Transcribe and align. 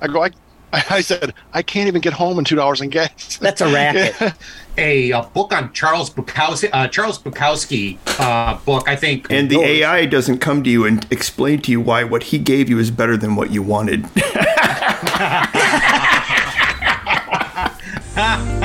I 0.00 0.08
go, 0.08 0.24
I, 0.24 0.30
I 0.72 1.00
said, 1.00 1.34
I 1.52 1.62
can't 1.62 1.88
even 1.88 2.00
get 2.00 2.12
home 2.12 2.38
in 2.38 2.44
two 2.44 2.56
dollars 2.56 2.80
in 2.80 2.90
gas. 2.90 3.36
That's 3.40 3.60
a 3.60 3.72
racket. 3.72 4.34
a, 4.78 5.12
uh 5.12 5.22
book 5.22 5.52
on 5.52 5.72
Charles 5.72 6.10
Bukowski, 6.10 6.70
uh, 6.72 6.88
Charles 6.88 7.18
Bukowski 7.18 7.98
uh, 8.18 8.58
book, 8.64 8.88
I 8.88 8.96
think. 8.96 9.30
And 9.30 9.50
the 9.50 9.60
AI 9.60 10.06
doesn't 10.06 10.38
come 10.38 10.62
to 10.64 10.70
you 10.70 10.84
and 10.84 11.06
explain 11.10 11.60
to 11.62 11.70
you 11.70 11.80
why 11.80 12.04
what 12.04 12.24
he 12.24 12.38
gave 12.38 12.68
you 12.68 12.78
is 12.78 12.90
better 12.90 13.16
than 13.16 13.36
what 13.36 13.50
you 13.50 13.62
wanted. 13.62 14.06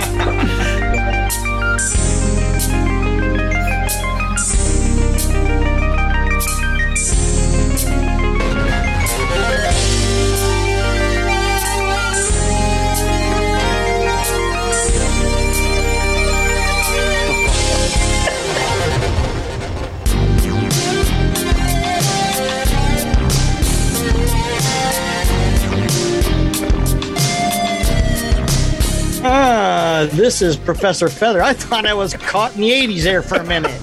Ah, 30.05 30.15
this 30.15 30.41
is 30.41 30.55
Professor 30.55 31.09
Feather. 31.09 31.41
I 31.41 31.53
thought 31.53 31.85
I 31.85 31.93
was 31.93 32.13
caught 32.13 32.53
in 32.55 32.61
the 32.61 32.71
80s 32.71 33.03
there 33.03 33.21
for 33.23 33.37
a 33.37 33.43
minute. 33.43 33.81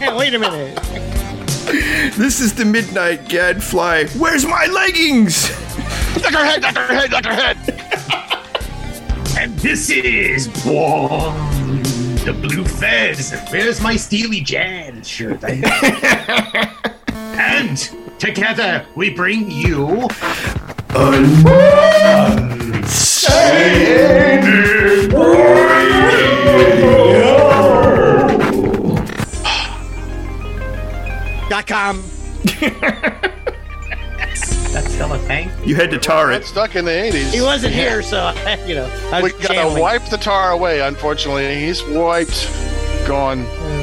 Wait 0.16 0.32
a 0.34 0.38
minute. 0.38 0.74
this 2.16 2.40
is 2.40 2.54
the 2.54 2.64
Midnight 2.64 3.28
Gadfly. 3.28 4.06
Where's 4.18 4.46
my 4.46 4.66
leggings? 4.66 5.48
Doctor 6.22 6.44
Head, 6.44 6.62
duck 6.62 6.76
her 6.76 6.94
head, 6.94 7.10
Doctor 7.10 7.34
Head. 7.34 7.56
And 9.38 9.58
this 9.58 9.90
is 9.90 10.48
Boom, 10.64 11.82
the 12.24 12.32
Blue 12.40 12.64
Fez. 12.64 13.34
Where's 13.50 13.82
my 13.82 13.96
Steely 13.96 14.40
Jazz 14.40 15.06
shirt? 15.06 15.44
and 17.04 17.76
together 18.18 18.86
we 18.94 19.10
bring 19.10 19.50
you 19.50 20.08
Dot 31.48 31.66
com. 31.66 32.02
That's 34.70 34.92
still 34.92 35.12
a 35.14 35.18
thing. 35.20 35.50
You 35.64 35.74
had 35.76 35.90
to 35.92 35.98
tar 35.98 36.30
it. 36.30 36.44
stuck 36.44 36.76
in 36.76 36.84
the 36.84 36.90
eighties. 36.90 37.32
He 37.32 37.40
wasn't 37.40 37.72
here, 37.74 38.02
so 38.02 38.34
you 38.66 38.74
know. 38.74 38.86
I 39.10 39.22
We 39.22 39.32
was 39.32 39.32
gotta 39.40 39.54
channeling. 39.54 39.80
wipe 39.82 40.04
the 40.10 40.18
tar 40.18 40.50
away. 40.52 40.80
Unfortunately, 40.82 41.54
he's 41.58 41.82
wiped, 41.84 42.50
gone 43.06 43.40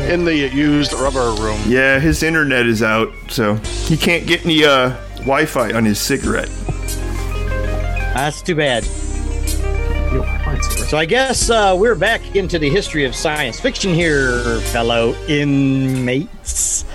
in 0.07 0.25
the 0.25 0.35
used 0.35 0.93
rubber 0.93 1.31
room. 1.41 1.59
Yeah, 1.65 1.99
his 1.99 2.21
internet 2.21 2.67
is 2.67 2.83
out, 2.83 3.11
so 3.29 3.55
he 3.87 3.97
can't 3.97 4.27
get 4.27 4.45
any 4.45 4.63
uh, 4.63 4.89
Wi-Fi 5.17 5.71
on 5.73 5.85
his 5.85 5.99
cigarette. 5.99 6.49
That's 8.13 8.43
too 8.43 8.55
bad. 8.55 8.85
So 10.61 10.97
I 10.97 11.05
guess 11.05 11.49
uh, 11.49 11.75
we're 11.77 11.95
back 11.95 12.35
into 12.35 12.59
the 12.59 12.69
history 12.69 13.05
of 13.05 13.15
science 13.15 13.59
fiction 13.59 13.93
here, 13.93 14.59
fellow 14.61 15.13
inmates. 15.27 16.85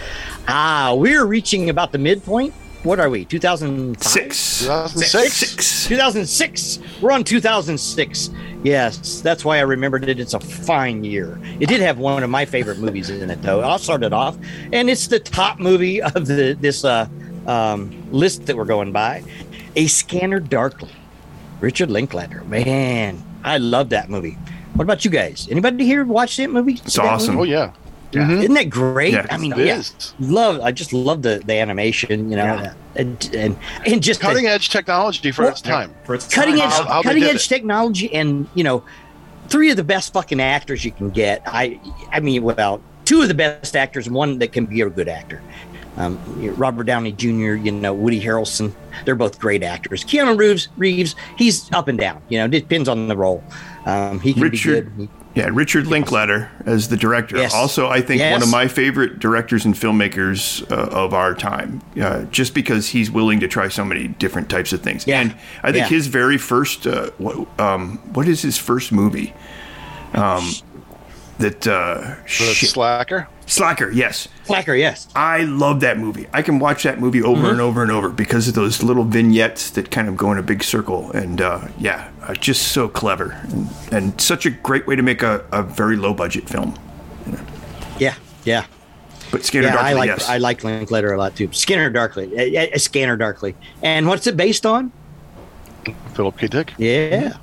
Ah, 0.48 0.94
we're 0.97 1.27
reaching 1.27 1.70
about 1.70 1.92
the 1.92 1.98
midpoint. 1.98 2.55
What 2.83 2.98
are 2.98 3.11
we? 3.11 3.25
2005? 3.25 4.03
Six. 4.03 4.61
2006. 4.61 5.33
Six. 5.34 5.86
2006. 5.88 6.78
We're 7.03 7.12
on 7.12 7.25
2006. 7.25 8.31
Yes, 8.62 9.20
that's 9.20 9.44
why 9.44 9.58
I 9.58 9.62
remembered 9.62 10.08
it. 10.08 10.19
It's 10.19 10.34
a 10.34 10.41
fine 10.41 11.05
year. 11.05 11.38
It 11.61 11.66
did 11.66 11.81
have 11.81 11.98
one 11.98 12.22
of 12.22 12.31
my 12.31 12.44
favorite 12.44 12.78
movies 12.78 13.11
in 13.11 13.31
it, 13.31 13.42
though. 13.42 13.61
I'll 13.61 13.78
start 13.78 14.03
it 14.03 14.12
off, 14.12 14.38
and 14.72 14.88
it's 14.88 15.06
the 15.09 15.19
top 15.20 15.59
movie 15.59 16.00
of 16.00 16.26
the 16.26 16.56
this 16.59 16.84
uh, 16.84 17.06
um, 17.47 18.10
list 18.10 18.47
that 18.47 18.56
we're 18.56 18.65
going 18.65 18.93
by. 18.93 19.22
A 19.76 19.87
Scanner 19.87 20.41
Darkly. 20.41 20.91
Richard 21.60 21.91
Linklater. 21.91 22.43
Man, 22.44 23.22
I 23.44 23.58
love 23.58 23.88
that 23.90 24.08
movie. 24.10 24.36
What 24.74 24.84
about 24.84 25.04
you 25.04 25.10
guys? 25.10 25.48
Anybody 25.50 25.84
here 25.84 26.04
watch 26.04 26.36
that 26.36 26.50
movie? 26.50 26.74
It's 26.84 26.98
awesome. 26.98 27.38
Oh 27.38 27.42
yeah. 27.44 27.72
Mm-hmm. 28.12 28.38
Isn't 28.40 28.54
that 28.54 28.70
great? 28.70 29.12
Yeah. 29.12 29.26
I 29.30 29.36
mean, 29.36 29.52
It 29.52 29.66
yeah, 29.66 29.76
is. 29.78 30.14
love. 30.18 30.60
I 30.60 30.72
just 30.72 30.92
love 30.92 31.22
the 31.22 31.40
the 31.44 31.54
animation. 31.54 32.30
You 32.30 32.36
know, 32.36 32.44
Yeah. 32.44 32.74
and, 32.96 33.30
and 33.34 33.56
and 33.86 34.02
just 34.02 34.20
the- 34.20 34.26
Cutting 34.26 34.46
edge 34.46 34.68
technology 34.70 35.30
for 35.30 35.42
Well, 35.42 35.52
its 35.52 35.60
time. 35.60 35.94
For 36.04 36.14
its 36.14 36.26
cutting 36.32 36.56
time. 36.56 36.66
edge 36.68 36.72
How- 36.72 36.84
how 36.86 37.02
cutting 37.02 37.22
edge 37.24 37.36
it. 37.46 37.48
technology 37.48 38.12
and 38.12 38.48
you 38.54 38.64
know 38.64 38.82
three 39.48 39.70
of 39.70 39.76
the 39.76 39.84
best 39.84 40.12
fucking 40.12 40.40
actors 40.40 40.84
you 40.84 40.92
can 40.92 41.10
get 41.10 41.42
i 41.44 41.78
i 42.12 42.20
mean 42.20 42.40
well 42.44 42.80
two 43.04 43.20
of 43.22 43.26
the 43.26 43.34
best 43.34 43.74
actors 43.74 44.06
and 44.06 44.14
one 44.14 44.38
that 44.38 44.52
can 44.52 44.64
be 44.64 44.80
a 44.80 44.88
good 44.88 45.08
actor 45.08 45.42
um, 46.00 46.19
you 46.41 46.50
know, 46.50 46.56
robert 46.56 46.84
downey 46.84 47.12
jr 47.12 47.28
you 47.55 47.71
know 47.71 47.93
woody 47.94 48.21
harrelson 48.21 48.72
they're 49.05 49.15
both 49.15 49.38
great 49.38 49.62
actors 49.62 50.05
keanu 50.05 50.37
reeves 50.38 50.69
reeves 50.77 51.15
he's 51.37 51.71
up 51.72 51.88
and 51.88 51.99
down 51.99 52.21
you 52.28 52.38
know 52.38 52.44
it 52.47 52.50
depends 52.50 52.88
on 52.88 53.09
the 53.09 53.16
role 53.16 53.43
um, 53.87 54.21
he 54.21 54.33
can 54.34 54.43
Richard- 54.43 54.97
be 54.97 55.03
good 55.06 55.09
Yeah, 55.34 55.49
Richard 55.53 55.87
Linklater 55.87 56.50
as 56.66 56.88
the 56.88 56.97
director. 56.97 57.37
Yes. 57.37 57.55
Also, 57.55 57.88
I 57.88 58.00
think 58.03 58.21
one 58.21 58.43
of 58.43 58.50
my 58.50 58.66
favorite 58.66 59.21
directors 59.21 59.65
and 59.65 59.75
filmmakers 59.77 60.69
uh, 60.72 60.88
of 60.91 61.15
our 61.15 61.34
time, 61.37 61.81
uh, 62.03 62.25
just 62.32 62.53
because 62.53 62.88
he's 62.88 63.12
willing 63.12 63.38
to 63.38 63.47
try 63.47 63.69
so 63.69 63.84
many 63.84 64.09
different 64.09 64.50
types 64.50 64.72
of 64.72 64.81
things. 64.82 65.06
Yeah. 65.06 65.21
And 65.21 65.31
I 65.62 65.71
think 65.71 65.84
Yeah. 65.88 65.97
his 65.97 66.09
very 66.09 66.37
first, 66.37 66.84
uh, 66.84 67.11
what, 67.19 67.47
um, 67.61 67.99
what 68.12 68.27
is 68.27 68.43
his 68.43 68.59
first 68.59 68.91
movie? 68.91 69.32
Um, 70.15 70.50
that 71.40 71.66
uh, 71.66 72.24
shit. 72.26 72.70
slacker. 72.70 73.28
Slacker. 73.46 73.90
Yes, 73.90 74.28
Slacker, 74.44 74.76
yes 74.76 75.08
I 75.16 75.42
love 75.42 75.80
that 75.80 75.98
movie. 75.98 76.28
I 76.32 76.40
can 76.42 76.60
watch 76.60 76.84
that 76.84 77.00
movie 77.00 77.20
over 77.22 77.40
Mm-hmm. 77.42 77.50
and 77.50 77.60
over 77.60 77.82
and 77.82 77.90
over 77.90 78.08
because 78.08 78.46
of 78.46 78.54
those 78.54 78.82
little 78.84 79.02
vignettes 79.02 79.70
that 79.70 79.90
kind 79.90 80.08
of 80.08 80.16
go 80.16 80.30
in 80.30 80.38
a 80.38 80.42
big 80.42 80.62
circle. 80.62 81.10
And 81.12 81.40
uh, 81.40 81.66
yeah, 81.78 82.10
uh, 82.22 82.34
just 82.34 82.68
so 82.68 82.88
clever 82.88 83.32
and, 83.48 83.68
and 83.90 84.20
such 84.20 84.46
a 84.46 84.50
great 84.50 84.86
way 84.86 84.94
to 84.94 85.02
make 85.02 85.22
a, 85.22 85.44
a 85.52 85.62
very 85.64 85.96
low 85.96 86.14
budget 86.14 86.48
film. 86.48 86.74
yeah 87.98 88.14
yeah 88.44 88.64
But 89.32 89.44
Scanner 89.44 89.66
yeah, 89.68 89.72
Darkly, 89.74 89.90
I 89.90 89.94
like 89.94 90.06
yes. 90.08 90.28
I 90.28 90.36
like 90.38 90.62
Linklater 90.64 91.12
a 91.12 91.18
lot 91.18 91.34
too. 91.34 91.52
Scanner 91.52 91.90
Darkly, 91.90 92.32
a, 92.36 92.70
a 92.72 92.78
Scanner 92.78 93.16
Darkly, 93.16 93.54
and 93.82 94.06
what's 94.06 94.26
it 94.28 94.36
based 94.36 94.64
on? 94.64 94.92
Philip 96.14 96.38
K. 96.38 96.46
Dick. 96.46 96.72
Yeah, 96.78 97.36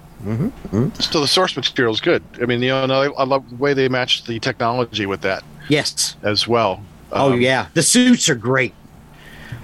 So 1.00 1.22
the 1.22 1.28
source 1.28 1.55
material 1.55 1.94
is 1.94 2.01
good. 2.01 2.23
I 2.41 2.45
mean, 2.45 2.61
you 2.61 2.69
know, 2.72 3.01
I 3.01 3.22
I 3.22 3.23
love 3.25 3.50
the 3.50 3.55
way 3.55 3.73
they 3.73 3.88
match 3.89 4.23
the 4.25 4.39
technology 4.39 5.05
with 5.05 5.22
that 5.22 5.44
yes. 5.69 6.16
as 6.23 6.47
well. 6.47 6.83
Oh 7.11 7.33
Um, 7.33 7.41
yeah, 7.41 7.67
the 7.73 7.83
suits 7.83 8.27
are 8.29 8.35
great. 8.35 8.73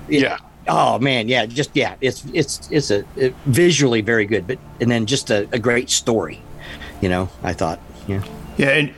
Yeah. 0.07 0.37
Oh 0.67 0.97
man, 0.99 1.27
yeah, 1.27 1.45
just 1.45 1.71
yeah, 1.75 1.95
it's 2.01 2.23
it's 2.33 2.69
it's 2.71 2.89
a 2.91 3.03
it, 3.15 3.35
visually 3.45 4.01
very 4.01 4.25
good, 4.25 4.47
but 4.47 4.59
and 4.79 4.89
then 4.89 5.05
just 5.05 5.29
a, 5.29 5.47
a 5.51 5.59
great 5.59 5.89
story. 5.89 6.41
You 7.01 7.09
know, 7.09 7.29
I 7.43 7.53
thought, 7.53 7.81
yeah, 8.07 8.23
yeah, 8.57 8.69
and 8.69 8.93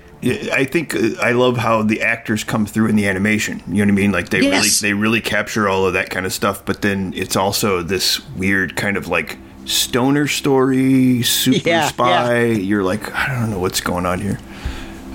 I 0.54 0.64
think 0.66 0.96
uh, 0.96 1.10
I 1.22 1.32
love 1.32 1.58
how 1.58 1.82
the 1.82 2.02
actors 2.04 2.44
come 2.44 2.68
through 2.68 2.88
in 2.90 2.96
the 2.96 3.08
animation. 3.08 3.64
You 3.68 3.76
know 3.86 3.92
what 3.92 4.00
I 4.00 4.02
mean? 4.04 4.12
Like 4.12 4.30
they 4.30 4.42
Yes. 4.42 4.82
really 4.82 4.94
they 4.94 4.94
really 4.94 5.22
capture 5.22 5.68
all 5.68 5.88
of 5.88 5.94
that 5.94 6.12
kind 6.12 6.26
of 6.28 6.34
stuff. 6.34 6.64
But 6.66 6.82
then 6.84 7.14
it's 7.16 7.36
also 7.36 7.82
this 7.82 8.20
weird 8.32 8.76
kind 8.76 8.96
of 8.98 9.08
like 9.08 9.38
stoner 9.66 10.28
story, 10.28 11.22
super 11.24 11.68
Yeah, 11.70 11.88
spy. 11.88 12.46
You're 12.46 12.84
like, 12.84 13.14
I 13.14 13.40
don't 13.40 13.52
know 13.52 13.59
what's 13.59 13.81
going 13.81 14.06
on 14.06 14.20
here. 14.22 14.40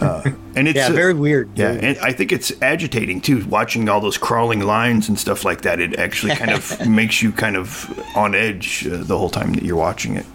Uh, 0.01 0.23
and 0.57 0.67
it's 0.69 0.77
yeah, 0.77 0.89
uh, 0.89 0.93
very 0.93 1.15
weird. 1.15 1.51
Yeah, 1.57 1.73
and 1.73 1.99
I 1.99 2.13
think 2.13 2.33
it's 2.33 2.53
agitating 2.63 3.21
too, 3.21 3.45
watching 3.47 3.89
all 3.89 4.01
those 4.01 4.19
crawling 4.19 4.61
lines 4.61 5.09
and 5.09 5.19
stuff 5.19 5.45
like 5.45 5.63
that. 5.63 5.79
It 5.81 5.99
actually 5.99 6.35
kind 6.37 6.51
of 6.53 6.87
makes 6.89 7.23
you 7.23 7.33
kind 7.33 7.57
of 7.57 7.89
on 8.17 8.35
edge 8.35 8.87
uh, 8.87 8.99
the 9.03 9.17
whole 9.19 9.31
time 9.31 9.53
that 9.55 9.63
you're 9.63 9.77
watching 9.77 10.17
it. 10.17 10.27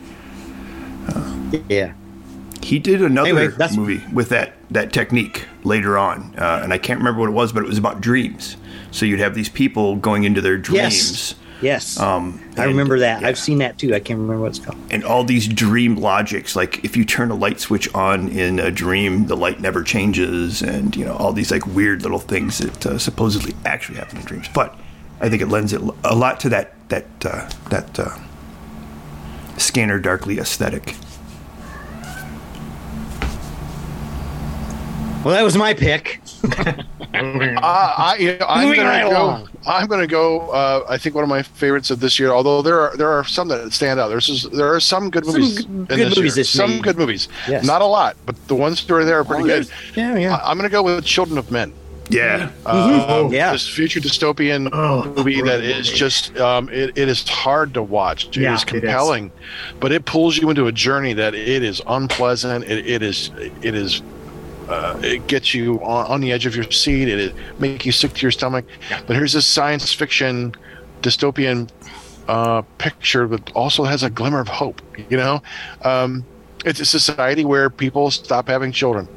yeah. 1.70 1.94
He 2.62 2.80
did 2.80 3.02
another 3.04 3.40
Anyway, 3.40 3.68
movie 3.76 4.02
with 4.12 4.30
that 4.30 4.54
that 4.72 4.92
technique 4.92 5.46
later 5.64 5.98
on, 6.00 6.34
uh, 6.38 6.62
and 6.64 6.74
I 6.74 6.80
can't 6.80 6.98
remember 6.98 7.20
what 7.20 7.30
it 7.30 7.34
was, 7.34 7.52
but 7.54 7.62
it 7.62 7.68
was 7.68 7.78
about 7.78 8.02
dreams. 8.02 8.58
So 8.90 9.06
you'd 9.06 9.20
have 9.20 9.36
these 9.36 9.50
people 9.50 9.98
going 9.98 10.24
into 10.24 10.42
their 10.42 10.58
dreams, 10.58 10.84
Yes, 10.84 11.36
Um, 12.00 12.42
I 12.58 12.66
remember 12.66 13.00
that. 13.00 13.22
yeah. 13.22 13.28
I've 13.28 13.38
seen 13.38 13.58
that 13.60 13.78
too. 13.78 13.94
I 13.96 14.00
can't 14.00 14.20
remember 14.20 14.42
what 14.44 14.50
it's 14.50 14.60
called. 14.60 14.78
and 14.92 15.04
all 15.04 15.24
these 15.24 15.48
dream 15.48 15.96
logics. 15.98 16.56
Like 16.56 16.84
if 16.86 16.96
you 16.96 17.04
turn 17.06 17.32
a 17.32 17.36
light 17.36 17.60
switch 17.60 17.94
on 17.94 18.30
in 18.30 18.60
a 18.60 18.72
dream, 18.72 19.28
the 19.28 19.36
light 19.38 19.60
never 19.60 19.84
changes, 19.84 20.62
and 20.62 20.96
you 20.96 21.04
know 21.06 21.16
all 21.16 21.34
these 21.34 21.52
like 21.52 21.66
weird 21.68 22.04
little 22.04 22.20
things 22.20 22.58
that 22.60 22.86
uh, 22.86 22.98
supposedly 22.98 23.54
actually 23.66 23.98
happen 23.98 24.18
in 24.20 24.26
dreams. 24.26 24.48
But 24.54 24.78
I 25.22 25.30
think 25.30 25.42
it 25.42 25.48
lends 25.48 25.74
it 25.74 25.82
a 26.04 26.16
lot 26.16 26.40
to 26.42 26.50
that 26.50 26.74
that 26.90 27.06
uh, 27.26 27.50
that 27.70 28.00
uh, 28.00 28.18
scanner 29.58 30.00
darkly 30.00 30.38
aesthetic. 30.40 30.96
Well, 35.24 35.34
that 35.34 35.42
was 35.44 35.58
my 35.58 35.74
pick. 35.74 36.22
Uh, 37.16 37.58
I, 37.64 38.38
I'm 38.46 38.66
Moving 38.66 38.82
gonna 38.82 38.90
right 38.90 39.10
go. 39.10 39.48
Along. 39.66 39.82
I'm 39.82 39.88
going 39.88 40.02
to 40.02 40.08
go. 40.08 40.50
Uh, 40.50 40.86
I 40.88 40.98
think 40.98 41.16
one 41.16 41.24
of 41.24 41.30
my 41.30 41.42
favorites 41.44 41.92
of 41.92 42.00
this 42.00 42.20
year. 42.20 42.32
Although 42.32 42.62
there 42.62 42.80
are 42.80 42.96
there 42.98 43.10
are 43.10 43.24
some 43.24 43.48
that 43.50 43.72
stand 43.74 44.00
out. 44.00 44.10
There's 44.10 44.28
just- 44.28 44.52
there 44.52 44.74
are 44.74 44.80
some 44.80 45.10
good 45.10 45.26
Some 45.26 45.34
movies. 45.42 45.58
good- 45.58 45.66
in 45.68 45.86
good 45.86 45.98
this 46.00 46.18
movies 46.18 46.36
year. 46.38 46.42
this 46.44 46.50
Some 46.50 46.72
year. 46.72 46.82
good 46.82 46.98
movies. 46.98 47.28
Yes. 47.48 47.66
Not 47.66 47.82
a 47.82 47.86
lot, 47.86 48.16
but 48.26 48.36
the 48.48 48.56
ones 48.56 48.84
that 48.86 48.94
are 48.94 49.04
there 49.06 49.20
are 49.20 49.24
pretty 49.26 49.44
Oh, 49.44 49.48
good. 49.48 49.68
yeah, 49.96 50.16
yeah. 50.18 50.36
I, 50.36 50.52
am 50.52 50.58
going 50.58 50.70
to 50.70 50.74
go 50.74 50.84
with 50.84 51.04
Children 51.06 51.38
of 51.38 51.52
Men. 51.52 51.74
Yeah. 52.08 52.50
Uh, 52.68 53.28
Yeah. 53.32 53.52
This 53.52 53.68
future 53.68 54.00
dystopian 54.00 54.70
Oh, 54.72 55.06
movie 55.18 55.42
that 55.42 55.60
great 55.62 55.76
movie. 55.78 55.82
just 55.82 56.38
um, 56.38 56.70
it, 56.70 56.96
it 56.96 57.10
is 57.10 57.28
hard 57.28 57.74
to 57.74 57.82
watch. 57.82 58.28
It 58.28 58.38
Yeah, 58.38 58.54
is 58.54 58.62
it 58.62 58.68
is. 58.68 58.72
compelling, 58.82 59.32
but 59.80 59.92
it 59.92 60.06
pulls 60.06 60.38
you 60.38 60.52
into 60.52 60.68
a 60.68 60.72
journey 60.72 61.14
that 61.14 61.34
it 61.34 61.64
is 61.64 61.82
unpleasant. 61.88 62.66
It, 62.66 62.86
it 62.88 63.02
is 63.02 63.32
it 63.64 63.74
is 63.74 64.04
uh, 64.70 65.00
it 65.04 65.28
gets 65.28 65.54
you 65.54 65.84
on, 65.84 66.08
on 66.08 66.22
the 66.22 66.32
edge 66.32 66.46
of 66.46 66.56
your 66.56 66.70
seat. 66.72 67.08
It, 67.08 67.20
it 67.20 67.36
make 67.60 67.86
you 67.86 67.92
sick 67.92 68.14
to 68.14 68.22
your 68.22 68.32
stomach. 68.32 68.66
But 69.08 69.16
here's 69.16 69.34
this 69.34 69.48
science 69.48 69.94
fiction 69.94 70.56
dystopian 71.02 71.70
uh, 72.28 72.64
picture 72.78 73.28
that 73.28 73.52
also 73.54 73.84
has 73.84 74.04
a 74.04 74.10
glimmer 74.10 74.40
of 74.40 74.48
hope. 74.48 74.82
You 75.10 75.18
know, 75.18 75.44
um, 75.84 76.26
it's 76.66 76.80
a 76.80 76.86
society 76.86 77.46
where 77.46 77.70
people 77.70 78.12
stop 78.12 78.48
having 78.48 78.72
children, 78.72 79.08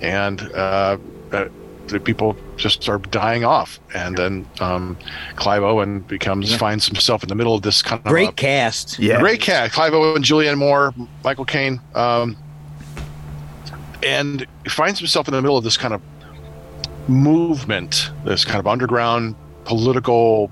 and 0.00 0.40
uh, 0.54 0.98
uh, 1.32 1.48
the 1.88 2.00
people 2.00 2.36
just 2.56 2.82
start 2.82 3.10
dying 3.10 3.44
off. 3.44 3.80
And 3.94 4.16
then 4.16 4.46
um, 4.60 4.96
Clive 5.36 5.62
Owen 5.62 6.00
becomes 6.00 6.54
finds 6.54 6.86
himself 6.86 7.22
in 7.22 7.28
the 7.28 7.34
middle 7.34 7.54
of 7.54 7.62
this 7.62 7.82
kind 7.82 8.00
of 8.04 8.10
Great 8.10 8.30
a- 8.30 8.32
cast. 8.32 8.98
Yeah. 8.98 9.18
Great 9.18 9.40
cat. 9.40 9.72
Clive 9.72 9.94
Owen, 9.94 10.22
Julianne 10.22 10.58
Moore, 10.58 10.94
Michael 11.24 11.44
Caine. 11.44 11.80
Um, 11.94 12.36
and 14.02 14.46
finds 14.68 14.98
himself 14.98 15.28
in 15.28 15.34
the 15.34 15.42
middle 15.42 15.56
of 15.56 15.64
this 15.64 15.76
kind 15.76 15.94
of 15.94 16.02
movement, 17.08 18.10
this 18.24 18.44
kind 18.44 18.58
of 18.58 18.66
underground 18.66 19.34
political, 19.64 20.50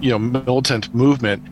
you 0.00 0.10
know, 0.10 0.18
militant 0.18 0.94
movement. 0.94 1.42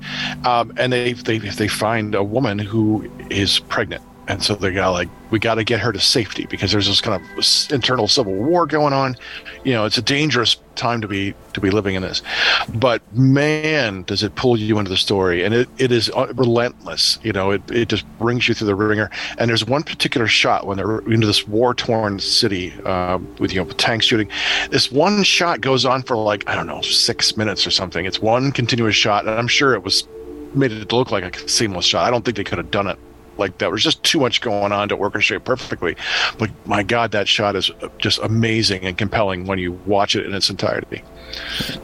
Um, 0.45 0.73
and 0.77 0.93
they, 0.93 1.13
they 1.13 1.39
they 1.39 1.69
find 1.69 2.15
a 2.15 2.23
woman 2.23 2.59
who 2.59 3.11
is 3.31 3.59
pregnant. 3.59 4.03
And 4.29 4.43
so 4.43 4.55
they 4.55 4.73
got 4.73 4.91
like, 4.91 5.09
we 5.33 5.41
got 5.41 5.57
to 5.57 5.65
get 5.65 5.81
her 5.81 5.91
to 5.93 5.99
safety 5.99 6.47
because 6.47 6.71
there's 6.71 6.87
this 6.87 7.01
kind 7.01 7.21
of 7.21 7.73
internal 7.73 8.07
civil 8.07 8.33
war 8.33 8.65
going 8.65 8.93
on. 8.93 9.17
You 9.65 9.73
know, 9.73 9.87
it's 9.87 9.99
a 9.99 10.03
dangerous 10.03 10.55
time 10.81 11.01
to 11.03 11.09
be 11.09 11.35
to 11.53 11.61
be 11.61 11.71
living 11.71 11.95
in 11.95 12.03
this. 12.03 12.23
But 12.75 13.03
man, 13.15 14.03
does 14.05 14.23
it 14.23 14.35
pull 14.35 14.59
you 14.59 14.79
into 14.79 14.91
the 14.91 14.97
story, 14.97 15.45
and 15.45 15.55
it, 15.55 15.69
it 15.79 15.93
is 15.93 16.11
uh, 16.11 16.33
relentless. 16.35 17.19
You 17.23 17.33
know, 17.33 17.51
it, 17.51 17.63
it 17.71 17.89
just 17.89 18.07
brings 18.19 18.49
you 18.49 18.55
through 18.55 18.67
the 18.67 18.75
ringer. 18.75 19.11
And 19.39 19.51
there's 19.51 19.65
one 19.65 19.83
particular 19.83 20.27
shot 20.27 20.67
when 20.67 20.79
they're 20.79 21.01
into 21.01 21.27
this 21.27 21.47
war 21.47 21.75
torn 21.75 22.19
city 22.19 22.73
uh, 22.85 23.19
with 23.39 23.53
you 23.53 23.63
know 23.63 23.71
tank 23.73 24.03
shooting. 24.03 24.31
This 24.71 24.91
one 24.91 25.23
shot 25.23 25.61
goes 25.61 25.85
on 25.85 26.03
for 26.03 26.17
like 26.17 26.49
I 26.49 26.55
don't 26.55 26.67
know 26.67 26.81
six 26.81 27.37
minutes 27.37 27.67
or 27.67 27.71
something. 27.71 28.07
It's 28.07 28.21
one 28.21 28.51
continuous 28.51 28.97
shot, 28.97 29.27
and 29.27 29.39
I'm 29.39 29.49
sure 29.49 29.75
it 29.75 29.85
was 29.85 30.09
made 30.55 30.73
it 30.73 30.93
look 30.93 31.13
like 31.13 31.25
a 31.25 31.49
seamless 31.49 31.85
shot. 31.85 32.07
I 32.07 32.11
don't 32.11 32.25
think 32.25 32.37
they 32.37 32.45
could 32.45 32.59
have 32.59 32.71
done 32.71 32.89
it 32.89 32.99
like 33.41 33.59
that. 33.59 33.69
There's 33.71 33.83
just 33.83 34.03
too 34.05 34.21
much 34.21 34.41
going 34.41 34.71
on 34.73 34.89
to 34.91 34.97
orchestrate 34.97 35.45
perfectly. 35.45 35.97
But 36.39 36.51
my 36.67 36.83
God, 36.83 37.11
that 37.13 37.27
shot 37.27 37.57
is 37.57 37.71
just 37.99 38.21
amazing 38.21 38.85
and 38.85 38.97
compelling 38.97 39.47
when 39.47 39.59
you 39.59 39.73
watch 39.87 40.15
it 40.15 40.25
in 40.27 40.35
its 40.35 40.49
entirety. 40.51 41.03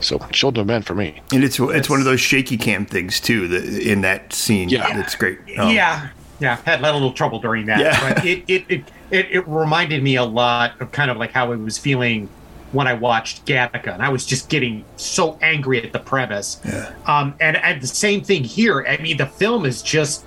So, 0.01 0.19
Children 0.31 0.63
of 0.63 0.67
Men 0.67 0.83
for 0.83 0.95
me. 0.95 1.21
And 1.33 1.43
it's 1.43 1.59
it's 1.59 1.89
one 1.91 1.99
of 2.01 2.05
those 2.05 2.21
shaky 2.21 2.57
cam 2.57 2.87
things 2.87 3.21
too. 3.21 3.49
That 3.49 3.65
in 3.65 4.03
that 4.03 4.33
scene, 4.33 4.69
Yeah. 4.69 4.99
it's 5.01 5.15
great. 5.15 5.39
Um, 5.59 5.75
yeah, 5.75 6.09
yeah, 6.41 6.57
had 6.65 6.81
a 6.81 6.93
little 6.93 7.13
trouble 7.13 7.39
during 7.41 7.67
that. 7.67 7.81
Yeah. 7.81 8.15
But 8.15 8.25
it, 8.25 8.45
it, 8.49 8.65
it, 8.69 8.85
it, 9.11 9.27
it 9.31 9.49
reminded 9.49 10.03
me 10.03 10.17
a 10.17 10.25
lot 10.25 10.81
of 10.81 10.93
kind 10.93 11.11
of 11.11 11.17
like 11.17 11.33
how 11.33 11.53
I 11.53 11.57
was 11.57 11.79
feeling 11.79 12.29
when 12.73 12.89
I 12.89 12.95
watched 12.95 13.47
Gattaca, 13.47 13.95
and 13.95 14.03
I 14.03 14.09
was 14.09 14.27
just 14.27 14.49
getting 14.51 14.85
so 14.97 15.39
angry 15.41 15.81
at 15.83 15.93
the 15.93 16.01
premise. 16.01 16.61
Yeah. 16.65 16.93
Um, 17.07 17.35
and, 17.41 17.57
and 17.57 17.81
the 17.81 17.87
same 17.87 18.23
thing 18.23 18.43
here. 18.43 18.85
I 18.87 18.97
mean, 19.01 19.17
the 19.17 19.27
film 19.27 19.65
is 19.65 19.81
just 19.81 20.25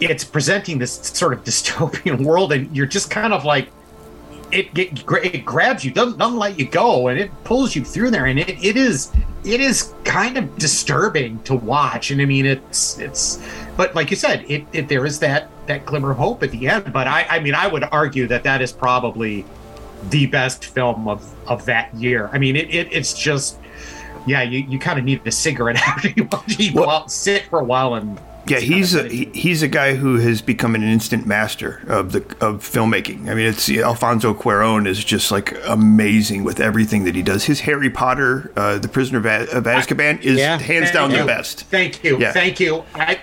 it's 0.00 0.24
presenting 0.24 0.78
this 0.78 0.92
sort 0.92 1.32
of 1.32 1.44
dystopian 1.44 2.24
world, 2.24 2.52
and 2.52 2.74
you're 2.76 2.86
just 2.86 3.10
kind 3.10 3.32
of 3.32 3.44
like 3.44 3.68
it 4.52 4.68
it, 4.78 5.04
it 5.34 5.44
grabs 5.44 5.84
you, 5.84 5.90
doesn't 5.90 6.18
doesn't 6.18 6.38
let 6.38 6.58
you 6.58 6.66
go, 6.66 7.08
and 7.08 7.18
it 7.18 7.30
pulls 7.44 7.74
you 7.74 7.84
through 7.84 8.10
there, 8.10 8.26
and 8.26 8.38
it, 8.38 8.62
it 8.64 8.76
is 8.76 9.12
it 9.44 9.60
is 9.60 9.94
kind 10.04 10.36
of 10.36 10.56
disturbing 10.56 11.42
to 11.44 11.54
watch. 11.54 12.10
And 12.10 12.20
I 12.20 12.24
mean, 12.24 12.46
it's 12.46 12.98
it's, 12.98 13.42
but 13.76 13.94
like 13.94 14.10
you 14.10 14.16
said, 14.16 14.44
it, 14.48 14.66
it 14.72 14.88
there 14.88 15.06
is 15.06 15.18
that 15.20 15.50
that 15.66 15.84
glimmer 15.84 16.12
of 16.12 16.18
hope 16.18 16.42
at 16.42 16.50
the 16.50 16.68
end. 16.68 16.92
But 16.92 17.06
I 17.06 17.26
I 17.28 17.40
mean, 17.40 17.54
I 17.54 17.66
would 17.66 17.84
argue 17.84 18.26
that 18.28 18.42
that 18.44 18.62
is 18.62 18.72
probably 18.72 19.44
the 20.10 20.26
best 20.26 20.66
film 20.66 21.08
of 21.08 21.24
of 21.48 21.64
that 21.66 21.92
year. 21.94 22.30
I 22.32 22.38
mean, 22.38 22.56
it, 22.56 22.72
it 22.74 22.88
it's 22.92 23.14
just. 23.14 23.58
Yeah, 24.28 24.42
you, 24.42 24.66
you 24.68 24.80
kind 24.80 24.98
of 24.98 25.04
need 25.04 25.24
a 25.24 25.30
cigarette 25.30 25.76
after 25.86 26.08
you, 26.08 26.28
you 26.48 26.72
go 26.74 26.80
Well- 26.80 26.90
out, 26.90 27.12
sit 27.12 27.44
for 27.44 27.60
a 27.60 27.64
while, 27.64 27.94
and 27.94 28.18
Yeah, 28.48 28.58
he's 28.60 28.94
a 28.94 29.08
he, 29.08 29.24
he's 29.34 29.62
a 29.62 29.68
guy 29.68 29.94
who 29.96 30.16
has 30.18 30.40
become 30.40 30.74
an 30.74 30.82
instant 30.82 31.26
master 31.26 31.82
of 31.88 32.12
the 32.12 32.18
of 32.40 32.62
filmmaking. 32.62 33.28
I 33.28 33.34
mean, 33.34 33.46
it's 33.46 33.68
Alfonso 33.70 34.34
Cuarón 34.34 34.86
is 34.86 35.04
just 35.04 35.30
like 35.32 35.56
amazing 35.66 36.44
with 36.44 36.60
everything 36.60 37.04
that 37.04 37.14
he 37.14 37.22
does. 37.22 37.44
His 37.44 37.60
Harry 37.60 37.90
Potter, 37.90 38.52
uh, 38.56 38.78
the 38.78 38.88
Prisoner 38.88 39.18
of, 39.18 39.26
Az- 39.26 39.48
of 39.52 39.64
Azkaban, 39.64 40.20
is 40.22 40.38
Yeah. 40.38 40.58
hands 40.58 40.90
down 40.92 41.10
Thank 41.10 41.20
the 41.22 41.26
best. 41.26 41.60
Thank 41.64 42.04
you. 42.04 42.18
Yeah. 42.20 42.32
Thank 42.32 42.60
you. 42.60 42.84
I, 42.94 43.18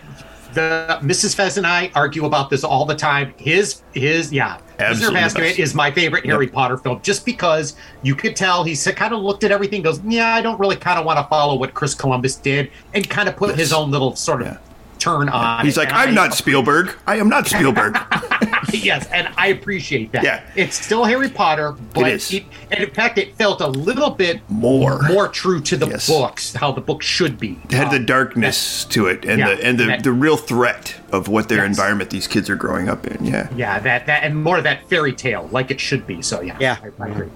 the 0.54 1.00
Mrs. 1.02 1.36
Fez 1.36 1.58
and 1.58 1.66
I 1.66 1.90
argue 1.96 2.26
about 2.26 2.50
this 2.50 2.64
all 2.64 2.86
the 2.86 2.96
time. 2.96 3.34
His 3.38 3.82
his 3.94 4.32
yeah. 4.32 4.58
Absolutely 4.80 5.20
Mr. 5.22 5.24
Azkaban 5.26 5.40
best. 5.40 5.60
is 5.60 5.74
my 5.76 5.92
favorite 5.92 6.26
Harry 6.26 6.48
Potter 6.48 6.78
film 6.78 7.00
just 7.02 7.26
because 7.26 7.76
you 8.02 8.14
could 8.16 8.36
tell 8.36 8.64
he 8.64 8.76
kind 8.76 9.14
of 9.14 9.22
looked 9.22 9.44
at 9.44 9.52
everything 9.52 9.82
goes, 9.84 10.02
"Yeah, 10.06 10.34
I 10.36 10.42
don't 10.42 10.60
really 10.60 10.76
kind 10.76 11.00
of 11.00 11.06
want 11.06 11.18
to 11.20 11.24
follow 11.30 11.56
what 11.56 11.74
Chris 11.74 11.94
Columbus 11.96 12.36
did." 12.36 12.72
And 12.94 13.08
kind 13.10 13.30
of 13.30 13.36
put 13.38 13.56
his 13.56 13.72
own 13.72 13.90
little 13.90 14.16
sort 14.16 14.42
of 14.42 14.48
Yeah. 14.48 14.58
Turn 15.04 15.30
on. 15.30 15.66
He's 15.66 15.78
it. 15.78 15.82
like, 15.82 15.90
And 15.90 15.98
I'm 15.98 16.10
I- 16.10 16.12
not 16.12 16.34
Spielberg. 16.34 16.96
I 17.06 17.18
am 17.18 17.28
not 17.30 17.48
Spielberg. 17.48 17.98
yes, 18.74 19.08
and 19.12 19.28
I 19.38 19.48
appreciate 19.48 20.12
that. 20.14 20.24
Yeah. 20.24 20.42
It's 20.56 20.84
still 20.84 21.04
Harry 21.04 21.30
Potter, 21.30 21.76
but 21.94 22.10
is. 22.12 22.32
it, 22.34 22.44
and 22.72 22.84
in 22.84 22.90
fact 22.92 23.18
it 23.18 23.36
felt 23.36 23.62
a 23.62 23.68
little 23.68 24.10
bit 24.12 24.42
More. 24.50 25.02
more 25.04 25.28
true 25.28 25.62
to 25.62 25.78
the 25.78 25.88
Yes. 25.88 26.08
books, 26.08 26.54
how 26.54 26.72
the 26.72 26.82
book 26.82 27.02
should 27.02 27.38
be. 27.40 27.60
It 27.66 27.74
had 27.74 27.92
the 27.92 27.98
Um, 27.98 28.06
darkness 28.06 28.86
to 28.86 29.08
it, 29.08 29.26
and 29.26 29.40
yeah, 29.40 29.56
the 29.56 29.66
and 29.66 29.78
the, 29.80 29.86
that- 29.86 30.04
the 30.04 30.12
real 30.12 30.38
threat 30.38 30.96
of 31.12 31.28
what 31.28 31.50
their 31.50 31.60
Yes. 31.60 31.68
environment 31.68 32.10
these 32.10 32.28
kids 32.28 32.50
are 32.50 32.56
growing 32.56 32.90
up 32.90 33.06
in. 33.06 33.26
Yeah. 33.26 33.48
Yeah, 33.56 33.80
that 33.80 34.06
that 34.08 34.24
and 34.24 34.42
more 34.42 34.58
of 34.58 34.64
that 34.64 34.88
fairy 34.90 35.14
tale, 35.14 35.48
like 35.52 35.70
it 35.72 35.80
should 35.80 36.08
be. 36.08 36.22
So 36.22 36.42
yeah, 36.42 36.58
Yeah. 36.60 36.78
I, 37.00 37.04
I 37.04 37.08
agree. 37.10 37.28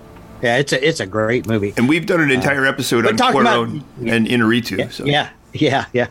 Yeah, 0.42 0.58
it's 0.58 0.72
a 0.72 0.88
it's 0.88 1.00
a 1.00 1.06
great 1.08 1.48
movie. 1.48 1.74
And 1.78 1.90
we've 1.90 2.06
done 2.06 2.22
an 2.22 2.30
entire 2.31 2.66
episode 2.66 3.04
but 3.04 3.12
on 3.13 3.18
talking 3.18 3.42
about- 3.42 3.68
Cuarón 3.70 3.84
and 4.08 4.28
Inarritu. 4.28 4.92
So. 4.92 5.04
Yeah, 5.06 5.30
yeah, 5.54 5.86
yeah. 5.94 6.08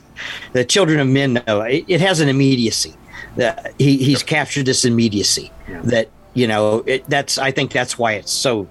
The 0.53 0.65
Children 0.65 1.01
of 1.01 1.09
Men, 1.09 1.43
though, 1.47 1.63
it, 1.63 1.85
it 1.89 2.01
has 2.01 2.21
an 2.21 2.29
immediacy. 2.29 2.95
That 3.37 3.75
he 3.79 3.99
he's 3.99 4.23
captured 4.23 4.65
this 4.65 4.85
immediacy. 4.85 5.53
Yeah. 5.69 5.81
That 5.83 6.09
you 6.33 6.47
know, 6.47 6.83
it, 6.87 7.05
that's 7.09 7.37
I 7.39 7.51
think 7.51 7.73
that's 7.73 7.99
why 7.99 8.13
it's 8.13 8.33
so. 8.33 8.67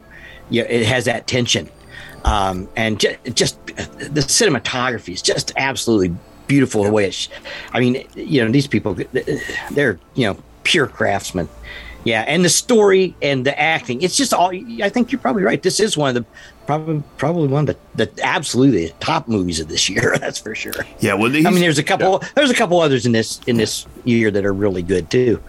Yeah, 0.49 0.63
it 0.63 0.85
has 0.85 1.05
that 1.05 1.27
tension, 1.27 1.69
um, 2.23 2.69
and 2.75 2.99
ju- 2.99 3.15
just 3.33 3.63
the 3.65 4.21
cinematography 4.21 5.13
is 5.13 5.21
just 5.21 5.51
absolutely 5.57 6.15
beautiful. 6.47 6.83
The 6.83 6.91
way 6.91 7.05
it's, 7.05 7.29
I 7.73 7.79
mean, 7.79 8.07
you 8.15 8.43
know, 8.43 8.51
these 8.51 8.67
people, 8.67 8.95
they're 9.71 9.99
you 10.13 10.27
know 10.27 10.37
pure 10.63 10.87
craftsmen. 10.87 11.49
Yeah, 12.05 12.23
and 12.27 12.45
the 12.45 12.49
story 12.49 13.15
and 13.21 13.45
the 13.45 13.59
acting, 13.59 14.03
it's 14.03 14.15
just 14.15 14.31
all. 14.31 14.51
I 14.51 14.89
think 14.89 15.11
you're 15.11 15.19
probably 15.19 15.43
right. 15.43 15.61
This 15.61 15.79
is 15.79 15.97
one 15.97 16.15
of 16.15 16.23
the 16.23 16.25
probably 16.67 17.03
probably 17.17 17.47
one 17.47 17.67
of 17.67 17.75
the, 17.95 18.05
the 18.05 18.23
absolutely 18.23 18.93
top 18.99 19.27
movies 19.27 19.59
of 19.59 19.67
this 19.67 19.89
year. 19.89 20.15
That's 20.19 20.39
for 20.39 20.53
sure. 20.53 20.85
Yeah. 20.99 21.15
Well, 21.15 21.31
I 21.35 21.49
mean, 21.49 21.59
there's 21.61 21.79
a 21.79 21.83
couple. 21.83 22.23
There's 22.35 22.51
a 22.51 22.55
couple 22.55 22.79
others 22.79 23.07
in 23.07 23.11
this 23.11 23.41
in 23.47 23.57
this 23.57 23.87
year 24.03 24.29
that 24.31 24.45
are 24.45 24.53
really 24.53 24.83
good 24.83 25.09
too. 25.09 25.41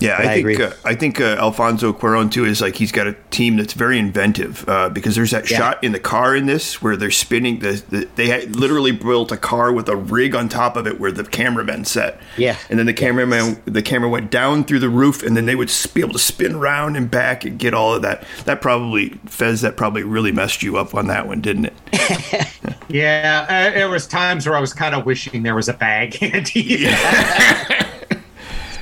Yeah, 0.00 0.16
I, 0.18 0.22
I 0.34 0.42
think 0.42 0.60
uh, 0.60 0.70
I 0.84 0.94
think 0.94 1.20
uh, 1.20 1.36
Alfonso 1.38 1.92
Cuarón 1.92 2.30
too 2.30 2.44
is 2.44 2.60
like 2.60 2.76
he's 2.76 2.92
got 2.92 3.06
a 3.06 3.14
team 3.30 3.56
that's 3.56 3.72
very 3.72 3.98
inventive 3.98 4.68
uh, 4.68 4.88
because 4.90 5.14
there's 5.16 5.30
that 5.30 5.50
Yeah. 5.50 5.58
shot 5.58 5.82
in 5.84 5.92
the 5.92 6.00
car 6.00 6.34
in 6.36 6.46
this 6.46 6.82
where 6.82 6.96
they're 6.96 7.10
spinning 7.10 7.60
the, 7.60 7.82
the 7.88 8.08
they 8.16 8.26
had 8.28 8.56
literally 8.56 8.92
built 8.92 9.32
a 9.32 9.36
car 9.36 9.72
with 9.72 9.88
a 9.88 9.96
rig 9.96 10.34
on 10.34 10.48
top 10.48 10.76
of 10.76 10.86
it 10.86 11.00
where 11.00 11.12
the 11.12 11.24
cameraman 11.24 11.84
set. 11.84 12.20
Yeah. 12.36 12.56
and 12.70 12.78
then 12.78 12.86
the 12.86 12.92
cameraman 12.94 13.60
the 13.64 13.82
camera 13.82 14.08
went 14.08 14.30
down 14.30 14.64
through 14.64 14.80
the 14.80 14.88
roof 14.88 15.22
and 15.22 15.36
then 15.36 15.46
they 15.46 15.54
would 15.54 15.70
be 15.94 16.00
able 16.00 16.12
to 16.12 16.18
spin 16.18 16.54
around 16.54 16.96
and 16.96 17.10
back 17.10 17.44
and 17.44 17.58
get 17.58 17.72
all 17.74 17.94
of 17.94 18.02
that. 18.02 18.24
That 18.44 18.60
probably 18.60 19.10
Fez 19.26 19.60
that 19.62 19.76
probably 19.76 20.02
really 20.02 20.32
messed 20.32 20.62
you 20.62 20.76
up 20.76 20.94
on 20.94 21.06
that 21.08 21.26
one, 21.26 21.40
didn't 21.40 21.66
it? 21.66 21.72
Yeah, 22.88 23.46
uh, 23.48 23.74
there 23.74 23.88
was 23.88 24.06
times 24.06 24.46
where 24.46 24.56
I 24.56 24.60
was 24.60 24.72
kind 24.72 24.94
of 24.94 25.04
wishing 25.06 25.42
there 25.42 25.56
was 25.56 25.68
a 25.68 25.72
bag 25.72 26.14
handy. 26.20 26.86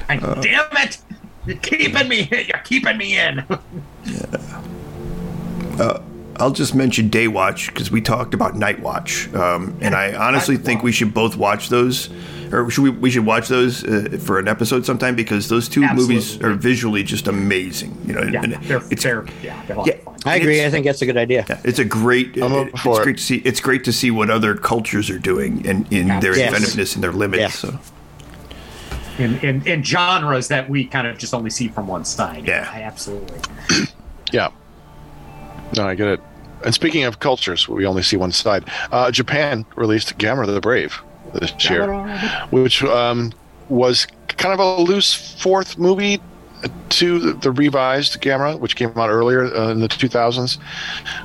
I, 0.08 0.16
damn 0.16 0.68
it! 0.76 0.98
You're 1.46 1.56
keeping 1.58 2.08
me. 2.08 2.28
You're 2.30 2.58
keeping 2.64 2.96
me 2.98 3.18
in. 3.18 3.44
Yeah. 5.78 5.98
I'll 6.36 6.50
just 6.50 6.74
mention 6.74 7.08
Day 7.08 7.28
Watch 7.28 7.68
because 7.68 7.90
we 7.92 8.00
talked 8.00 8.34
about 8.34 8.56
Night 8.56 8.80
Watch, 8.80 9.32
um, 9.34 9.76
and 9.80 9.94
I 9.94 10.14
honestly 10.14 10.56
think 10.56 10.82
we 10.82 10.90
should 10.90 11.14
both 11.14 11.36
watch 11.36 11.68
those, 11.68 12.10
or 12.52 12.68
should 12.70 12.82
we? 12.82 12.90
We 12.90 13.10
should 13.10 13.24
watch 13.24 13.46
those 13.48 13.84
uh, 13.84 14.18
for 14.20 14.40
an 14.40 14.48
episode 14.48 14.84
sometime 14.84 15.14
because 15.14 15.48
those 15.48 15.68
two 15.68 15.86
movies 15.94 16.42
are 16.42 16.52
visually 16.54 17.04
just 17.04 17.28
amazing. 17.28 17.96
You 18.04 18.14
know, 18.14 18.22
Yeah, 18.24 18.42
and 18.42 18.52
they're, 18.54 18.82
it's 18.90 19.04
they're, 19.04 19.24
yeah, 19.42 19.64
they're 19.66 19.78
a 19.78 19.86
yeah. 19.86 19.94
I 20.26 20.36
agree. 20.36 20.64
I 20.64 20.70
think 20.70 20.86
that's 20.86 21.02
a 21.02 21.06
good 21.06 21.16
idea. 21.16 21.46
yeah, 21.48 21.60
it's 21.64 21.78
a 21.78 21.84
great. 21.84 22.36
I'm 22.42 22.52
it- 22.52 22.74
it's 22.74 22.84
it. 22.84 23.02
great 23.04 23.16
to 23.18 23.22
see. 23.22 23.36
It's 23.44 23.60
great 23.60 23.84
to 23.84 23.92
see 23.92 24.10
what 24.10 24.28
other 24.28 24.56
cultures 24.56 25.10
are 25.10 25.18
doing 25.20 25.64
and 25.68 25.90
in 25.92 26.08
their 26.20 26.36
Yes. 26.36 26.48
inventiveness 26.52 26.94
and 26.96 27.04
their 27.04 27.12
limits. 27.12 27.40
Yeah. 27.40 27.48
So 27.70 27.78
In, 29.18 29.38
in, 29.40 29.66
in 29.66 29.82
genres 29.82 30.48
that 30.48 30.68
we 30.68 30.86
kind 30.86 31.06
of 31.06 31.18
just 31.18 31.34
only 31.34 31.50
see 31.50 31.68
from 31.68 31.86
one 31.86 32.04
side. 32.04 32.46
Yeah. 32.46 32.68
I 32.72 32.82
absolutely. 32.82 33.40
Yeah. 34.32 34.50
No, 35.76 35.86
I 35.86 35.94
get 35.94 36.08
it. 36.08 36.20
And 36.64 36.74
speaking 36.74 37.04
of 37.04 37.20
cultures, 37.20 37.68
we 37.68 37.86
only 37.86 38.02
see 38.02 38.16
one 38.16 38.32
side. 38.32 38.64
Uh, 38.90 39.10
Japan 39.12 39.64
released 39.76 40.18
Gamera 40.18 40.46
the 40.46 40.60
Brave 40.60 41.00
this 41.34 41.52
year, 41.70 41.86
which 42.50 42.82
um, 42.82 43.32
was 43.68 44.06
kind 44.28 44.52
of 44.52 44.58
a 44.58 44.82
loose 44.82 45.14
fourth 45.40 45.78
movie 45.78 46.20
to 46.88 47.18
the, 47.18 47.32
the 47.34 47.52
revised 47.52 48.20
Gamera, 48.20 48.58
which 48.58 48.76
came 48.76 48.96
out 48.98 49.10
earlier 49.10 49.54
uh, 49.54 49.70
in 49.70 49.80
the 49.80 49.88
2000s. 49.88 50.58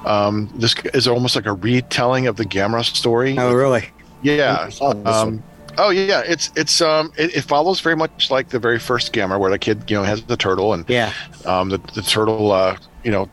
Um, 0.06 0.52
this 0.56 0.76
is 0.94 1.08
almost 1.08 1.36
like 1.36 1.46
a 1.46 1.54
retelling 1.54 2.28
of 2.28 2.36
the 2.36 2.46
Gamera 2.46 2.84
story. 2.84 3.38
Oh, 3.40 3.54
really? 3.54 3.90
Yeah. 4.22 4.58
I 4.62 4.70
saw 4.70 4.94
this 4.94 5.16
Um, 5.16 5.44
oh 5.78 5.90
yeah, 5.90 6.22
it's 6.26 6.52
it's 6.56 6.82
um 6.82 7.12
it, 7.18 7.36
it 7.38 7.42
follows 7.44 7.80
very 7.82 7.96
much 7.96 8.30
like 8.32 8.50
the 8.50 8.60
very 8.60 8.80
first 8.80 9.14
Gamera, 9.14 9.40
where 9.40 9.52
the 9.52 9.60
kid 9.60 9.90
you 9.90 9.98
know 9.98 10.04
has 10.04 10.22
the 10.24 10.38
turtle 10.38 10.74
and 10.74 10.86
Yeah. 10.90 11.14
um, 11.46 11.70
the, 11.70 11.78
the 11.94 12.02
turtle, 12.02 12.52
uh, 12.52 12.78
you 13.04 13.12
know, 13.12 13.30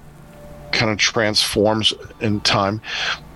kind 0.72 0.90
of 0.90 0.98
transforms 0.98 1.92
in 2.20 2.40
time. 2.40 2.80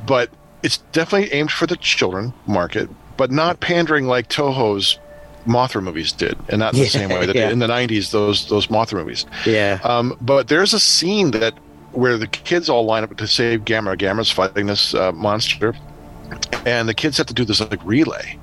But 0.06 0.30
it's 0.62 0.78
definitely 0.92 1.32
aimed 1.32 1.50
for 1.52 1.66
the 1.66 1.76
children 1.76 2.32
market, 2.46 2.88
but 3.16 3.30
not 3.30 3.60
pandering 3.60 4.06
like 4.06 4.28
Toho's 4.28 4.98
Mothra 5.46 5.82
movies 5.82 6.12
did, 6.12 6.36
and 6.50 6.58
not 6.60 6.74
in 6.74 6.80
the 6.80 6.84
Yeah, 6.84 6.90
same 6.90 7.08
way 7.08 7.24
that 7.26 7.34
yeah. 7.34 7.50
in 7.50 7.58
the 7.60 7.66
'90s 7.66 8.10
those 8.10 8.48
those 8.48 8.66
Mothra 8.66 8.94
movies. 8.94 9.24
Yeah. 9.46 9.78
Um, 9.84 10.16
but 10.20 10.48
there's 10.48 10.74
a 10.74 10.80
scene 10.80 11.30
that 11.32 11.54
where 11.92 12.16
the 12.18 12.26
kids 12.26 12.68
all 12.68 12.84
line 12.84 13.02
up 13.04 13.16
to 13.16 13.26
save 13.26 13.64
Gamera. 13.64 13.96
Gamera's 13.96 14.30
fighting 14.30 14.66
this 14.66 14.94
uh, 14.94 15.12
monster. 15.12 15.74
And 16.66 16.88
the 16.88 16.94
kids 16.94 17.16
have 17.16 17.26
to 17.26 17.34
do 17.34 17.44
this 17.44 17.60
like 17.60 17.84
relay, 17.84 18.38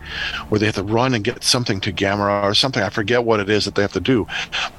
where 0.49 0.59
they 0.59 0.65
have 0.65 0.75
to 0.75 0.83
run 0.83 1.13
and 1.13 1.23
get 1.23 1.43
something 1.43 1.79
to 1.81 1.93
Gamera 1.93 2.43
or 2.43 2.53
something. 2.53 2.81
I 2.81 2.89
forget 2.89 3.23
what 3.23 3.39
it 3.39 3.49
is 3.49 3.65
that 3.65 3.75
they 3.75 3.83
have 3.83 3.93
to 3.93 3.99
do, 3.99 4.25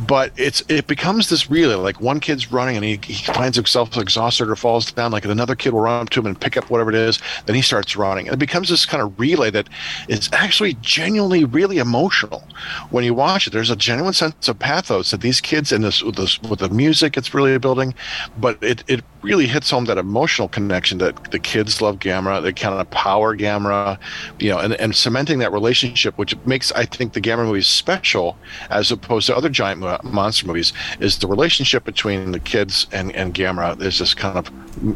but 0.00 0.33
it's 0.37 0.62
it 0.69 0.87
becomes 0.87 1.29
this 1.29 1.49
relay. 1.49 1.77
Like 1.77 2.00
one 2.00 2.19
kid's 2.21 2.50
running 2.50 2.77
and 2.77 2.85
he, 2.85 2.99
he 3.03 3.33
finds 3.33 3.57
himself 3.57 3.97
exhausted 3.97 4.49
or 4.49 4.57
falls 4.57 4.91
down. 4.91 5.12
Like 5.12 5.25
another 5.25 5.55
kid 5.55 5.73
will 5.73 5.83
run 5.83 6.03
up 6.03 6.11
to 6.11 6.21
him 6.21 6.27
and 6.27 6.41
pick 6.41 6.57
up 6.57 6.69
whatever 6.69 6.91
it 6.91 6.97
is. 6.97 7.21
Then 7.47 7.55
he 7.55 7.62
starts 7.62 7.97
running, 7.97 8.27
and 8.27 8.35
it 8.35 8.38
becomes 8.38 8.69
this 8.69 8.85
kind 8.85 9.03
of 9.03 9.19
relay 9.19 9.50
that 9.50 9.69
is 10.09 10.29
actually 10.33 10.75
genuinely 10.81 11.45
really 11.45 11.79
emotional 11.79 12.43
when 12.91 13.05
you 13.05 13.15
watch 13.15 13.47
it. 13.47 13.53
There's 13.53 13.71
a 13.71 13.77
genuine 13.77 14.15
sense 14.15 14.49
of 14.49 14.59
pathos 14.59 15.11
that 15.12 15.21
these 15.21 15.41
kids 15.41 15.71
and 15.71 15.85
this 15.85 16.03
with, 16.03 16.17
this 16.17 16.43
with 16.43 16.59
the 16.59 16.69
music 16.69 17.17
it's 17.17 17.33
really 17.35 17.57
building, 17.59 17.95
but 18.38 18.62
it 18.62 18.83
it 18.88 19.05
really 19.28 19.47
hits 19.47 19.70
home 19.70 19.85
that 19.85 19.99
emotional 19.99 20.49
connection 20.49 20.99
that 20.99 21.30
the 21.30 21.38
kids 21.38 21.80
love 21.80 21.99
Gamera. 21.99 22.42
They 22.42 22.52
kind 22.52 22.75
of 22.75 22.90
power 22.90 23.37
Gamera, 23.37 23.99
you 24.38 24.50
know, 24.50 24.58
and, 24.58 24.75
and 24.75 24.97
cementing 24.97 25.38
that 25.40 25.52
relationship, 25.52 26.16
which 26.18 26.35
makes 26.47 26.73
I 26.73 26.85
think 26.85 27.12
the 27.12 27.20
Gamera 27.20 27.47
movies 27.47 27.68
special 27.68 28.37
as 28.70 28.90
opposed 28.90 29.26
to 29.26 29.37
other 29.37 29.49
giant 29.49 29.80
mo- 29.80 30.00
monster 30.02 30.47
movies, 30.47 30.73
is 31.00 31.18
the 31.18 31.26
relationship 31.26 31.85
between 31.85 32.32
the 32.32 32.40
kids 32.40 32.87
and 32.92 33.14
and 33.14 33.35
Gamera. 33.35 33.78
There's 33.78 33.99
this 33.99 34.14
kind 34.14 34.38
of, 34.38 34.50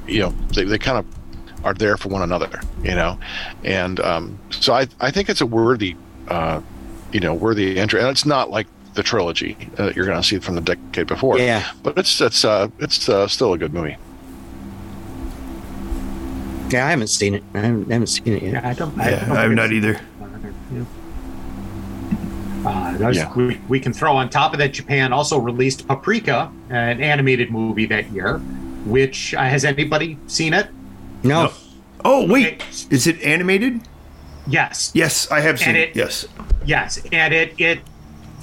you 0.08 0.20
know, 0.20 0.30
they, 0.54 0.64
they 0.64 0.78
kind 0.78 0.98
of 0.98 1.06
are 1.64 1.74
there 1.74 1.96
for 1.96 2.08
one 2.08 2.22
another, 2.22 2.60
you 2.82 2.94
know, 2.94 3.18
and 3.64 4.00
um, 4.00 4.38
so 4.50 4.72
I 4.72 4.88
I 5.00 5.10
think 5.10 5.28
it's 5.28 5.40
a 5.40 5.46
worthy, 5.46 5.96
uh, 6.28 6.60
you 7.12 7.20
know, 7.20 7.34
worthy 7.34 7.78
entry, 7.78 8.00
and 8.00 8.08
it's 8.08 8.26
not 8.26 8.50
like 8.50 8.66
the 8.94 9.02
trilogy 9.02 9.56
uh, 9.78 9.86
that 9.86 9.96
you're 9.96 10.04
going 10.04 10.20
to 10.20 10.26
see 10.26 10.38
from 10.38 10.54
the 10.54 10.60
decade 10.60 11.06
before. 11.06 11.38
Yeah. 11.38 11.70
but 11.82 11.96
it's 11.96 12.20
it's 12.20 12.44
uh, 12.44 12.68
it's 12.78 13.08
uh, 13.08 13.28
still 13.28 13.52
a 13.52 13.58
good 13.58 13.72
movie. 13.72 13.96
Yeah, 16.72 16.86
I 16.86 16.90
haven't 16.90 17.08
seen 17.08 17.34
it. 17.34 17.44
I 17.54 17.58
haven't, 17.58 17.90
I 17.90 17.92
haven't 17.92 18.06
seen 18.06 18.32
it 18.34 18.42
yet. 18.42 18.52
Yeah, 18.54 18.68
I 18.68 18.72
don't. 18.74 18.96
yeah, 18.96 19.04
I 19.04 19.10
don't 19.26 19.36
I'm 19.36 19.54
not 19.54 19.72
it's- 19.72 19.84
either. 19.84 20.00
Uh, 22.64 22.96
there's- 22.96 23.16
Yeah. 23.16 23.32
we, 23.34 23.58
we 23.68 23.80
can 23.80 23.92
throw 23.92 24.14
on 24.16 24.30
top 24.30 24.52
of 24.52 24.58
that, 24.60 24.72
Japan 24.72 25.12
also 25.12 25.36
released 25.38 25.86
Paprika, 25.88 26.50
an 26.70 27.00
animated 27.02 27.50
movie 27.50 27.86
that 27.86 28.10
year. 28.12 28.38
Which 28.86 29.34
uh, 29.34 29.40
has 29.42 29.64
anybody 29.64 30.16
seen 30.28 30.54
it? 30.54 30.68
No. 31.22 31.44
No. 31.46 31.52
Oh 32.04 32.26
wait, 32.26 32.54
Okay. 32.54 32.64
is 32.90 33.06
it 33.06 33.20
animated? 33.22 33.80
Yes. 34.46 34.90
Yes, 34.94 35.30
I 35.30 35.40
have 35.40 35.58
seen 35.60 35.76
it. 35.76 35.90
it- 35.90 35.96
Yes. 35.96 36.26
Yes, 36.64 37.00
and 37.12 37.34
it 37.34 37.54
it 37.58 37.80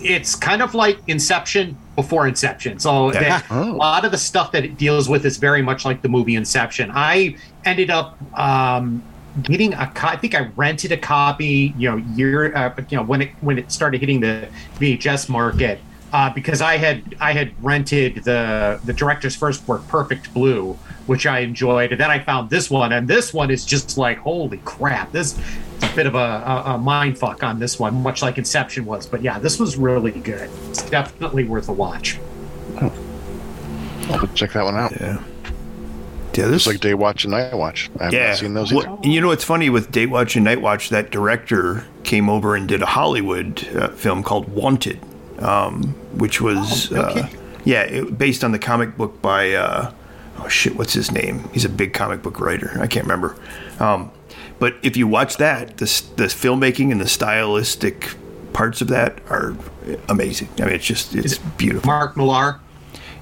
it's 0.02 0.36
kind 0.36 0.62
of 0.62 0.74
like 0.76 0.98
Inception 1.08 1.76
before 1.96 2.28
Inception. 2.28 2.80
So 2.80 3.12
Yeah. 3.14 3.42
Oh. 3.52 3.72
a 3.72 3.76
lot 3.76 4.06
of 4.06 4.12
the 4.12 4.18
stuff 4.18 4.52
that 4.54 4.64
it 4.64 4.78
deals 4.78 5.10
with 5.10 5.26
is 5.26 5.38
very 5.38 5.62
much 5.62 5.86
like 5.86 6.02
the 6.02 6.10
movie 6.10 6.36
Inception. 6.36 6.92
I 6.94 7.36
ended 7.66 7.90
up 7.90 8.18
um, 8.40 9.04
getting 9.44 9.74
a 9.74 9.88
co- 9.94 10.08
I 10.08 10.16
think 10.18 10.36
I 10.36 10.50
rented 10.56 10.92
a 10.92 10.98
copy, 10.98 11.74
you 11.78 11.90
know, 11.90 11.98
year 12.16 12.56
uh, 12.56 12.74
you 12.90 12.98
know 12.98 13.04
when 13.04 13.22
it 13.24 13.32
when 13.42 13.58
it 13.58 13.72
started 13.72 14.00
hitting 14.02 14.20
the 14.20 14.48
VHS 14.80 15.30
market. 15.30 15.80
Uh, 16.12 16.34
because 16.34 16.62
I 16.62 16.78
had 16.78 17.16
I 17.20 17.34
had 17.34 17.52
rented 17.64 18.24
the 18.24 18.80
the 18.84 18.94
director's 18.94 19.36
first 19.36 19.68
work, 19.68 19.88
Perfect 19.88 20.34
Blue, 20.34 20.74
which 21.06 21.26
I 21.28 21.40
enjoyed, 21.40 21.92
and 21.92 22.02
then 22.02 22.10
I 22.10 22.20
found 22.20 22.50
this 22.50 22.70
one, 22.70 22.92
and 22.94 23.08
this 23.08 23.34
one 23.34 23.52
is 23.52 23.64
just 23.66 23.98
like 23.98 24.18
holy 24.18 24.58
crap! 24.66 25.12
This 25.12 25.38
is 25.38 25.84
a 25.84 25.96
bit 25.96 26.08
of 26.08 26.16
a, 26.16 26.18
a, 26.18 26.64
a 26.74 26.78
mind 26.78 27.18
fuck 27.20 27.44
on 27.44 27.60
this 27.60 27.80
one, 27.80 27.94
much 28.02 28.22
like 28.22 28.38
Inception 28.38 28.86
was. 28.86 29.06
But 29.06 29.22
yeah, 29.22 29.38
this 29.38 29.60
was 29.60 29.78
really 29.78 30.12
good. 30.12 30.50
It's 30.70 30.82
definitely 30.90 31.44
worth 31.44 31.70
a 31.70 31.74
watch. 31.74 32.20
I'll 34.10 34.28
check 34.30 34.54
that 34.54 34.64
one 34.64 34.76
out. 34.76 34.92
Yeah. 35.00 35.22
Yeah, 36.40 36.48
this 36.48 36.62
It's 36.62 36.68
like 36.68 36.80
Day 36.80 36.94
Watch 36.94 37.26
and 37.26 37.32
Night 37.32 37.54
Watch. 37.54 37.90
I 38.00 38.06
haven't 38.06 38.20
yeah. 38.20 38.34
seen 38.34 38.54
those 38.54 38.72
either. 38.72 38.88
and 38.88 39.06
you 39.14 39.20
know 39.20 39.28
what's 39.28 39.44
funny 39.44 39.70
with 39.70 39.92
Day 39.92 40.06
Watch 40.06 40.38
and 40.38 40.46
Night 40.46 40.62
Watch? 40.62 40.90
That 40.90 41.12
director 41.12 41.86
came 42.04 42.30
over 42.30 42.56
and 42.56 42.68
did 42.68 42.82
a 42.82 42.86
Hollywood 42.86 43.68
uh, 43.76 43.90
film 43.90 44.24
called 44.24 44.48
Wanted, 44.48 45.02
um, 45.40 45.96
which 46.14 46.42
was 46.42 46.92
Oh, 46.92 47.02
uh, 47.02 47.28
yeah, 47.66 47.82
it, 47.84 48.18
based 48.18 48.44
on 48.44 48.52
the 48.52 48.60
comic 48.60 48.98
book 48.98 49.22
by 49.22 49.54
uh, 49.54 49.92
oh 50.40 50.48
shit, 50.48 50.76
what's 50.76 50.94
his 50.94 51.12
name? 51.12 51.50
He's 51.54 51.66
a 51.66 51.70
big 51.70 51.94
comic 51.94 52.22
book 52.22 52.40
writer. 52.40 52.78
I 52.82 52.88
can't 52.88 53.06
remember. 53.06 53.36
Um, 53.80 54.12
but 54.60 54.76
if 54.82 54.98
you 54.98 55.08
watch 55.08 55.38
that, 55.38 55.78
the 55.78 55.86
the 56.16 56.26
filmmaking 56.26 56.92
and 56.92 57.00
the 57.00 57.08
stylistic 57.08 58.16
parts 58.54 58.82
of 58.82 58.88
that 58.90 59.20
are 59.30 59.56
amazing. 60.10 60.50
I 60.60 60.66
mean, 60.66 60.76
it's 60.76 60.86
just 60.86 61.16
it's 61.16 61.38
beautiful. 61.38 61.88
Mark 61.88 62.18
Millar. 62.18 62.60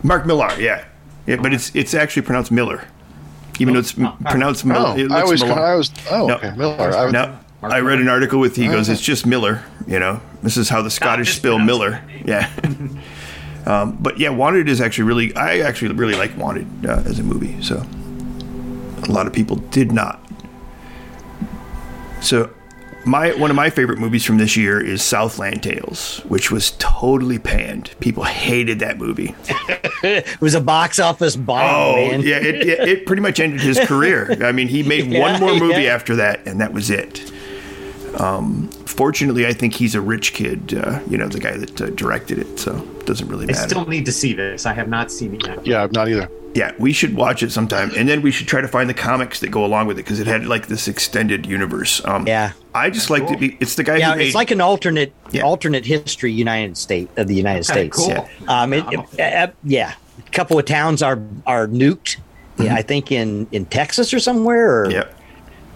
Mark 0.04 0.26
Millar, 0.26 0.52
yeah. 0.60 0.86
yeah, 1.26 1.38
but 1.38 1.54
it's 1.54 1.76
it's 1.76 1.94
actually 1.94 2.22
pronounced 2.22 2.52
Miller, 2.52 2.88
even 3.60 3.74
though 3.74 3.80
it's 3.80 3.94
pronounced 3.94 4.64
Miller. 4.66 4.90
Oh, 4.90 4.98
it 4.98 5.12
I 5.12 5.16
looks 5.24 5.24
always, 5.24 5.44
Millar. 5.44 5.60
I 5.60 5.76
was. 5.76 5.92
Oh, 6.12 6.28
No. 6.28 6.36
okay, 6.36 6.54
Miller. 6.56 6.96
I, 6.96 7.12
No, 7.12 7.38
I 7.62 7.80
read 7.80 8.00
an 8.00 8.08
article 8.08 8.40
with 8.40 8.56
he 8.56 8.68
goes, 8.68 8.88
it's 8.90 9.02
just 9.02 9.26
Miller. 9.26 9.64
You 9.88 10.00
know, 10.00 10.22
this 10.44 10.58
is 10.58 10.70
how 10.70 10.82
the 10.82 10.92
Scottish 10.92 11.28
just 11.28 11.40
spell 11.40 11.60
Miller. 11.60 12.02
Yeah. 12.26 12.50
um, 13.66 13.98
but 14.02 14.20
yeah, 14.20 14.30
Wanted 14.30 14.68
is 14.70 14.82
actually 14.82 15.06
really. 15.06 15.36
I 15.36 15.60
actually 15.60 15.94
really 15.94 16.16
like 16.16 16.36
Wanted 16.38 16.68
uh, 16.86 17.04
as 17.06 17.20
a 17.20 17.24
movie. 17.24 17.62
So 17.62 17.84
a 19.08 19.12
lot 19.12 19.28
of 19.28 19.34
people 19.34 19.56
did 19.58 19.92
not. 19.92 20.22
So 22.22 22.52
my 23.06 23.32
one 23.36 23.50
of 23.50 23.56
my 23.56 23.70
favorite 23.70 24.00
movies 24.00 24.26
from 24.26 24.38
this 24.38 24.58
year 24.58 24.80
is 24.80 25.02
Southland 25.02 25.64
Tales, 25.64 26.20
which 26.28 26.52
was 26.52 26.72
totally 26.80 27.40
panned. 27.40 27.96
People 28.00 28.24
hated 28.24 28.80
that 28.80 28.98
movie. 28.98 29.36
It 30.04 30.40
was 30.40 30.54
a 30.54 30.62
box 30.62 31.00
office 31.00 31.36
bomb, 31.36 31.60
Oh, 31.60 31.96
man. 31.96 32.22
yeah, 32.22 32.38
it, 32.38 32.56
it, 32.68 32.88
it 32.88 33.06
pretty 33.08 33.22
much 33.22 33.40
ended 33.40 33.62
his 33.62 33.80
career. 33.86 34.38
I 34.46 34.52
mean, 34.52 34.68
he 34.68 34.84
made 34.84 35.08
Yeah, 35.08 35.20
one 35.22 35.40
more 35.40 35.56
movie 35.60 35.84
yeah. 35.84 35.96
after 35.96 36.16
that, 36.18 36.46
and 36.46 36.62
that 36.62 36.72
was 36.72 36.92
it. 36.92 37.32
Um, 38.20 38.68
fortunately, 38.86 39.46
I 39.46 39.54
think 39.54 39.74
he's 39.76 39.96
a 39.96 40.02
rich 40.02 40.34
kid. 40.34 40.74
Uh, 40.74 41.00
you 41.10 41.18
know, 41.18 41.28
the 41.28 41.40
guy 41.40 41.56
that 41.58 41.80
uh, 41.82 41.90
directed 41.92 42.40
it, 42.40 42.60
so 42.60 42.76
it 43.00 43.06
doesn't 43.06 43.28
really 43.28 43.46
matter. 43.46 43.60
I 43.62 43.68
still 43.68 43.86
need 43.86 44.06
to 44.06 44.12
see 44.12 44.34
this. 44.34 44.66
I 44.66 44.74
have 44.74 44.88
not 44.90 45.12
seen 45.12 45.36
it 45.36 45.46
yet. 45.46 45.66
yeah, 45.66 45.84
I've 45.84 45.92
not 45.92 46.08
either. 46.10 46.30
yeah, 46.56 46.72
we 46.80 46.92
should 46.94 47.16
watch 47.16 47.44
it 47.44 47.52
sometime, 47.52 47.92
and 47.96 48.10
then 48.10 48.22
we 48.24 48.32
should 48.32 48.48
try 48.48 48.60
to 48.62 48.68
find 48.68 48.90
the 48.90 48.94
comics 48.96 49.40
that 49.42 49.50
go 49.50 49.64
along 49.64 49.88
with 49.88 50.00
it 50.00 50.04
because 50.04 50.20
it 50.20 50.26
had 50.28 50.48
like 50.48 50.68
this 50.68 50.88
extended 50.88 51.46
universe. 51.46 52.04
Um, 52.06 52.26
Yeah. 52.28 52.54
I 52.74 52.90
just 52.90 53.10
liked 53.10 53.30
it. 53.32 53.40
be- 53.40 53.58
It's 53.60 53.76
the 53.76 53.84
guy 53.84 53.98
Yeah, 53.98 54.12
who 54.14 54.18
made. 54.20 54.26
it's 54.28 54.36
like 54.36 54.52
an 54.52 54.62
alternate 54.62 55.14
Yeah. 55.32 55.44
alternate 55.44 55.86
history 55.86 56.32
United 56.32 56.78
State 56.78 57.10
of 57.18 57.28
the 57.28 57.36
United 57.36 57.70
Okay, 57.70 57.90
States. 57.90 57.98
cool. 57.98 58.10
Yeah. 58.10 58.28
Um, 58.48 58.74
it, 58.74 58.86
it- 58.92 59.20
uh, 59.20 59.48
yeah, 59.64 59.94
a 60.26 60.32
couple 60.32 60.58
of 60.58 60.66
towns 60.66 61.02
are 61.04 61.20
are 61.46 61.68
nuked. 61.68 62.18
Yeah, 62.60 62.74
I 62.74 62.82
think 62.82 63.12
in 63.12 63.46
in 63.52 63.66
Texas 63.66 64.12
or 64.14 64.20
somewhere, 64.20 64.82
or 64.86 64.90
Yep. 64.92 65.17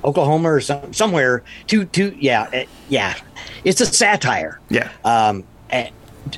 Oklahoma 0.04 0.52
or 0.54 0.62
some, 0.62 0.94
somewhere. 0.94 1.44
To 1.68 1.86
to 1.86 2.16
yeah 2.20 2.50
uh, 2.54 2.64
yeah, 2.90 3.16
it's 3.64 3.82
a 3.82 3.86
satire. 3.86 4.60
Yeah. 4.70 4.90
Um, 5.06 5.44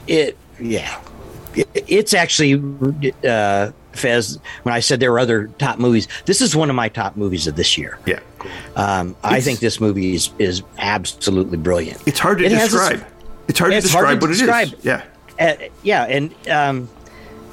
it 0.08 0.38
yeah, 0.60 1.02
it, 1.56 1.68
it's 1.88 2.14
actually 2.14 2.62
uh, 3.28 3.72
Fez. 3.94 4.40
When 4.64 4.74
I 4.74 4.80
said 4.80 5.00
there 5.00 5.12
were 5.12 5.20
other 5.20 5.48
top 5.60 5.78
movies, 5.80 6.08
this 6.26 6.42
is 6.42 6.56
one 6.56 6.70
of 6.70 6.76
my 6.76 6.90
top 6.90 7.16
movies 7.16 7.48
of 7.48 7.56
this 7.56 7.78
year. 7.78 7.98
yeah. 8.06 8.20
Um, 8.76 9.16
I 9.24 9.40
think 9.40 9.60
this 9.60 9.80
movie 9.80 10.16
is 10.16 10.30
is 10.40 10.64
absolutely 10.78 11.58
brilliant. 11.58 12.02
It's 12.06 12.20
hard 12.20 12.40
to 12.40 12.46
It 12.46 12.52
has 12.52 12.74
a- 12.74 12.78
describe. 12.78 13.06
it's 13.48 13.60
hard 13.60 13.72
to 13.72 13.78
it's 13.78 13.92
hard 13.92 14.20
describe 14.20 14.20
to 14.20 14.26
what 14.26 14.32
describe. 14.34 14.68
it 14.68 14.80
is. 14.80 14.86
Yeah. 14.86 15.04
Uh, 15.40 15.56
yeah, 15.82 16.04
and 16.04 16.34
um, 16.50 16.90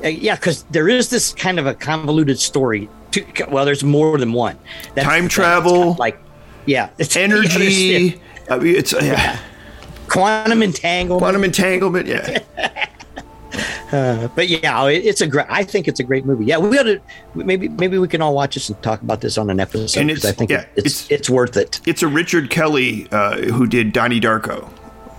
uh, 0.04 0.08
yeah, 0.08 0.34
because 0.34 0.64
there 0.64 0.88
is 0.88 1.08
this 1.10 1.32
kind 1.32 1.58
of 1.58 1.66
a 1.66 1.74
convoluted 1.74 2.38
story. 2.38 2.88
To, 3.12 3.24
well, 3.50 3.64
there's 3.64 3.82
more 3.84 4.18
than 4.18 4.32
one. 4.32 4.58
That's 4.94 5.06
Time 5.06 5.12
the 5.14 5.18
thing. 5.18 5.24
It's 5.26 5.34
travel, 5.34 5.72
kind 5.72 5.90
of 5.90 5.98
like 5.98 6.18
yeah, 6.66 6.90
it's 6.98 7.16
Energy. 7.16 8.20
I 8.48 8.58
mean, 8.58 8.76
it's 8.76 8.92
yeah. 8.92 9.38
quantum 10.08 10.62
entanglement. 10.62 11.20
Quantum 11.20 11.44
entanglement. 11.44 12.06
Yeah. 12.06 12.38
but 14.36 14.48
yeah, 14.48 14.86
it, 14.88 15.04
it's 15.04 15.20
a 15.20 15.26
great. 15.26 15.46
I 15.48 15.64
think 15.64 15.88
it's 15.88 15.98
a 16.00 16.04
great 16.04 16.24
movie. 16.24 16.44
Yeah, 16.44 16.58
we 16.58 16.78
ought 16.78 16.84
to 16.84 17.00
maybe 17.34 17.68
maybe 17.68 17.98
we 17.98 18.06
can 18.08 18.22
all 18.22 18.34
watch 18.34 18.54
this 18.54 18.68
and 18.68 18.80
talk 18.82 19.02
about 19.02 19.20
this 19.20 19.36
on 19.38 19.50
an 19.50 19.58
episode. 19.60 20.00
And 20.00 20.10
it's- 20.10 20.24
I 20.24 20.32
think 20.32 20.50
yeah, 20.50 20.60
it- 20.60 20.68
it's, 20.76 21.04
it's- 21.06 21.10
it's 21.20 21.30
worth 21.30 21.56
it. 21.56 21.80
It's 21.86 22.02
a 22.02 22.08
Richard 22.08 22.50
Kelly 22.50 23.08
uh, 23.10 23.38
who 23.38 23.66
did 23.66 23.92
Donnie 23.92 24.20
Darko, 24.20 24.70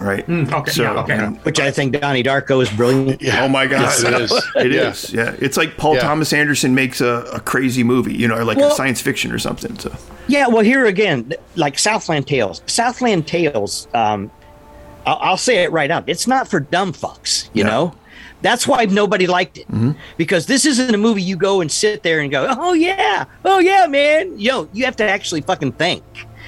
right? 0.01 0.25
Mm, 0.27 0.51
okay, 0.51 0.81
yeah, 0.83 0.91
okay. 1.01 1.13
and- 1.17 1.37
Which 1.39 1.59
I 1.59 1.71
think 1.71 1.99
Donnie 1.99 2.23
Darko 2.23 2.61
is 2.61 2.69
brilliant. 2.71 3.21
Yeah. 3.21 3.43
Oh 3.43 3.47
my 3.47 3.67
God! 3.67 3.81
Yes, 3.81 4.03
it 4.03 4.13
is. 4.13 4.31
It 4.55 4.71
Yeah. 4.73 4.89
is, 4.89 5.13
Yeah, 5.13 5.35
it's 5.39 5.57
like 5.57 5.77
Paul 5.77 5.95
Yeah. 5.95 6.01
Thomas 6.01 6.33
Anderson 6.33 6.75
makes 6.75 7.01
a, 7.01 7.25
a 7.33 7.39
crazy 7.39 7.83
movie, 7.83 8.13
you 8.13 8.27
know, 8.27 8.35
or 8.37 8.43
like 8.43 8.57
a 8.57 8.71
science 8.71 9.01
fiction 9.01 9.31
or 9.31 9.39
something. 9.39 9.77
So 9.79 9.93
Yeah, 10.27 10.47
well, 10.47 10.63
here 10.63 10.85
again, 10.85 11.33
like 11.55 11.77
Southland 11.79 12.27
Tales. 12.27 12.61
Southland 12.65 13.27
Tales. 13.27 13.87
Um, 13.93 14.31
I'll, 15.05 15.17
I'll 15.21 15.37
say 15.37 15.63
it 15.63 15.71
right 15.71 15.89
out. 15.89 16.03
It's 16.07 16.27
not 16.27 16.47
for 16.47 16.59
dumb 16.59 16.93
fucks. 16.93 17.49
You 17.53 17.63
No. 17.63 17.69
know, 17.69 17.95
that's 18.41 18.67
why 18.67 18.85
nobody 18.85 19.27
liked 19.27 19.57
it 19.57 19.67
mm-hmm. 19.67 19.91
because 20.17 20.45
this 20.47 20.65
isn't 20.65 20.93
a 20.93 20.97
movie 20.97 21.21
you 21.21 21.35
go 21.35 21.61
and 21.61 21.71
sit 21.71 22.01
there 22.03 22.19
and 22.21 22.31
go, 22.31 22.47
"Oh 22.57 22.73
yeah, 22.73 23.25
oh 23.45 23.59
yeah, 23.59 23.85
man." 23.87 24.37
Yo, 24.39 24.67
you 24.73 24.85
have 24.85 24.95
to 24.97 25.03
actually 25.03 25.41
fucking 25.41 25.73
think. 25.73 26.03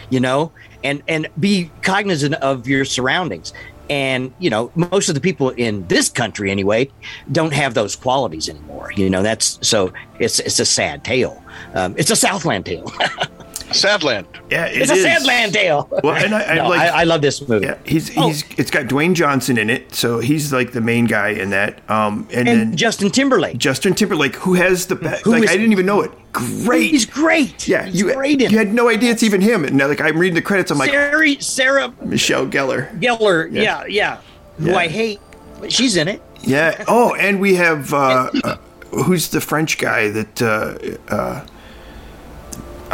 You 0.09 0.19
know, 0.19 0.51
and 0.83 1.01
and 1.07 1.27
be 1.39 1.69
cognizant 1.81 2.35
of 2.35 2.67
your 2.67 2.85
surroundings. 2.85 3.53
And 3.89 4.33
you 4.39 4.49
know, 4.49 4.71
most 4.75 5.09
of 5.09 5.15
the 5.15 5.21
people 5.21 5.49
in 5.51 5.85
this 5.87 6.09
country, 6.09 6.49
anyway, 6.49 6.89
don't 7.31 7.53
have 7.53 7.73
those 7.73 7.95
qualities 7.95 8.47
anymore. 8.47 8.91
You 8.95 9.09
know, 9.09 9.21
that's 9.21 9.59
so 9.65 9.93
it's 10.19 10.39
it's 10.39 10.59
a 10.59 10.65
sad 10.65 11.03
tale. 11.03 11.43
Um, 11.73 11.93
it's 11.97 12.09
a 12.09 12.15
Southland 12.15 12.65
tale. 12.65 12.91
Sadland. 13.73 14.25
yeah, 14.49 14.65
it 14.65 14.81
It's 14.83 14.91
a 14.91 14.95
is. 14.95 15.05
Sadland 15.05 15.53
tale. 15.53 15.87
Well, 16.03 16.15
and 16.15 16.33
I, 16.33 16.43
I 16.43 16.55
No, 16.55 16.69
like. 16.69 16.79
I, 16.79 16.87
I 17.01 17.03
love 17.03 17.21
this 17.21 17.47
movie. 17.47 17.65
yeah, 17.65 17.77
he's 17.85 18.15
Oh. 18.17 18.27
he's 18.27 18.43
it's 18.57 18.71
got 18.71 18.85
Dwayne 18.85 19.13
Johnson 19.13 19.57
in 19.57 19.69
it, 19.69 19.93
so 19.93 20.19
he's 20.19 20.51
like 20.53 20.71
the 20.71 20.81
main 20.81 21.05
guy 21.05 21.29
in 21.29 21.49
that. 21.51 21.87
Um, 21.89 22.27
and, 22.31 22.47
and 22.47 22.59
then 22.59 22.75
Justin 22.75 23.09
Timberlake. 23.09 23.57
Justin 23.57 23.93
Timberlake, 23.95 24.35
who 24.37 24.53
has 24.53 24.87
the 24.87 24.95
best. 24.95 25.23
Who 25.25 25.31
Like 25.31 25.43
is- 25.43 25.49
I 25.49 25.57
didn't 25.57 25.71
even 25.71 25.85
know 25.85 26.01
it. 26.01 26.11
Great. 26.31 26.89
He's 26.91 27.05
great. 27.05 27.67
yeah, 27.67 27.85
He's 27.85 27.99
you 27.99 28.11
great 28.13 28.41
in 28.41 28.49
you 28.49 28.57
had 28.57 28.73
no 28.73 28.89
idea 28.89 29.11
it's 29.11 29.21
even 29.23 29.39
him, 29.41 29.65
and 29.65 29.75
now 29.77 29.87
like 29.87 30.01
I'm 30.01 30.17
reading 30.17 30.33
the 30.35 30.41
credits, 30.41 30.71
I'm 30.71 30.77
like 30.79 30.89
Sarah, 30.89 31.41
Sarah 31.41 31.93
Michelle 32.03 32.47
Gellar. 32.47 32.89
Gellar. 32.99 33.51
Yeah, 33.51 33.85
yeah. 33.85 34.17
Who 34.57 34.69
Yeah. 34.71 34.77
I 34.77 34.87
hate. 34.87 35.19
But 35.59 35.71
she's 35.71 35.95
in 35.95 36.07
it. 36.07 36.21
Yeah. 36.41 36.83
Oh, 36.87 37.13
and 37.15 37.39
we 37.39 37.55
have 37.55 37.93
uh, 37.93 38.29
uh, 38.43 38.57
who's 38.91 39.29
the 39.29 39.39
French 39.41 39.77
guy 39.77 40.09
that? 40.09 40.41
Uh, 40.41 41.13
uh, 41.13 41.45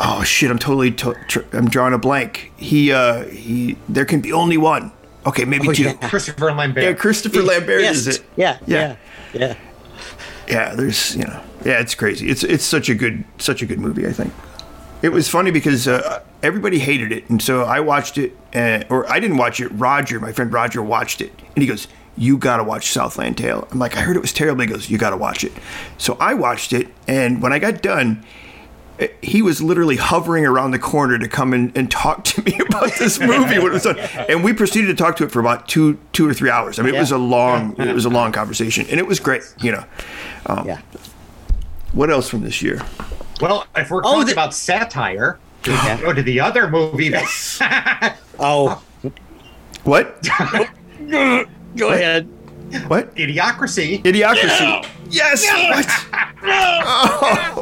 oh 0.02 0.24
shit! 0.24 0.50
I'm 0.52 0.60
totally. 0.60 0.92
To- 0.92 1.16
tr- 1.28 1.40
I'm 1.54 1.68
drawing 1.70 1.94
a 1.94 1.98
blank. 1.98 2.52
He. 2.58 2.92
Uh, 2.92 3.26
he. 3.26 3.78
There 3.88 4.06
can 4.06 4.22
be 4.22 4.32
only 4.34 4.58
one. 4.58 4.92
Okay, 5.26 5.46
maybe 5.46 5.68
Oh, 5.70 5.74
two. 5.74 5.84
yeah. 5.84 6.10
Christopher 6.10 6.52
Lambert. 6.54 6.84
Yeah, 6.84 6.94
Christopher 6.94 7.42
Lambert 7.44 7.82
yes. 7.82 7.96
is 7.98 8.08
it? 8.08 8.24
Yeah, 8.38 8.58
Yeah. 8.66 8.96
yeah, 9.34 9.40
yeah. 9.40 9.56
Yeah, 10.48 10.76
there's 10.76 11.16
you 11.16 11.24
know, 11.26 11.40
yeah, 11.64 11.80
it's 11.80 11.94
crazy. 11.94 12.30
It's 12.30 12.44
it's 12.44 12.64
such 12.64 12.90
a 12.90 12.96
good 12.96 13.24
such 13.38 13.62
a 13.62 13.66
good 13.66 13.80
movie. 13.80 14.08
I 14.08 14.12
think 14.14 14.34
it 15.02 15.10
was 15.10 15.30
funny 15.30 15.52
because 15.52 15.88
uh, 15.88 16.24
everybody 16.42 16.80
hated 16.80 17.12
it, 17.12 17.30
and 17.30 17.42
so 17.42 17.64
I 17.64 17.82
watched 17.82 18.18
it, 18.18 18.36
uh, 18.56 18.84
or 18.90 19.08
I 19.12 19.20
didn't 19.20 19.38
watch 19.38 19.60
it. 19.60 19.68
Roger, 19.68 20.20
my 20.20 20.32
friend 20.32 20.52
Roger, 20.52 20.82
watched 20.82 21.22
it, 21.22 21.32
and 21.56 21.62
he 21.62 21.68
goes, 21.68 21.88
"You 22.18 22.38
got 22.40 22.58
to 22.58 22.64
watch 22.64 22.90
Southland 22.92 23.38
Tale." 23.38 23.68
I'm 23.72 23.78
like, 23.78 23.96
"I 23.96 24.02
heard 24.02 24.16
it 24.16 24.22
was 24.22 24.34
terrible." 24.34 24.62
He 24.62 24.68
goes, 24.68 24.90
"You 24.90 24.98
got 24.98 25.12
to 25.12 25.18
watch 25.18 25.44
it." 25.44 25.52
So 26.00 26.18
I 26.20 26.34
watched 26.34 26.74
it, 26.74 26.88
and 27.08 27.42
when 27.44 27.54
I 27.54 27.60
got 27.60 27.82
done. 27.84 28.24
He 29.22 29.42
was 29.42 29.62
literally 29.62 29.96
hovering 29.96 30.46
around 30.46 30.72
the 30.72 30.80
corner 30.80 31.18
to 31.18 31.28
come 31.28 31.54
in 31.54 31.72
and 31.76 31.90
talk 31.90 32.24
to 32.26 32.42
me 32.44 32.60
about 32.68 32.92
this 33.00 33.20
movie 33.20 33.58
when 33.58 33.68
it 33.68 33.72
was 33.74 33.84
done, 33.84 33.98
and 34.30 34.44
we 34.44 34.52
proceeded 34.54 34.88
to 34.88 34.94
talk 34.96 35.16
to 35.18 35.24
it 35.24 35.32
for 35.32 35.40
about 35.40 35.68
two, 35.68 35.98
two 36.12 36.28
or 36.28 36.34
three 36.34 36.50
hours. 36.50 36.80
I 36.80 36.84
mean, 36.84 36.96
it 36.96 37.00
was 37.00 37.12
a 37.12 37.18
long, 37.18 37.76
it 37.80 37.94
was 37.94 38.06
a 38.06 38.10
long 38.10 38.32
conversation, 38.32 38.86
and 38.90 39.00
it 39.00 39.08
was 39.08 39.20
great. 39.20 39.44
You 39.62 39.72
know, 39.74 39.86
um, 40.48 40.68
yeah. 40.68 40.82
what 41.94 42.10
else 42.10 42.30
from 42.30 42.42
this 42.42 42.62
year? 42.62 42.82
Well, 43.42 43.66
if 43.76 43.90
we're 43.90 44.00
Oh, 44.00 44.16
talking 44.16 44.26
the- 44.28 44.32
about 44.34 44.54
satire, 44.54 45.40
we 45.66 45.74
can 45.74 46.02
go 46.02 46.12
to 46.14 46.22
the 46.24 46.40
other 46.42 46.70
movie. 46.70 47.10
That's 47.10 47.62
Oh, 48.40 48.82
What? 49.84 50.28
go 51.76 51.90
ahead. 51.92 52.28
What? 52.88 53.16
Idiocracy. 53.16 54.04
Idiocracy. 54.04 54.88
Yes. 55.10 55.46
What? 55.46 56.26
No. 56.42 56.80
Oh. 56.82 57.62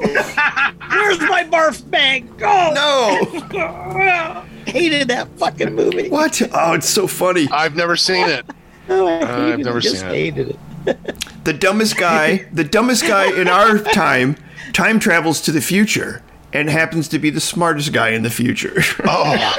Where's 0.92 1.20
my 1.22 1.44
barf 1.44 1.90
bag? 1.90 2.28
Oh, 2.44 2.72
No. 2.76 4.46
hated 4.72 5.08
that 5.08 5.28
fucking 5.40 5.74
movie. 5.74 6.10
What? 6.10 6.40
Oh, 6.54 6.74
it's 6.74 6.88
so 6.88 7.08
funny. 7.08 7.48
I've 7.52 7.76
never 7.76 7.96
seen 7.96 8.28
it. 8.28 8.46
Oh, 8.90 9.06
I 9.06 9.20
uh, 9.22 9.54
I've 9.54 9.60
never 9.60 9.82
seen 9.82 9.96
it. 9.96 10.14
hated 10.14 10.58
it. 10.86 11.44
The 11.44 11.52
dumbest 11.52 11.98
guy, 11.98 12.48
the 12.54 12.64
dumbest 12.64 13.06
guy 13.06 13.30
in 13.38 13.50
our 13.50 13.80
time, 13.80 14.38
time 14.72 14.98
travels 14.98 15.42
to 15.42 15.52
the 15.52 15.60
future 15.60 16.24
and 16.54 16.70
happens 16.70 17.10
to 17.10 17.20
be 17.20 17.30
the 17.30 17.42
smartest 17.42 17.92
guy 17.92 18.12
in 18.12 18.24
the 18.24 18.30
future. 18.30 18.82
Oh, 19.04 19.54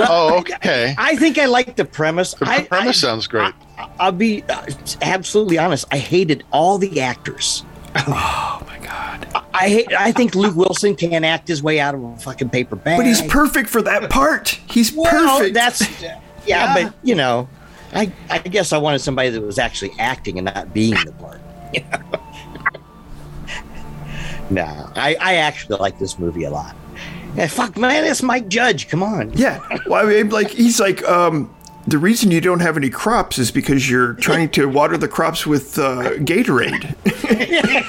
oh, 0.00 0.38
okay. 0.40 0.94
I 0.98 1.16
think 1.16 1.38
I 1.38 1.46
like 1.46 1.76
the 1.76 1.86
premise. 1.86 2.34
The 2.34 2.46
I, 2.46 2.64
premise 2.64 3.02
I, 3.02 3.06
sounds 3.06 3.26
great. 3.26 3.54
I'll 3.98 4.12
be 4.12 4.42
uh, 4.48 4.66
absolutely 5.02 5.58
honest. 5.58 5.86
I 5.90 5.98
hated 5.98 6.44
all 6.52 6.78
the 6.78 7.00
actors. 7.00 7.64
oh 7.94 8.62
my 8.66 8.78
god. 8.78 9.26
I 9.54 9.68
hate. 9.68 9.92
I 9.92 10.12
think 10.12 10.34
Luke 10.34 10.54
Wilson 10.54 10.96
can't 10.96 11.24
act 11.24 11.48
his 11.48 11.62
way 11.62 11.80
out 11.80 11.94
of 11.94 12.02
a 12.02 12.16
fucking 12.18 12.50
paper 12.50 12.76
bag. 12.76 12.98
But 12.98 13.06
he's 13.06 13.22
perfect 13.22 13.68
for 13.68 13.82
that 13.82 14.10
part. 14.10 14.48
He's 14.68 14.92
well, 14.92 15.10
perfect. 15.10 15.54
That's 15.54 15.82
yeah, 16.46 16.74
but 16.74 16.94
you 17.02 17.14
know, 17.14 17.48
I 17.92 18.12
I 18.28 18.38
guess 18.38 18.72
I 18.72 18.78
wanted 18.78 19.00
somebody 19.00 19.30
that 19.30 19.40
was 19.40 19.58
actually 19.58 19.92
acting 19.98 20.38
and 20.38 20.46
not 20.46 20.74
being 20.74 20.96
the 21.04 21.12
part. 21.12 21.40
no, 24.50 24.90
I 24.94 25.16
I 25.20 25.34
actually 25.36 25.78
like 25.78 25.98
this 25.98 26.18
movie 26.18 26.44
a 26.44 26.50
lot. 26.50 26.76
Yeah, 27.34 27.48
fuck 27.48 27.76
man, 27.76 28.04
it's 28.04 28.22
Mike 28.22 28.48
Judge. 28.48 28.88
Come 28.88 29.02
on. 29.02 29.32
Yeah. 29.34 29.60
Well, 29.86 30.06
I 30.06 30.08
mean, 30.08 30.30
like 30.30 30.50
he's 30.50 30.80
like, 30.80 31.02
um, 31.04 31.54
the 31.86 31.98
reason 31.98 32.30
you 32.30 32.40
don't 32.40 32.60
have 32.60 32.76
any 32.76 32.90
crops 32.90 33.38
is 33.38 33.50
because 33.50 33.88
you're 33.88 34.14
trying 34.14 34.50
to 34.50 34.68
water 34.68 34.96
the 34.96 35.08
crops 35.08 35.46
with 35.46 35.78
uh, 35.78 36.10
Gatorade, 36.18 36.94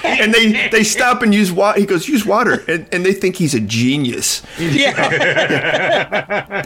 and 0.21 0.33
they 0.33 0.69
they 0.69 0.83
stop 0.83 1.21
and 1.23 1.33
use 1.33 1.51
water. 1.51 1.79
He 1.79 1.85
goes, 1.85 2.07
use 2.07 2.25
water, 2.25 2.63
and, 2.67 2.87
and 2.91 3.05
they 3.05 3.13
think 3.13 3.37
he's 3.37 3.53
a 3.55 3.59
genius. 3.59 4.43
Yeah. 4.59 5.05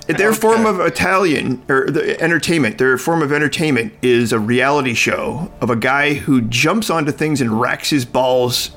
Their 0.08 0.34
form 0.34 0.66
of 0.66 0.80
Italian 0.82 1.62
or 1.70 1.90
the 1.90 2.20
entertainment, 2.22 2.78
their 2.78 2.98
form 2.98 3.22
of 3.22 3.32
entertainment 3.32 3.94
is 4.02 4.34
a 4.34 4.40
reality 4.40 4.94
show 4.94 5.52
of 5.62 5.70
a 5.70 5.76
guy 5.76 6.14
who 6.16 6.42
jumps 6.42 6.90
onto 6.90 7.12
things 7.12 7.42
and 7.42 7.60
racks 7.60 7.90
his 7.90 8.06
balls. 8.06 8.72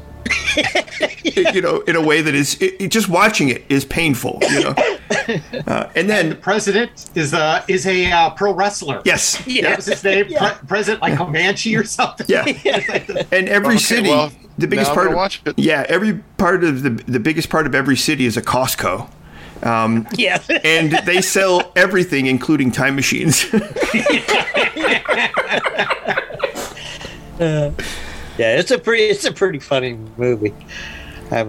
you 1.24 1.60
know, 1.60 1.80
in 1.82 1.96
a 1.96 2.00
way 2.00 2.22
that 2.22 2.34
is 2.34 2.54
it, 2.62 2.80
it- 2.80 2.88
just 2.90 3.08
watching 3.08 3.48
it 3.50 3.62
is 3.68 3.84
painful. 3.84 4.38
You 4.42 4.64
know, 4.64 4.74
uh, 5.66 5.88
and 5.94 6.08
then 6.08 6.30
The 6.30 6.34
president 6.34 7.10
is 7.14 7.32
a 7.34 7.64
is 7.68 7.86
a 7.86 8.10
uh, 8.10 8.30
pro 8.30 8.52
wrestler. 8.54 9.02
yes, 9.04 9.36
That 9.44 9.76
was 9.76 9.86
his 9.86 10.02
name. 10.04 10.26
Yeah. 10.28 10.54
Pre- 10.54 10.66
president 10.68 11.02
like 11.02 11.16
Comanche 11.16 11.74
or 11.76 11.84
something. 11.84 12.26
Yeah. 12.28 12.44
And 13.32 13.48
every 13.48 13.74
Okay, 13.74 13.84
city, 13.84 14.08
well, 14.08 14.32
the 14.58 14.66
biggest 14.66 14.92
part 14.92 15.08
of 15.08 15.14
watch 15.14 15.42
it. 15.44 15.58
yeah, 15.58 15.84
every 15.88 16.14
part 16.38 16.64
of 16.64 16.82
the 16.82 16.90
the 16.90 17.20
biggest 17.20 17.48
part 17.50 17.66
of 17.66 17.74
every 17.74 17.96
city 17.96 18.24
is 18.26 18.36
a 18.36 18.42
Costco, 18.42 19.08
yeah. 20.16 20.38
and 20.64 20.92
they 21.04 21.20
sell 21.20 21.72
everything, 21.76 22.26
including 22.26 22.70
time 22.72 22.94
machines. 22.96 23.44
Yeah, 27.40 28.58
it's 28.58 28.70
a 28.70 28.78
pretty 28.78 29.04
it's 29.04 29.24
a 29.24 29.32
pretty 29.32 29.58
funny 29.60 29.98
movie. 30.16 30.54
I, 31.30 31.40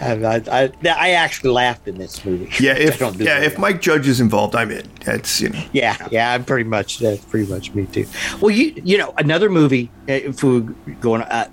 I, 0.00 0.42
I, 0.50 0.72
I 0.88 1.10
actually 1.10 1.50
laughed 1.50 1.86
in 1.88 1.98
this 1.98 2.24
movie. 2.24 2.50
yeah, 2.62 2.72
if 2.76 2.98
don't 2.98 3.16
yeah, 3.18 3.40
that. 3.40 3.42
if 3.44 3.58
Mike 3.58 3.80
Judge 3.80 4.08
is 4.08 4.20
involved, 4.20 4.54
I'm 4.56 4.70
in. 4.70 4.88
That's 5.04 5.40
you 5.40 5.50
know. 5.50 5.62
yeah, 5.72 5.96
yeah, 6.10 6.32
I'm 6.32 6.44
pretty 6.44 6.68
much 6.68 6.98
that's 6.98 7.24
pretty 7.24 7.50
much 7.50 7.74
me 7.74 7.86
too. 7.86 8.06
Well, 8.40 8.50
you 8.50 8.72
you 8.84 8.98
know 8.98 9.12
another 9.18 9.50
movie 9.50 9.90
uh, 10.08 10.12
if 10.12 10.42
we 10.42 10.60
going 11.00 11.22
uh, 11.22 11.48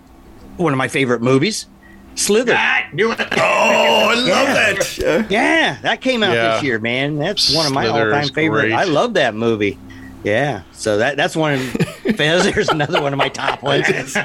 one 0.58 0.74
of 0.74 0.78
my 0.78 0.88
favorite 0.88 1.22
movies, 1.22 1.68
Slither. 2.16 2.54
I 2.54 2.90
knew 2.94 3.12
it. 3.12 3.20
Oh, 3.20 4.10
I 4.12 4.14
love 4.16 4.28
Yeah. 4.28 4.54
that. 4.54 4.98
Yeah. 4.98 5.26
Yeah, 5.30 5.78
that 5.82 6.02
came 6.02 6.24
out 6.24 6.34
Yeah. 6.34 6.54
this 6.56 6.64
year, 6.64 6.80
man. 6.80 7.18
That's 7.18 7.54
one 7.56 7.66
of 7.66 7.72
my 7.74 7.86
Slither 7.86 8.14
all 8.14 8.22
time 8.22 8.34
favorite. 8.34 8.62
great. 8.64 8.74
I 8.74 8.84
love 8.86 9.14
that 9.16 9.34
movie. 9.36 9.78
Yeah, 10.24 10.62
so 10.72 10.98
that 11.00 11.18
that's 11.18 11.36
one. 11.36 11.60
There's 12.04 12.70
another 12.70 13.02
one 13.02 13.12
of 13.14 13.18
my 13.18 13.30
top 13.30 13.64
ones. 13.64 13.88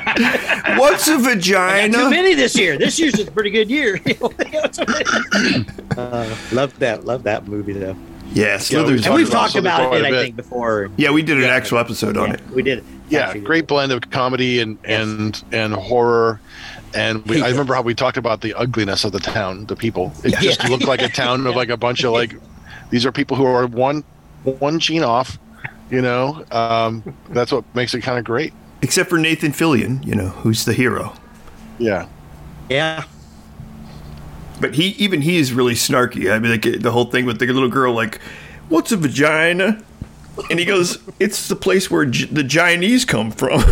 What's 0.77 1.09
a 1.09 1.17
vagina? 1.19 1.97
Too 1.97 2.11
many 2.11 2.35
this 2.35 2.55
year. 2.59 2.77
This 2.77 2.99
year's 2.99 3.19
a 3.19 3.31
pretty 3.31 3.51
good 3.51 3.71
year. 3.71 3.99
uh, 5.97 6.37
love 6.53 6.79
that. 6.79 7.05
Love 7.05 7.23
that 7.25 7.47
movie 7.47 7.73
though. 7.73 7.97
Yeah, 8.33 8.59
Slithers. 8.59 9.07
And 9.07 9.15
we've 9.15 9.31
talked 9.31 9.55
about 9.55 9.95
it, 9.95 10.05
I 10.05 10.11
think, 10.11 10.37
before. 10.37 10.91
Yeah, 10.97 11.11
we 11.13 11.23
did 11.23 11.37
an 11.39 11.45
Yeah. 11.45 11.49
actual 11.55 11.79
episode 11.79 12.17
on 12.17 12.29
Yeah, 12.29 12.35
it. 12.35 12.51
we 12.51 12.63
did. 12.63 12.85
yeah 13.09 13.21
Actually, 13.29 13.41
great 13.43 13.67
blend 13.67 13.93
of 13.93 14.11
comedy 14.11 14.61
and 14.61 14.77
Yes. 14.87 15.01
and 15.09 15.45
and 15.53 15.73
horror 15.75 16.41
and 16.93 17.25
we, 17.27 17.41
i 17.41 17.49
remember 17.49 17.73
how 17.75 17.83
we 17.83 17.95
talked 17.95 18.17
about 18.17 18.41
the 18.41 18.53
ugliness 18.55 19.05
of 19.05 19.13
the 19.13 19.21
town 19.21 19.65
the 19.67 19.77
people 19.77 20.13
it 20.25 20.33
Yeah. 20.33 20.41
just 20.41 20.69
looked 20.69 20.87
like 20.87 21.03
a 21.03 21.09
town 21.09 21.47
of 21.47 21.55
like 21.61 21.69
a 21.69 21.77
bunch 21.77 22.03
of 22.03 22.13
like 22.13 22.35
these 22.91 23.07
are 23.07 23.13
people 23.13 23.37
who 23.37 23.45
are 23.45 23.67
one 23.69 24.03
one 24.43 24.81
gene 24.81 25.05
off 25.05 25.39
you 25.91 26.01
know 26.03 26.45
um 26.51 27.03
that's 27.31 27.53
what 27.53 27.65
makes 27.75 27.95
it 27.95 28.01
kind 28.01 28.19
of 28.19 28.25
great 28.25 28.53
Except 28.83 29.09
for 29.09 29.17
Nathan 29.19 29.53
Fillion, 29.53 30.05
you 30.07 30.15
know, 30.15 30.29
who's 30.29 30.65
the 30.67 30.75
hero. 30.75 31.15
yeah 31.79 32.07
Yeah. 32.69 33.05
But 34.61 34.75
he, 34.75 34.89
even 34.99 35.23
he 35.23 35.39
is 35.39 35.53
really 35.53 35.75
snarky. 35.75 36.31
I 36.33 36.39
mean, 36.39 36.51
like 36.53 36.81
the 36.83 36.91
whole 36.93 37.07
thing 37.07 37.25
with 37.27 37.39
the 37.39 37.47
little 37.47 37.69
girl, 37.71 37.93
like, 37.95 38.21
"What's 38.69 38.91
a 38.93 38.97
vagina?" 38.97 39.83
And 40.51 40.59
he 40.59 40.65
goes, 40.65 40.99
"It's 41.21 41.49
the 41.49 41.57
place 41.57 41.91
where 41.91 42.05
G- 42.07 42.27
the 42.27 42.43
Chinese 42.45 43.05
come 43.05 43.31
from." 43.31 43.63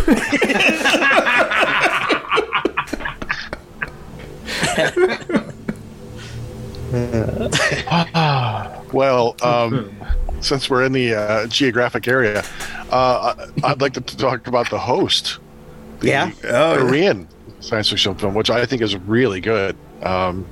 Well 8.93 9.35
um 9.43 9.91
since 10.41 10.69
we're 10.69 10.83
in 10.83 10.91
the 10.91 11.13
uh, 11.15 11.47
geographic 11.47 12.07
area 12.07 12.43
uh 12.91 13.33
I- 13.63 13.71
i'd 13.71 13.81
like 13.81 13.93
to 13.93 14.01
talk 14.01 14.47
about 14.47 14.69
the 14.69 14.79
host 14.79 15.39
the 15.99 16.07
Yeah. 16.07 16.31
Oh, 16.43 16.73
yeah. 16.73 16.77
Korean 16.79 17.27
science 17.61 17.89
fiction 17.89 18.13
film, 18.15 18.33
which 18.35 18.49
I 18.49 18.65
think 18.65 18.81
is 18.81 18.95
really 18.95 19.39
good. 19.41 19.75
Um, 20.03 20.45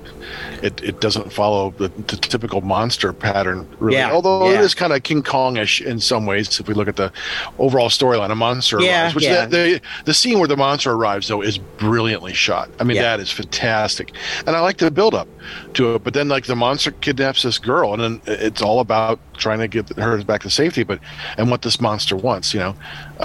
it, 0.64 0.82
it 0.82 1.02
doesn't 1.02 1.32
follow 1.34 1.72
the, 1.72 1.90
the 1.90 2.16
typical 2.16 2.62
monster 2.62 3.12
pattern, 3.14 3.68
really. 3.80 3.98
Yeah, 3.98 4.12
Although 4.12 4.50
it 4.50 4.54
yeah. 4.54 4.62
is 4.62 4.74
kind 4.74 4.94
of 4.94 5.04
King 5.04 5.22
Kong-ish 5.22 5.82
in 5.82 6.00
some 6.00 6.26
ways. 6.26 6.60
If 6.60 6.68
we 6.68 6.74
look 6.74 6.88
at 6.88 6.96
the 6.96 7.12
overall 7.60 7.90
storyline, 7.90 8.32
a 8.32 8.36
monster 8.36 8.80
Yeah, 8.80 9.04
arrives. 9.04 9.16
Which 9.16 9.24
yeah. 9.26 9.46
the, 9.46 9.58
the 9.58 9.82
the 10.06 10.14
scene 10.14 10.40
where 10.40 10.48
the 10.48 10.58
monster 10.58 10.92
arrives 10.92 11.28
though 11.28 11.42
is 11.42 11.58
brilliantly 11.58 12.34
shot. 12.34 12.70
I 12.80 12.84
mean, 12.84 12.98
that 12.98 13.20
is 13.20 13.32
fantastic, 13.32 14.14
and 14.48 14.56
I 14.56 14.62
like 14.62 14.78
the 14.78 14.90
build 14.90 15.14
up 15.14 15.28
to 15.74 15.96
it. 15.96 16.04
But 16.04 16.14
then 16.14 16.30
like 16.30 16.46
the 16.46 16.56
monster 16.56 16.92
kidnaps 16.92 17.44
this 17.44 17.60
girl, 17.60 17.94
and 17.94 18.02
then 18.02 18.22
it's 18.26 18.62
all 18.62 18.80
about 18.80 19.20
trying 19.36 19.60
to 19.60 19.68
get 19.68 19.90
her 19.98 20.24
back 20.24 20.42
to 20.44 20.50
safety. 20.50 20.84
But 20.84 21.00
and 21.38 21.52
what 21.52 21.62
this 21.62 21.82
monster 21.82 22.16
wants, 22.16 22.54
you 22.54 22.62
know. 22.62 22.76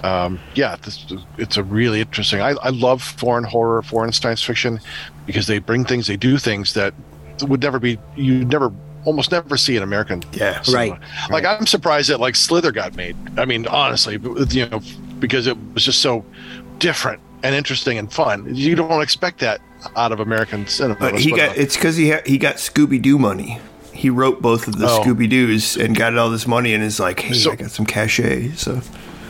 Um, 0.02 0.38
yeah, 0.54 0.76
this, 0.76 1.06
it's 1.38 1.56
a 1.56 1.62
really 1.62 2.00
interesting. 2.00 2.40
I, 2.40 2.50
I 2.62 2.70
love 2.70 3.02
foreign 3.02 3.44
horror, 3.44 3.82
foreign 3.82 4.12
science 4.12 4.42
fiction, 4.42 4.80
because 5.28 5.46
they 5.46 5.58
bring 5.60 5.84
things, 5.84 6.06
they 6.06 6.16
do 6.16 6.38
things 6.38 6.72
that 6.72 6.94
would 7.42 7.60
never 7.62 7.78
be, 7.78 7.98
you'd 8.16 8.48
never, 8.48 8.72
almost 9.04 9.30
never 9.30 9.56
see 9.58 9.76
in 9.76 9.82
American. 9.82 10.22
Yeah. 10.32 10.62
cinema. 10.62 10.94
Right, 10.94 11.00
Like 11.30 11.44
I'm 11.44 11.66
surprised 11.66 12.08
that 12.08 12.18
like 12.18 12.34
Slither 12.34 12.72
got 12.72 12.96
made. 12.96 13.14
I 13.38 13.44
mean, 13.44 13.66
honestly, 13.68 14.14
you 14.50 14.66
know, 14.68 14.80
because 15.18 15.46
it 15.46 15.56
was 15.74 15.84
just 15.84 16.00
so 16.00 16.24
different 16.78 17.20
and 17.42 17.54
interesting 17.54 17.98
and 17.98 18.10
fun. 18.12 18.54
You 18.54 18.74
don't 18.74 19.02
expect 19.02 19.40
that 19.40 19.60
out 19.96 20.12
of 20.12 20.18
American 20.20 20.66
cinema. 20.66 20.98
But 20.98 21.20
he 21.20 21.30
got 21.30 21.50
uh, 21.50 21.54
it's 21.56 21.76
because 21.76 21.96
he 21.96 22.10
ha- 22.10 22.22
he 22.26 22.38
got 22.38 22.56
Scooby 22.56 23.00
Doo 23.00 23.18
money. 23.18 23.60
He 23.92 24.10
wrote 24.10 24.40
both 24.40 24.66
of 24.66 24.78
the 24.78 24.86
Oh. 24.86 25.02
Scooby 25.02 25.28
Doo's 25.28 25.76
and 25.76 25.94
got 25.94 26.16
all 26.16 26.30
this 26.30 26.46
money 26.46 26.72
and 26.72 26.82
is 26.82 26.98
like, 26.98 27.20
hey, 27.20 27.34
So- 27.34 27.52
I 27.52 27.56
got 27.56 27.70
some 27.70 27.84
cachet. 27.86 28.52
So 28.52 28.80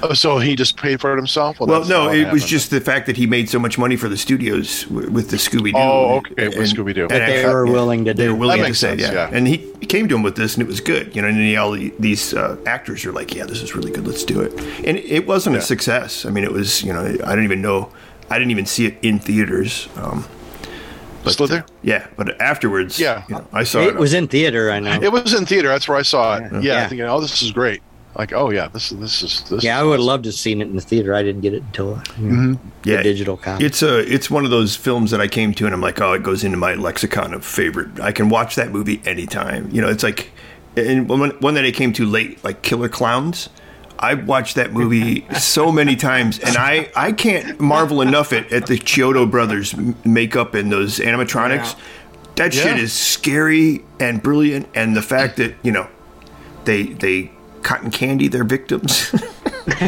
Oh, 0.02 0.12
so 0.12 0.38
he 0.38 0.54
just 0.54 0.76
paid 0.76 1.00
for 1.00 1.12
it 1.12 1.16
himself. 1.16 1.58
well, 1.58 1.66
that's 1.80 1.88
no, 1.88 2.02
how 2.04 2.10
it 2.10 2.32
was 2.32 2.44
just 2.44 2.70
the 2.70 2.80
fact 2.80 3.06
that 3.06 3.16
he 3.16 3.26
made 3.26 3.48
so 3.50 3.58
much 3.58 3.78
money 3.78 3.96
for 3.96 4.08
the 4.08 4.16
studios 4.16 4.84
w- 4.84 5.10
with 5.10 5.30
the 5.30 5.36
Scooby 5.36 5.72
Doo. 5.72 5.78
Oh, 5.78 6.16
okay, 6.18 6.48
with 6.48 6.72
Scooby-Doo. 6.72 7.08
That 7.08 7.26
they 7.26 7.44
were 7.46 7.66
willing 7.66 8.04
to 8.04 8.14
They 8.14 8.28
were 8.28 8.34
willing 8.36 8.60
That 8.62 8.68
to 8.68 8.74
say, 8.74 8.96
yeah. 8.96 9.12
yeah. 9.12 9.30
And 9.32 9.48
he 9.48 9.58
came 9.86 10.08
to 10.08 10.14
him 10.14 10.22
with 10.22 10.36
this, 10.36 10.54
and 10.54 10.62
it 10.62 10.68
was 10.68 10.80
good. 10.80 11.14
You 11.16 11.22
know, 11.22 11.28
and 11.28 11.36
then 11.38 11.56
all 11.58 11.72
these 11.72 12.32
uh, 12.34 12.56
actors 12.66 13.04
are 13.04 13.12
like, 13.12 13.34
"Yeah, 13.34 13.44
this 13.44 13.60
is 13.62 13.74
really 13.74 13.90
good. 13.90 14.06
Let's 14.06 14.24
do 14.24 14.40
it." 14.40 14.52
And 14.86 14.98
it 14.98 15.26
wasn't 15.26 15.56
a 15.56 15.60
success. 15.60 16.24
I 16.24 16.30
mean, 16.30 16.44
it 16.44 16.52
was. 16.52 16.82
You 16.82 16.92
know, 16.92 17.04
I 17.24 17.34
don't 17.34 17.44
even 17.44 17.60
know. 17.62 17.90
I 18.30 18.38
didn't 18.38 18.50
even 18.52 18.66
see 18.66 18.86
it 18.86 18.98
in 19.02 19.18
theaters. 19.18 19.88
Um, 19.96 20.24
Slither. 21.26 21.64
yeah, 21.82 22.06
but 22.16 22.40
afterwards, 22.40 22.98
Yeah. 22.98 23.24
you 23.28 23.34
know, 23.34 23.46
I 23.52 23.62
saw 23.64 23.80
it. 23.80 23.88
It 23.88 23.96
was 23.96 24.14
in 24.14 24.28
theater, 24.28 24.70
I 24.70 24.80
know. 24.80 24.98
It 25.02 25.12
was 25.12 25.34
in 25.34 25.44
theater. 25.44 25.68
That's 25.68 25.86
where 25.86 25.98
I 25.98 26.02
saw 26.02 26.36
it. 26.36 26.42
Yeah, 26.52 26.60
Yeah. 26.60 26.88
thinking, 26.88 27.06
oh, 27.06 27.20
this 27.20 27.42
is 27.42 27.52
great. 27.52 27.82
Like, 28.18 28.32
oh 28.32 28.50
yeah, 28.50 28.66
this 28.66 28.90
is 28.90 28.98
this 28.98 29.22
is 29.22 29.42
this. 29.48 29.62
Yeah, 29.62 29.78
I 29.78 29.84
would 29.84 29.92
have 29.92 30.00
awesome. 30.00 30.06
loved 30.06 30.24
to 30.24 30.30
have 30.30 30.34
seen 30.34 30.60
it 30.60 30.66
in 30.66 30.74
the 30.74 30.82
theater. 30.82 31.14
I 31.14 31.22
didn't 31.22 31.40
get 31.40 31.54
it 31.54 31.62
until 31.62 31.94
uh, 31.94 32.02
you 32.18 32.26
know, 32.28 32.60
yeah, 32.82 32.96
the 32.96 33.04
digital 33.04 33.36
copy. 33.36 33.64
It's 33.64 33.80
a 33.80 34.00
it's 34.12 34.28
one 34.28 34.44
of 34.44 34.50
those 34.50 34.74
films 34.74 35.12
that 35.12 35.20
I 35.20 35.28
came 35.28 35.54
to 35.54 35.66
and 35.66 35.72
I'm 35.72 35.80
like, 35.80 36.00
oh, 36.00 36.14
it 36.14 36.24
goes 36.24 36.42
into 36.42 36.56
my 36.56 36.74
lexicon 36.74 37.32
of 37.32 37.44
favorite. 37.44 38.00
I 38.00 38.10
can 38.10 38.28
watch 38.28 38.56
that 38.56 38.72
movie 38.72 39.00
anytime. 39.06 39.70
You 39.70 39.80
know, 39.80 39.88
it's 39.88 40.02
like 40.02 40.32
and 40.76 41.08
one 41.08 41.30
one 41.38 41.54
that 41.54 41.64
I 41.64 41.70
came 41.70 41.92
to 41.94 42.04
late, 42.04 42.42
like 42.42 42.62
Killer 42.62 42.88
Clowns. 42.88 43.50
I 44.00 44.14
watched 44.14 44.56
that 44.56 44.72
movie 44.72 45.26
so 45.38 45.70
many 45.70 45.96
times, 45.96 46.38
and 46.38 46.56
I, 46.56 46.90
I 46.94 47.10
can't 47.10 47.58
marvel 47.58 48.00
enough 48.00 48.32
at, 48.32 48.52
at 48.52 48.66
the 48.66 48.78
Chiodo 48.78 49.28
brothers' 49.28 49.74
makeup 50.04 50.54
and 50.54 50.70
those 50.70 50.98
animatronics. 50.98 51.76
That 52.36 52.54
shit 52.54 52.78
is 52.78 52.92
scary 52.92 53.84
and 53.98 54.22
brilliant, 54.22 54.68
and 54.74 54.96
the 54.96 55.02
fact 55.02 55.36
that 55.36 55.54
you 55.62 55.72
know 55.72 55.88
they 56.64 56.84
they 56.84 57.32
cotton 57.62 57.90
candy 57.90 58.28
their 58.28 58.44
victims. 58.44 59.12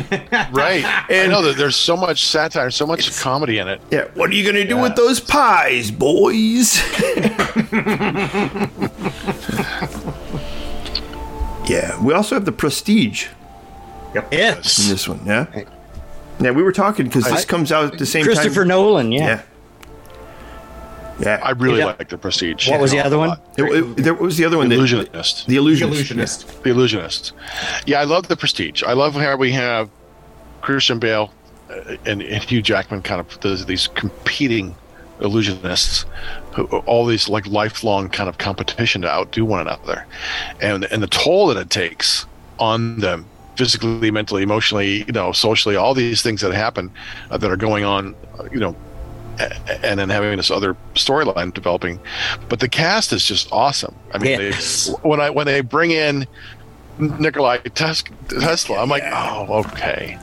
right. 0.52 0.84
I 0.84 1.26
know 1.28 1.42
that 1.42 1.56
there's 1.56 1.76
so 1.76 1.96
much 1.96 2.26
satire, 2.26 2.70
so 2.70 2.86
much 2.86 3.18
comedy 3.18 3.58
in 3.58 3.68
it. 3.68 3.80
Yeah, 3.90 4.06
what 4.14 4.30
are 4.30 4.34
you 4.34 4.44
gonna 4.44 4.66
do 4.66 4.76
with 4.76 4.96
those 4.96 5.20
pies, 5.20 5.90
boys? 5.90 6.76
yeah, 11.68 12.02
we 12.02 12.12
also 12.12 12.34
have 12.34 12.44
the 12.44 12.54
Prestige 12.56 13.28
in 14.14 14.24
yes. 14.30 14.88
this 14.88 15.08
one. 15.08 15.24
Yeah, 15.24 15.46
yeah, 16.40 16.50
we 16.50 16.62
were 16.62 16.72
talking 16.72 17.06
because 17.06 17.24
this 17.24 17.44
comes 17.44 17.72
out 17.72 17.92
at 17.92 17.98
the 17.98 18.06
same 18.06 18.24
Christopher 18.24 18.42
time. 18.42 18.52
Christopher 18.52 18.64
Nolan, 18.66 19.12
yeah. 19.12 19.26
Yeah, 19.26 19.42
yeah. 21.20 21.40
I 21.42 21.50
really 21.52 21.78
Yeah. 21.78 21.86
like 21.98 22.08
the 22.08 22.18
Prestige. 22.18 22.68
What 22.68 22.80
was 22.80 22.90
the 22.90 23.00
other 23.04 23.18
one? 23.18 23.38
It- 23.56 23.64
it- 23.64 23.96
there 23.98 24.14
was 24.14 24.36
the 24.36 24.44
other 24.44 24.56
one. 24.58 24.68
The 24.68 24.76
Illusionist. 24.76 25.46
The 25.46 25.52
The 25.52 25.56
illusionist. 25.56 25.94
illusionist. 25.96 26.62
The 26.64 26.70
Illusionist. 26.70 27.32
Yeah, 27.86 28.00
I 28.00 28.04
love 28.04 28.28
the 28.28 28.36
Prestige. 28.36 28.82
I 28.82 28.92
love 28.94 29.14
how 29.14 29.36
we 29.36 29.52
have 29.52 29.88
Christian 30.62 30.98
Bale 30.98 31.32
uh, 31.70 31.96
and, 32.06 32.22
and 32.22 32.42
Hugh 32.44 32.62
Jackman 32.62 33.02
kind 33.02 33.20
of 33.20 33.40
those, 33.40 33.64
these 33.66 33.86
competing 33.88 34.74
illusionists, 35.20 36.04
who, 36.54 36.64
all 36.86 37.04
these 37.06 37.28
like 37.28 37.46
lifelong 37.46 38.08
kind 38.08 38.28
of 38.28 38.38
competition 38.38 39.02
to 39.02 39.08
outdo 39.08 39.44
one 39.44 39.60
another, 39.60 40.06
and 40.60 40.84
and 40.86 41.02
the 41.02 41.06
toll 41.06 41.46
that 41.48 41.56
it 41.58 41.70
takes 41.70 42.26
on 42.58 42.98
them 43.00 43.26
physically, 43.56 44.10
mentally, 44.10 44.42
emotionally, 44.42 45.04
you 45.06 45.12
know, 45.12 45.32
socially, 45.32 45.76
all 45.76 45.92
these 45.94 46.22
things 46.22 46.40
that 46.40 46.52
happen 46.54 46.90
uh, 47.30 47.36
that 47.36 47.50
are 47.50 47.56
going 47.56 47.84
on, 47.84 48.14
uh, 48.38 48.44
you 48.50 48.58
know, 48.58 48.70
a- 48.70 48.74
and 49.82 49.98
then 49.98 50.08
having 50.08 50.36
this 50.36 50.50
other 50.50 50.76
storyline 50.94 51.52
developing. 51.54 52.00
But 52.48 52.60
the 52.60 52.68
cast 52.68 53.12
is 53.12 53.24
just 53.24 53.50
awesome. 53.52 53.94
I 54.12 54.18
mean, 54.18 54.40
Yes. 54.40 54.86
they, 54.86 54.92
when 55.08 55.20
I 55.20 55.30
when 55.30 55.46
they 55.46 55.60
bring 55.60 55.90
in 55.90 56.26
Nikolai 56.98 57.58
Tesla, 57.74 58.78
I'm 58.82 58.88
like, 58.88 59.04
oh, 59.06 59.64
okay, 59.66 60.18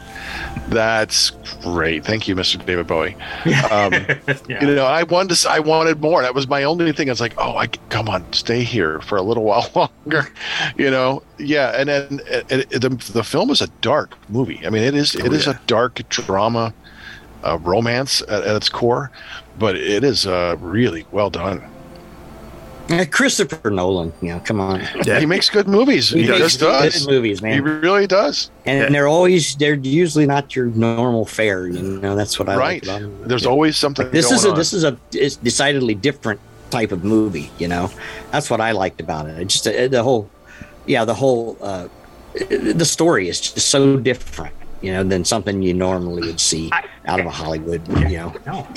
that's 0.70 1.32
great. 1.64 2.06
Thank 2.06 2.28
you, 2.28 2.36
Mr. 2.36 2.64
David 2.64 2.88
Bowie. 2.88 3.16
Um, 3.72 3.94
Yeah. 4.48 4.64
You 4.64 4.76
know, 4.76 4.86
I 4.86 5.04
wanted 5.04 5.36
to, 5.36 5.50
I 5.50 5.60
wanted 5.60 6.00
more. 6.02 6.22
That 6.22 6.34
was 6.36 6.48
my 6.48 6.64
only 6.64 6.92
thing. 6.94 7.10
I 7.10 7.12
was 7.12 7.20
like, 7.22 7.34
oh, 7.38 7.58
I 7.58 7.68
come 7.68 8.08
on, 8.08 8.32
stay 8.34 8.64
here 8.64 9.02
for 9.02 9.18
a 9.18 9.22
little 9.22 9.44
while 9.50 9.70
longer. 9.76 10.28
You 10.78 10.92
know, 10.92 11.24
yeah. 11.38 11.72
And 11.80 11.90
then 11.90 12.22
it, 12.28 12.68
it, 12.72 12.82
the 12.82 12.90
the 13.14 13.24
film 13.24 13.50
is 13.50 13.62
a 13.62 13.68
dark 13.82 14.14
movie. 14.30 14.66
I 14.66 14.70
mean, 14.70 14.84
it 14.84 14.96
is 14.96 15.16
it 15.16 15.34
is 15.34 15.48
yeah. 15.48 15.54
a 15.54 15.60
dark 15.68 16.08
drama, 16.10 16.74
uh, 17.44 17.58
romance 17.62 18.22
at, 18.24 18.44
at 18.44 18.56
its 18.56 18.70
core, 18.70 19.12
but 19.60 19.76
it 19.76 20.04
is 20.04 20.26
uh, 20.28 20.56
really 20.60 21.06
well 21.12 21.30
done. 21.30 21.64
Uh, 22.90 23.04
Christopher 23.12 23.70
Nolan, 23.70 24.14
you 24.22 24.30
know, 24.30 24.40
come 24.40 24.62
on. 24.62 24.80
Yeah. 25.04 25.20
He 25.20 25.26
makes 25.26 25.50
good 25.50 25.68
movies. 25.68 26.10
He, 26.10 26.26
makes 26.26 26.38
just 26.38 26.60
does. 26.62 27.06
good 27.06 27.12
movies, 27.12 27.42
He 27.42 27.60
really 27.60 28.08
does. 28.08 28.50
and 28.66 28.80
Yeah. 28.80 28.90
they're 28.90 29.10
always 29.10 29.56
they're 29.58 29.74
usually 29.74 30.26
not 30.26 30.56
your 30.56 30.68
normal 30.68 31.26
fare, 31.26 31.68
you 31.68 32.00
know. 32.00 32.16
That's 32.16 32.40
what 32.40 32.48
I 32.48 32.56
right. 32.56 32.82
like 32.82 32.84
about 32.84 33.02
them. 33.02 33.28
There's 33.28 33.46
always 33.46 33.76
something. 33.76 34.10
this 34.12 34.28
going 34.28 34.36
is 34.36 34.46
a 34.46 34.50
on. 34.52 34.56
this 34.56 34.72
is 34.72 34.84
a 34.86 34.98
it's 35.12 35.36
decidedly 35.36 35.96
different 35.96 36.40
type 36.70 36.94
of 36.94 37.04
movie, 37.04 37.52
you 37.58 37.68
know. 37.68 37.92
That's 38.32 38.50
what 38.50 38.62
I 38.62 38.72
liked 38.72 39.02
about 39.02 39.28
it. 39.28 39.38
It 39.38 39.48
just 39.50 39.68
uh, 39.68 39.90
the 39.90 40.02
whole 40.02 40.30
yeah, 40.86 41.04
the 41.04 41.14
whole 41.14 41.58
uh 41.62 41.90
the 42.50 42.86
story 42.86 43.28
is 43.28 43.42
just 43.42 43.68
so 43.68 43.98
different, 43.98 44.54
you 44.82 44.92
know, 44.92 45.04
than 45.04 45.26
something 45.26 45.62
you 45.62 45.74
normally 45.74 46.28
would 46.28 46.40
see 46.40 46.70
I- 46.72 46.86
out 47.06 47.20
of 47.20 47.26
a 47.26 47.32
Hollywood, 47.32 47.88
you 48.10 48.18
know. 48.18 48.34
No, 48.46 48.68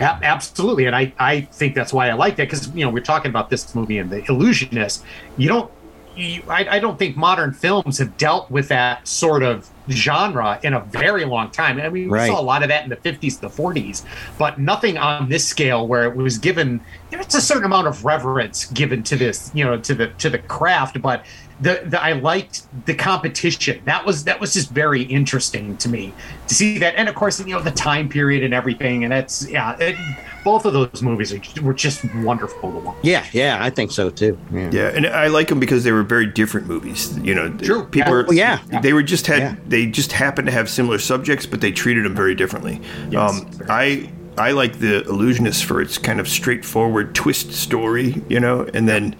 A- 0.00 0.18
absolutely, 0.22 0.86
and 0.86 0.94
I 0.94 1.12
I 1.18 1.42
think 1.42 1.74
that's 1.74 1.92
why 1.92 2.08
I 2.08 2.14
like 2.14 2.36
that 2.36 2.44
because 2.48 2.68
you 2.74 2.84
know 2.84 2.90
we're 2.90 3.00
talking 3.00 3.30
about 3.30 3.50
this 3.50 3.74
movie 3.74 3.98
and 3.98 4.10
the 4.10 4.24
illusionist. 4.30 5.04
You 5.36 5.48
don't 5.48 5.70
you, 6.16 6.42
I, 6.48 6.76
I 6.76 6.78
don't 6.78 6.98
think 6.98 7.16
modern 7.16 7.52
films 7.52 7.98
have 7.98 8.16
dealt 8.16 8.50
with 8.50 8.68
that 8.68 9.06
sort 9.06 9.42
of 9.42 9.68
genre 9.90 10.60
in 10.62 10.72
a 10.72 10.80
very 10.80 11.24
long 11.24 11.50
time. 11.50 11.80
I 11.80 11.88
mean, 11.88 12.08
we 12.08 12.18
saw 12.26 12.40
a 12.40 12.42
lot 12.42 12.62
of 12.62 12.68
that 12.68 12.84
in 12.84 12.90
the 12.90 12.96
50s, 12.96 13.40
the 13.40 13.48
40s, 13.48 14.04
but 14.38 14.58
nothing 14.58 14.96
on 14.96 15.28
this 15.28 15.46
scale 15.46 15.86
where 15.86 16.04
it 16.04 16.16
was 16.16 16.38
given. 16.38 16.80
It's 17.10 17.34
a 17.34 17.40
certain 17.40 17.64
amount 17.64 17.88
of 17.88 18.04
reverence 18.04 18.66
given 18.66 19.02
to 19.04 19.16
this, 19.16 19.50
you 19.54 19.64
know, 19.64 19.78
to 19.80 19.94
the 19.94 20.08
to 20.08 20.30
the 20.30 20.38
craft. 20.38 21.00
But 21.02 21.24
the, 21.60 21.82
the 21.86 22.02
I 22.02 22.12
liked 22.12 22.62
the 22.86 22.94
competition. 22.94 23.80
That 23.84 24.04
was 24.04 24.24
that 24.24 24.40
was 24.40 24.52
just 24.52 24.70
very 24.70 25.02
interesting 25.02 25.76
to 25.78 25.88
me 25.88 26.12
to 26.48 26.54
see 26.54 26.78
that, 26.78 26.94
and 26.96 27.08
of 27.08 27.14
course, 27.14 27.38
you 27.40 27.46
know, 27.54 27.60
the 27.60 27.70
time 27.70 28.08
period 28.08 28.42
and 28.42 28.52
everything. 28.52 29.04
And 29.04 29.12
that's 29.12 29.48
yeah, 29.48 29.76
it, 29.78 29.96
both 30.44 30.66
of 30.66 30.72
those 30.72 31.00
movies 31.02 31.32
are, 31.32 31.40
were 31.62 31.72
just 31.72 32.04
wonderful 32.16 32.72
to 32.72 32.78
watch. 32.78 32.96
Yeah, 33.02 33.24
yeah, 33.32 33.58
I 33.64 33.70
think 33.70 33.92
so 33.92 34.10
too. 34.10 34.38
Yeah. 34.52 34.70
Yeah, 34.72 34.88
and 34.94 35.06
I 35.06 35.28
like 35.28 35.48
them 35.48 35.60
because 35.60 35.84
they 35.84 35.92
were 35.92 36.02
very 36.02 36.26
different 36.26 36.66
movies. 36.66 37.16
You 37.20 37.34
know, 37.34 37.48
True. 37.56 37.84
people 37.84 38.12
Yeah. 38.12 38.18
are, 38.18 38.26
Oh, 38.28 38.32
yeah. 38.32 38.80
they 38.82 38.92
were 38.92 39.02
just 39.02 39.26
had 39.26 39.38
Yeah. 39.38 39.54
they 39.68 39.86
just 39.86 40.12
happened 40.12 40.46
to 40.46 40.52
have 40.52 40.68
similar 40.68 40.98
subjects, 40.98 41.46
but 41.46 41.60
they 41.60 41.72
treated 41.72 42.04
them 42.04 42.14
very 42.14 42.34
differently. 42.34 42.80
Yes. 43.10 43.40
Um, 43.40 43.48
I 43.68 44.10
I 44.36 44.50
like 44.50 44.80
the 44.80 45.02
Illusionist 45.08 45.64
for 45.64 45.80
its 45.80 45.96
kind 45.96 46.18
of 46.18 46.26
straightforward 46.28 47.14
twist 47.14 47.52
story, 47.52 48.20
you 48.28 48.40
know, 48.40 48.68
and 48.74 48.88
then 48.88 49.14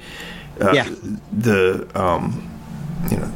uh, 0.60 0.72
Yeah. 0.72 0.88
the 1.32 1.86
um, 1.94 2.48
you 3.10 3.16
know 3.16 3.30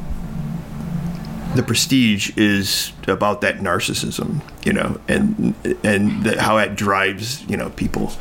the 1.55 1.63
prestige 1.63 2.37
is 2.37 2.93
about 3.07 3.41
that 3.41 3.59
narcissism, 3.59 4.41
you 4.65 4.73
know, 4.73 5.01
and 5.09 5.55
and 5.83 6.23
the, 6.25 6.41
how 6.41 6.59
it 6.59 6.77
drives 6.77 7.43
you 7.49 7.57
know 7.57 7.71
people 7.71 8.13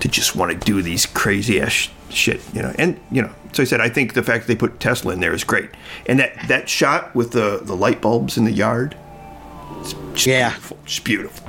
to 0.00 0.08
just 0.08 0.36
want 0.36 0.52
to 0.52 0.58
do 0.58 0.80
these 0.80 1.04
crazy 1.06 1.60
ass 1.60 1.72
sh- 1.72 1.88
shit, 2.08 2.40
you 2.54 2.62
know. 2.62 2.72
And 2.78 3.00
you 3.10 3.20
know, 3.22 3.30
so 3.52 3.62
I 3.62 3.66
said 3.66 3.80
I 3.80 3.88
think 3.88 4.14
the 4.14 4.22
fact 4.22 4.46
that 4.46 4.52
they 4.52 4.56
put 4.58 4.78
Tesla 4.80 5.12
in 5.12 5.20
there 5.20 5.32
is 5.34 5.42
great, 5.44 5.70
and 6.06 6.18
that 6.20 6.48
that 6.48 6.68
shot 6.68 7.14
with 7.14 7.32
the 7.32 7.60
the 7.62 7.74
light 7.76 8.00
bulbs 8.00 8.36
in 8.38 8.44
the 8.44 8.52
yard, 8.52 8.96
it's 9.80 9.92
just 10.14 10.26
Yeah. 10.26 10.50
beautiful, 10.50 10.78
it's 10.84 10.98
beautiful. 11.00 11.48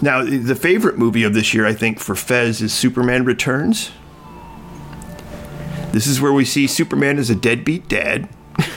Now, 0.00 0.22
the 0.22 0.54
favorite 0.54 0.96
movie 0.96 1.24
of 1.24 1.34
this 1.34 1.52
year, 1.52 1.66
I 1.66 1.74
think, 1.74 1.98
for 1.98 2.14
Fez 2.14 2.62
is 2.62 2.72
Superman 2.72 3.24
Returns. 3.24 3.90
This 5.92 6.06
is 6.06 6.20
where 6.20 6.32
we 6.32 6.44
see 6.44 6.68
Superman 6.68 7.18
as 7.18 7.30
a 7.30 7.34
deadbeat 7.34 7.88
dad. 7.88 8.28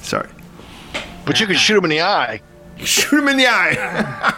Sorry. 0.00 0.28
But 1.24 1.38
you 1.40 1.46
can 1.46 1.56
shoot 1.56 1.76
him 1.76 1.84
in 1.84 1.90
the 1.90 2.00
eye. 2.00 2.40
Shoot 2.78 3.18
him 3.20 3.28
in 3.28 3.36
the 3.36 3.46
eye. 3.46 4.34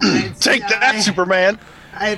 Take 0.40 0.62
that, 0.68 1.00
Superman. 1.00 1.58
I, 1.94 2.14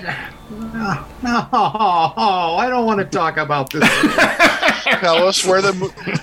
no, 0.51 1.05
no, 1.23 1.49
I 1.53 2.67
don't 2.69 2.87
want 2.87 3.01
to 3.01 3.05
talk 3.07 3.37
about 3.37 3.71
this. 3.71 3.83
Tell 4.85 5.27
us 5.27 5.45
where 5.45 5.63
the 5.63 5.73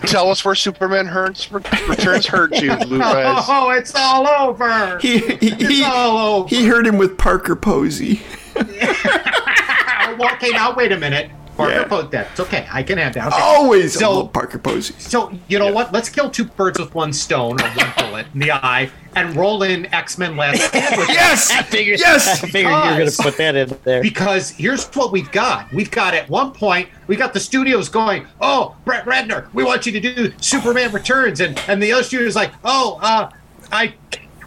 tell 0.07 0.29
us 0.29 0.45
where 0.45 0.55
Superman 0.55 1.07
hurts 1.07 1.51
returns 1.51 2.27
hurt 2.27 2.55
you, 2.61 2.75
Blue 2.77 2.99
Fez. 2.99 3.45
oh, 3.49 3.71
it's 3.71 3.93
all 3.95 4.27
over. 4.27 4.99
He, 4.99 5.19
he, 5.19 5.47
It's 5.47 5.67
he, 5.67 5.83
all 5.83 6.41
over. 6.43 6.49
he 6.49 6.65
hurt 6.67 6.85
him 6.85 6.97
with 6.97 7.17
Parker 7.17 7.55
Posey. 7.55 8.21
well, 8.55 10.33
okay, 10.35 10.49
now 10.51 10.75
wait 10.75 10.91
a 10.91 10.97
minute. 10.97 11.31
Parker 11.61 11.75
Yeah. 11.81 11.87
Post 11.87 12.11
that. 12.11 12.27
It's 12.31 12.39
okay. 12.39 12.67
I 12.71 12.83
can 12.83 12.97
have 12.97 13.13
that. 13.13 13.27
Okay. 13.27 13.41
Always 13.41 13.97
So- 13.97 14.19
love 14.21 14.33
Parker 14.33 14.59
Posey. 14.59 14.93
So 14.97 15.31
you 15.47 15.59
know 15.59 15.71
what? 15.71 15.91
Let's 15.93 16.09
kill 16.09 16.29
two 16.29 16.45
birds 16.45 16.79
with 16.79 16.93
one 16.95 17.13
stone 17.13 17.61
or 17.61 17.67
one 17.69 17.93
bullet 17.97 18.25
in 18.33 18.39
the 18.39 18.51
eye, 18.51 18.89
and 19.15 19.35
roll 19.35 19.63
in 19.63 19.93
X 19.93 20.17
Men 20.17 20.37
Last 20.37 20.61
Stand 20.63 20.95
Yes! 21.09 21.51
I 21.51 21.61
figured, 21.63 21.99
Yes! 21.99 22.43
I 22.43 22.47
figured 22.47 22.71
you 22.73 22.91
were 22.91 22.97
going 22.97 23.09
to 23.09 23.23
put 23.23 23.37
that 23.37 23.55
in 23.55 23.77
there. 23.83 24.01
Because 24.01 24.49
here's 24.51 24.85
what 24.95 25.11
we've 25.11 25.31
got. 25.31 25.71
We've 25.73 25.91
got 25.91 26.13
at 26.13 26.29
one 26.29 26.51
point, 26.51 26.89
we 27.07 27.15
got 27.15 27.33
the 27.33 27.39
studios 27.39 27.89
going, 27.89 28.25
oh, 28.39 28.75
Brett 28.85 29.05
Ratner, 29.05 29.53
we 29.53 29.63
want 29.63 29.85
you 29.85 29.91
to 29.91 29.99
do 29.99 30.31
Superman 30.41 30.91
Returns. 30.93 31.39
And, 31.41 31.59
and 31.67 31.81
the 31.83 31.91
other 31.91 32.03
studio's 32.03 32.35
like, 32.35 32.51
oh, 32.63 32.99
uh, 33.01 33.29
I, 33.71 33.93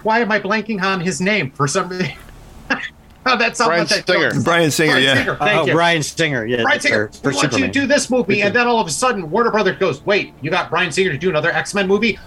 why 0.03 0.21
am 0.21 0.33
I 0.33 0.41
blanking 0.41 0.83
on 0.83 1.01
his 1.01 1.21
name 1.21 1.51
for 1.51 1.69
some 1.69 1.89
reason? 1.91 2.13
Oh, 3.27 3.37
that's 3.39 3.59
not 3.59 3.67
Bryan 3.67 3.81
what 3.81 3.89
that 3.91 4.07
Singer. 4.07 4.43
Bryan 4.43 4.71
Singer, 4.71 4.93
Bryan 4.93 5.05
yeah. 5.05 5.15
Singer, 5.15 5.37
thank 5.37 5.61
oh, 5.61 5.67
you. 5.67 5.73
Bryan 5.73 6.03
Singer. 6.03 6.47
Yeah, 6.47 6.63
Bryan 6.63 6.81
Singer, 6.81 7.09
for, 7.09 7.15
for 7.15 7.29
we 7.31 7.37
want 7.37 7.53
you 7.53 7.67
to 7.67 7.73
do 7.73 7.87
this 7.87 8.11
movie, 8.11 8.43
and 8.43 8.55
then 8.55 8.67
all 8.67 8.81
of 8.81 8.87
a 8.87 8.91
sudden, 8.91 9.31
Warner 9.31 9.51
Brothers 9.51 9.79
goes, 9.79 10.05
"Wait, 10.05 10.35
you 10.41 10.51
got 10.51 10.71
Bryan 10.71 10.93
Singer 10.93 11.11
to 11.11 11.19
do 11.19 11.31
another 11.31 11.51
X 11.51 11.75
Men 11.75 11.87
movie? 11.87 12.19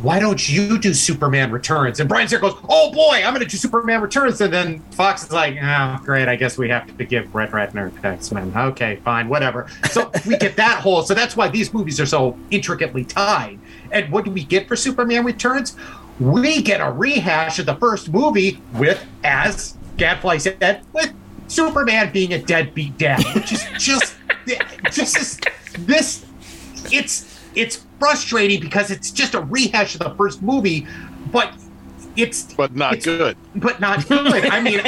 Why 0.00 0.18
don't 0.18 0.48
you 0.48 0.78
do 0.78 0.94
Superman 0.94 1.52
Returns?" 1.52 2.00
And 2.00 2.08
Bryan 2.08 2.28
Singer 2.28 2.40
goes, 2.40 2.56
"Oh 2.68 2.90
boy, 2.92 3.22
I'm 3.24 3.34
going 3.34 3.44
to 3.44 3.50
do 3.50 3.56
Superman 3.56 4.00
Returns." 4.00 4.40
And 4.40 4.52
then 4.52 4.80
Fox 4.92 5.24
is 5.24 5.32
like, 5.32 5.56
"Oh, 5.62 6.00
great, 6.04 6.28
I 6.28 6.36
guess 6.36 6.58
we 6.58 6.68
have 6.70 6.96
to 6.96 7.04
give 7.04 7.30
Brett 7.30 7.50
Ratner 7.50 7.92
X 8.04 8.32
Men." 8.32 8.52
Okay, 8.54 8.96
fine, 9.04 9.28
whatever. 9.28 9.68
So 9.90 10.10
we 10.26 10.36
get 10.38 10.56
that 10.56 10.80
whole. 10.80 11.02
So 11.02 11.14
that's 11.14 11.36
why 11.36 11.48
these 11.48 11.72
movies 11.72 12.00
are 12.00 12.06
so 12.06 12.36
intricately 12.50 13.04
tied. 13.04 13.58
And 13.90 14.10
what 14.10 14.24
do 14.24 14.30
we 14.30 14.44
get 14.44 14.66
for 14.66 14.76
Superman 14.76 15.24
Returns? 15.24 15.76
We 16.18 16.62
get 16.62 16.80
a 16.80 16.90
rehash 16.90 17.58
of 17.58 17.66
the 17.66 17.74
first 17.76 18.10
movie 18.10 18.60
with, 18.74 19.04
as 19.24 19.76
Gadfly 20.02 20.38
said, 20.38 20.82
with 20.92 21.12
Superman 21.46 22.12
being 22.12 22.32
a 22.32 22.42
deadbeat 22.42 22.98
dad, 22.98 23.22
which 23.36 23.52
is 23.52 23.64
just, 23.78 24.16
just 24.90 25.14
this, 25.14 25.40
this, 25.78 26.26
it's 26.90 27.38
it's 27.54 27.86
frustrating 28.00 28.60
because 28.60 28.90
it's 28.90 29.12
just 29.12 29.34
a 29.34 29.40
rehash 29.42 29.94
of 29.94 30.00
the 30.00 30.10
first 30.16 30.42
movie, 30.42 30.88
but 31.30 31.52
it's 32.16 32.52
But 32.54 32.74
not 32.74 32.94
it's- 32.94 33.04
good. 33.04 33.36
but 33.54 33.78
not 33.78 34.08
good. 34.08 34.44
I 34.46 34.60
mean, 34.60 34.80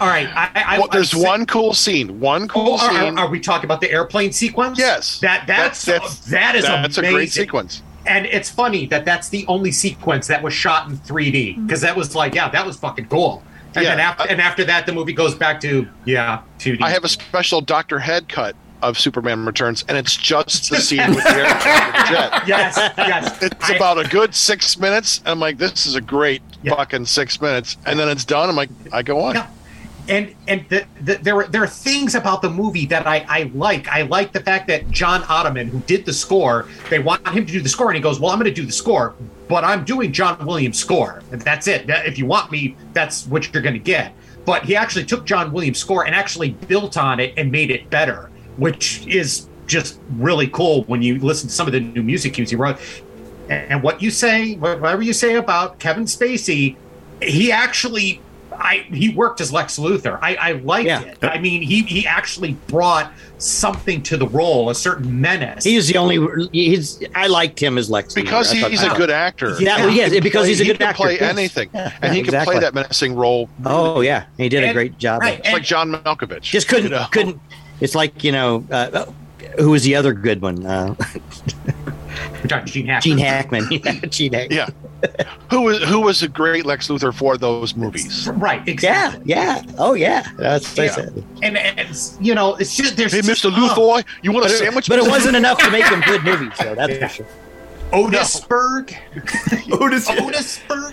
all 0.00 0.06
right. 0.06 0.28
I, 0.36 0.50
I, 0.54 0.78
Well, 0.78 0.86
there's 0.92 1.14
I- 1.14 1.18
one 1.18 1.44
cool 1.46 1.74
scene. 1.74 2.20
One 2.20 2.46
cool 2.46 2.74
Oh, 2.74 2.88
scene. 2.88 3.18
are, 3.18 3.24
are 3.24 3.28
we 3.28 3.40
talking 3.40 3.64
about 3.64 3.80
the 3.80 3.90
airplane 3.90 4.30
sequence? 4.32 4.78
Yes. 4.78 5.18
That 5.20 5.46
that's, 5.48 5.84
That's- 5.84 6.18
that's- 6.20 6.30
that 6.30 6.54
is 6.54 6.64
That's 6.64 6.98
amazing. 6.98 7.04
a 7.04 7.16
great 7.16 7.32
sequence. 7.32 7.82
And 8.06 8.26
it's 8.26 8.50
funny 8.50 8.86
that 8.86 9.04
that's 9.04 9.28
the 9.30 9.44
only 9.48 9.72
sequence 9.72 10.26
that 10.28 10.42
was 10.42 10.52
shot 10.54 10.88
in 10.88 10.96
3D 10.98 11.66
because 11.66 11.80
that 11.80 11.96
was 11.96 12.14
like, 12.14 12.34
yeah, 12.36 12.48
that 12.50 12.64
was 12.66 12.76
fucking 12.76 13.06
cool. 13.06 13.42
And 13.74 13.84
Yeah, 13.84 13.90
then 13.90 14.00
after, 14.00 14.22
I- 14.22 14.26
and 14.26 14.40
after 14.40 14.64
that, 14.64 14.86
the 14.86 14.92
movie 14.92 15.12
goes 15.12 15.34
back 15.34 15.60
to 15.62 15.88
yeah, 16.04 16.42
2D. 16.58 16.82
I 16.82 16.90
have 16.90 17.04
a 17.04 17.08
special 17.08 17.60
Doctor 17.60 17.98
Head 17.98 18.28
cut 18.28 18.54
of 18.82 18.98
Superman 18.98 19.44
Returns, 19.46 19.84
and 19.88 19.96
it's 19.96 20.16
just 20.16 20.68
the 20.70 20.78
scene 20.80 21.10
with 21.14 21.22
the 21.22 21.30
airplane 21.30 21.86
with 21.86 21.94
the 21.94 22.08
jet. 22.08 22.42
yes, 22.48 22.76
yes. 22.98 23.42
It's 23.42 23.70
I- 23.70 23.74
about 23.74 24.04
a 24.04 24.08
good 24.08 24.34
six 24.34 24.76
minutes. 24.78 25.18
And 25.20 25.28
I'm 25.28 25.40
like, 25.40 25.58
this 25.58 25.86
is 25.86 25.94
a 25.94 26.00
great 26.00 26.42
Yeah. 26.62 26.74
fucking 26.74 27.06
six 27.06 27.40
minutes. 27.40 27.76
And 27.86 27.98
then 27.98 28.08
it's 28.08 28.24
done. 28.24 28.48
I'm 28.48 28.56
like, 28.56 28.70
I 28.92 29.02
go 29.02 29.20
on. 29.20 29.36
Yeah. 29.36 29.46
And 30.08 30.34
and 30.48 30.68
the, 30.68 30.84
the, 31.00 31.14
there 31.14 31.36
were 31.36 31.46
there 31.46 31.62
are 31.62 31.68
things 31.68 32.16
about 32.16 32.42
the 32.42 32.50
movie 32.50 32.86
that 32.86 33.06
I, 33.06 33.24
I 33.28 33.50
like. 33.54 33.86
I 33.88 34.02
like 34.02 34.32
the 34.32 34.40
fact 34.40 34.66
that 34.68 34.90
John 34.90 35.22
Ottman, 35.22 35.68
who 35.68 35.78
did 35.80 36.04
the 36.04 36.12
score, 36.12 36.66
they 36.90 36.98
want 36.98 37.26
him 37.28 37.46
to 37.46 37.52
do 37.52 37.60
the 37.60 37.68
score, 37.68 37.88
and 37.88 37.96
he 37.96 38.02
goes, 38.02 38.18
"Well, 38.18 38.32
I'm 38.32 38.38
going 38.38 38.52
to 38.52 38.60
do 38.60 38.66
the 38.66 38.72
score, 38.72 39.14
but 39.48 39.62
I'm 39.62 39.84
doing 39.84 40.12
John 40.12 40.44
Williams' 40.44 40.78
score. 40.78 41.22
And 41.30 41.40
that's 41.40 41.68
it. 41.68 41.88
If 41.88 42.18
you 42.18 42.26
want 42.26 42.50
me, 42.50 42.76
that's 42.92 43.26
what 43.26 43.52
you're 43.52 43.62
going 43.62 43.74
to 43.74 43.78
get." 43.78 44.12
But 44.44 44.64
he 44.64 44.74
actually 44.74 45.04
took 45.04 45.24
John 45.24 45.52
Williams' 45.52 45.78
score 45.78 46.04
and 46.04 46.16
actually 46.16 46.50
built 46.50 46.96
on 46.96 47.20
it 47.20 47.34
and 47.36 47.52
made 47.52 47.70
it 47.70 47.88
better, 47.88 48.28
which 48.56 49.06
is 49.06 49.46
just 49.66 50.00
really 50.16 50.48
cool 50.48 50.82
when 50.84 51.00
you 51.00 51.20
listen 51.20 51.48
to 51.48 51.54
some 51.54 51.68
of 51.68 51.72
the 51.72 51.80
new 51.80 52.02
music 52.02 52.34
cues 52.34 52.50
he 52.50 52.56
wrote. 52.56 52.78
And 53.48 53.70
and 53.70 53.82
what 53.84 54.02
you 54.02 54.10
say, 54.10 54.56
whatever 54.56 55.02
you 55.02 55.12
say 55.12 55.36
about 55.36 55.78
Kevin 55.78 56.04
Spacey, 56.06 56.74
he 57.20 57.52
actually 57.52 58.20
I 58.58 58.84
he 58.92 59.10
worked 59.14 59.40
as 59.40 59.52
Lex 59.52 59.78
Luthor. 59.78 60.18
I, 60.22 60.34
I 60.36 60.52
liked 60.52 60.86
Yeah. 60.86 61.00
it. 61.02 61.18
I 61.22 61.38
mean, 61.38 61.62
he 61.62 61.82
he 61.82 62.06
actually 62.06 62.52
brought 62.68 63.12
something 63.38 64.02
to 64.04 64.16
the 64.16 64.26
role, 64.28 64.70
a 64.70 64.74
certain 64.74 65.20
menace. 65.20 65.64
He's 65.64 65.88
the 65.88 65.96
only. 65.98 66.48
He's. 66.52 67.02
I 67.14 67.26
liked 67.26 67.60
him 67.60 67.78
as 67.78 67.90
Lex. 67.90 68.12
Luthor. 68.14 68.22
Because 68.24 68.52
I 68.52 68.60
thought- 68.60 68.70
he's 68.70 68.82
a 68.82 68.90
good 68.94 69.10
actor. 69.10 69.56
Yeah, 69.60 69.76
well, 69.78 69.88
He 69.88 69.96
yes, 69.96 70.10
because 70.20 70.32
play- 70.42 70.48
he's 70.48 70.60
a 70.60 70.64
he 70.64 70.70
good 70.70 70.78
can 70.78 70.88
actor, 70.88 71.02
play 71.02 71.14
yes. 71.14 71.22
anything, 71.36 71.70
Yeah, 71.74 71.92
and 72.02 72.12
he 72.12 72.18
yeah, 72.20 72.24
can 72.24 72.34
exactly. 72.34 72.54
play 72.54 72.60
that 72.60 72.74
menacing 72.74 73.14
role 73.16 73.48
Oh 73.64 74.00
yeah, 74.00 74.24
he 74.36 74.48
did 74.48 74.64
a 74.64 74.72
great 74.72 74.98
job. 74.98 75.20
right, 75.22 75.40
at 75.44 75.52
like 75.52 75.62
John 75.62 75.90
Malkovich. 75.92 76.42
Just 76.42 76.68
couldn't. 76.68 76.84
you 76.84 76.90
know? 76.90 77.06
Couldn't. 77.10 77.40
It's 77.80 77.94
like 77.94 78.22
you 78.24 78.32
know. 78.32 78.64
Uh, 78.70 79.06
who 79.58 79.70
was 79.70 79.82
the 79.82 79.94
other 79.96 80.12
good 80.14 80.40
one? 80.40 80.64
Uh, 80.64 80.94
We're 82.42 82.48
talking 82.48 82.66
Gene 82.66 82.86
Hackman. 82.86 83.02
Gene 83.02 83.18
Hackman. 83.18 83.68
Yeah, 83.70 83.92
Gene 84.06 84.32
Hackman. 84.32 84.56
Yeah. 84.56 84.68
Who 85.50 85.62
was 85.62 85.82
who 85.84 86.00
was 86.00 86.22
a 86.22 86.28
great 86.28 86.64
Lex 86.66 86.88
Luthor 86.88 87.12
for 87.14 87.36
those 87.36 87.74
movies? 87.76 88.28
Right, 88.34 88.66
exactly. 88.68 89.22
yeah. 89.26 89.62
Oh 89.78 89.94
yeah. 89.94 90.26
That's 90.36 90.70
what 90.70 90.80
I 90.80 90.84
Yeah. 90.84 90.90
said. 90.92 91.24
And, 91.42 91.56
and 91.58 92.10
you 92.20 92.34
know, 92.34 92.54
it's 92.56 92.76
just 92.76 92.96
there's 92.96 93.12
Hey, 93.12 93.20
Mr. 93.20 93.50
Luthor, 93.50 94.04
you 94.22 94.32
want 94.32 94.46
a 94.46 94.48
sandwich? 94.50 94.88
but 94.88 94.98
it 94.98 95.08
wasn't 95.08 95.36
enough 95.36 95.58
to 95.58 95.70
make 95.70 95.84
them 95.88 96.00
good 96.02 96.22
movies, 96.24 96.52
though. 96.60 96.74
That's 96.74 96.92
Yeah. 96.94 97.08
for 97.08 97.14
sure. 97.14 97.26
Otisburg. 97.92 98.96
Otis, 99.72 100.08
Otisburg. 100.18 100.92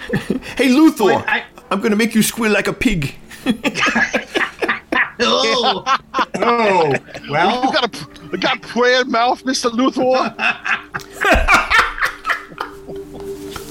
hey 0.57 0.67
Luthor, 0.69 1.23
I- 1.27 1.45
I'm 1.71 1.79
gonna 1.81 1.95
make 1.95 2.13
you 2.15 2.21
squeal 2.23 2.51
like 2.51 2.67
a 2.67 2.73
pig. 2.73 3.15
Oh, 5.21 5.83
oh. 6.35 6.93
you 6.93 7.31
Well, 7.31 7.71
got 7.73 7.93
a 7.93 8.07
you 8.31 8.37
got 8.37 8.57
a 8.57 8.59
prayer 8.61 9.03
mouth, 9.03 9.43
Mr. 9.43 9.69
Luthor. 9.69 10.33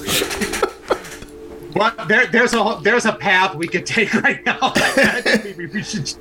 but 1.73 2.07
there, 2.07 2.27
there's 2.27 2.53
a 2.53 2.79
there's 2.83 3.05
a 3.05 3.13
path 3.13 3.55
we 3.55 3.67
could 3.67 3.85
take 3.85 4.13
right 4.23 4.43
now. 4.45 4.73
Maybe 5.43 5.65
we 5.67 5.83
should 5.83 6.11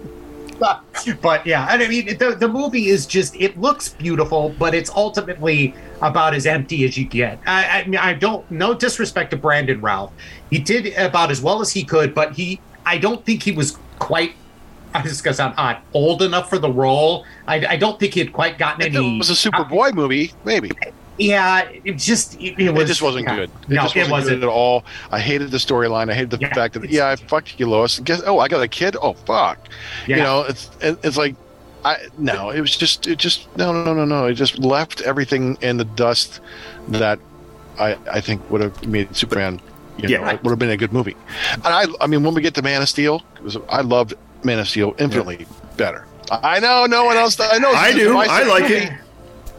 but 1.20 1.46
yeah, 1.46 1.68
and 1.70 1.82
I 1.82 1.88
mean 1.88 2.18
the 2.18 2.36
the 2.38 2.48
movie 2.48 2.88
is 2.88 3.06
just 3.06 3.36
it 3.36 3.58
looks 3.58 3.90
beautiful, 3.90 4.54
but 4.58 4.74
it's 4.74 4.90
ultimately 4.90 5.74
about 6.02 6.34
as 6.34 6.46
empty 6.46 6.84
as 6.84 6.96
you 6.98 7.04
get. 7.04 7.38
I, 7.46 7.82
I 7.82 7.84
mean, 7.84 8.00
I 8.00 8.14
don't 8.14 8.48
no 8.50 8.74
disrespect 8.74 9.30
to 9.30 9.36
Brandon 9.36 9.80
Routh, 9.80 10.12
he 10.50 10.58
did 10.58 10.94
about 10.96 11.30
as 11.30 11.40
well 11.40 11.60
as 11.60 11.72
he 11.72 11.84
could, 11.84 12.14
but 12.14 12.32
he 12.32 12.60
I 12.84 12.98
don't 12.98 13.24
think 13.24 13.42
he 13.42 13.52
was 13.52 13.78
quite. 13.98 14.34
I 14.94 15.02
was 15.02 15.20
gonna 15.20 15.34
sound 15.34 15.54
odd, 15.58 15.78
old 15.92 16.22
enough 16.22 16.48
for 16.48 16.58
the 16.58 16.70
role. 16.70 17.24
I, 17.46 17.64
I 17.66 17.76
don't 17.76 18.00
think 18.00 18.14
he 18.14 18.20
had 18.20 18.32
quite 18.32 18.58
gotten 18.58 18.80
If 18.86 18.94
any. 18.94 19.16
it 19.16 19.18
was 19.18 19.30
a 19.30 19.34
Superboy 19.50 19.92
movie, 19.92 20.32
maybe. 20.44 20.70
Yeah, 21.18 21.68
it 21.84 21.94
just 21.98 22.40
it, 22.40 22.58
it 22.58 22.72
was 22.72 22.84
it 22.84 22.86
just 22.86 23.02
wasn't 23.02 23.26
yeah. 23.26 23.36
good. 23.36 23.50
It 23.64 23.68
no, 23.70 23.82
just 23.82 23.96
it 23.96 24.00
wasn't, 24.00 24.12
wasn't. 24.12 24.40
good 24.40 24.48
at 24.48 24.52
all. 24.52 24.84
I 25.10 25.18
hated 25.20 25.50
the 25.50 25.58
storyline. 25.58 26.10
I 26.10 26.14
hated 26.14 26.30
the 26.30 26.38
Yeah, 26.38 26.54
fact 26.54 26.74
that 26.74 26.88
yeah, 26.90 27.08
I 27.08 27.16
fucked 27.16 27.58
you, 27.58 27.68
Lois. 27.68 27.98
Guess 28.00 28.22
oh, 28.26 28.38
I 28.38 28.48
got 28.48 28.62
a 28.62 28.68
kid. 28.68 28.96
Oh 29.02 29.14
fuck. 29.14 29.58
Yeah. 30.06 30.16
You 30.16 30.22
know, 30.22 30.42
it's 30.42 30.70
it, 30.80 30.98
it's 31.02 31.16
like 31.16 31.34
I 31.84 31.96
no, 32.18 32.50
it 32.50 32.60
was 32.60 32.76
just 32.76 33.06
it 33.06 33.18
just 33.18 33.48
no 33.56 33.72
no 33.72 33.94
no 33.94 34.04
no. 34.04 34.26
It 34.26 34.34
just 34.34 34.58
left 34.58 35.00
everything 35.02 35.58
in 35.60 35.76
the 35.76 35.84
dust 35.84 36.40
that 36.88 37.18
I 37.78 37.96
I 38.10 38.20
think 38.20 38.48
would 38.50 38.60
have 38.60 38.86
made 38.86 39.14
Superman. 39.14 39.60
You 39.98 40.08
Yeah. 40.08 40.18
know, 40.20 40.28
it 40.28 40.42
would 40.44 40.50
have 40.50 40.58
been 40.58 40.70
a 40.70 40.76
good 40.76 40.92
movie. 40.92 41.16
And 41.52 41.66
I 41.66 41.86
I 42.00 42.06
mean, 42.06 42.22
when 42.22 42.34
we 42.34 42.42
get 42.42 42.54
to 42.54 42.62
Man 42.62 42.82
of 42.82 42.88
Steel, 42.88 43.22
was, 43.42 43.56
I 43.68 43.80
loved 43.80 44.14
Man 44.44 44.58
of 44.60 44.68
Steel 44.68 44.94
infinitely 44.98 45.46
better. 45.76 46.06
I 46.30 46.60
know 46.60 46.86
no 46.86 47.04
one 47.04 47.16
else. 47.16 47.40
I 47.40 47.58
know 47.58 47.72
I 47.72 47.92
do. 47.92 48.16
I 48.16 48.42
like 48.44 48.70
it. 48.70 48.92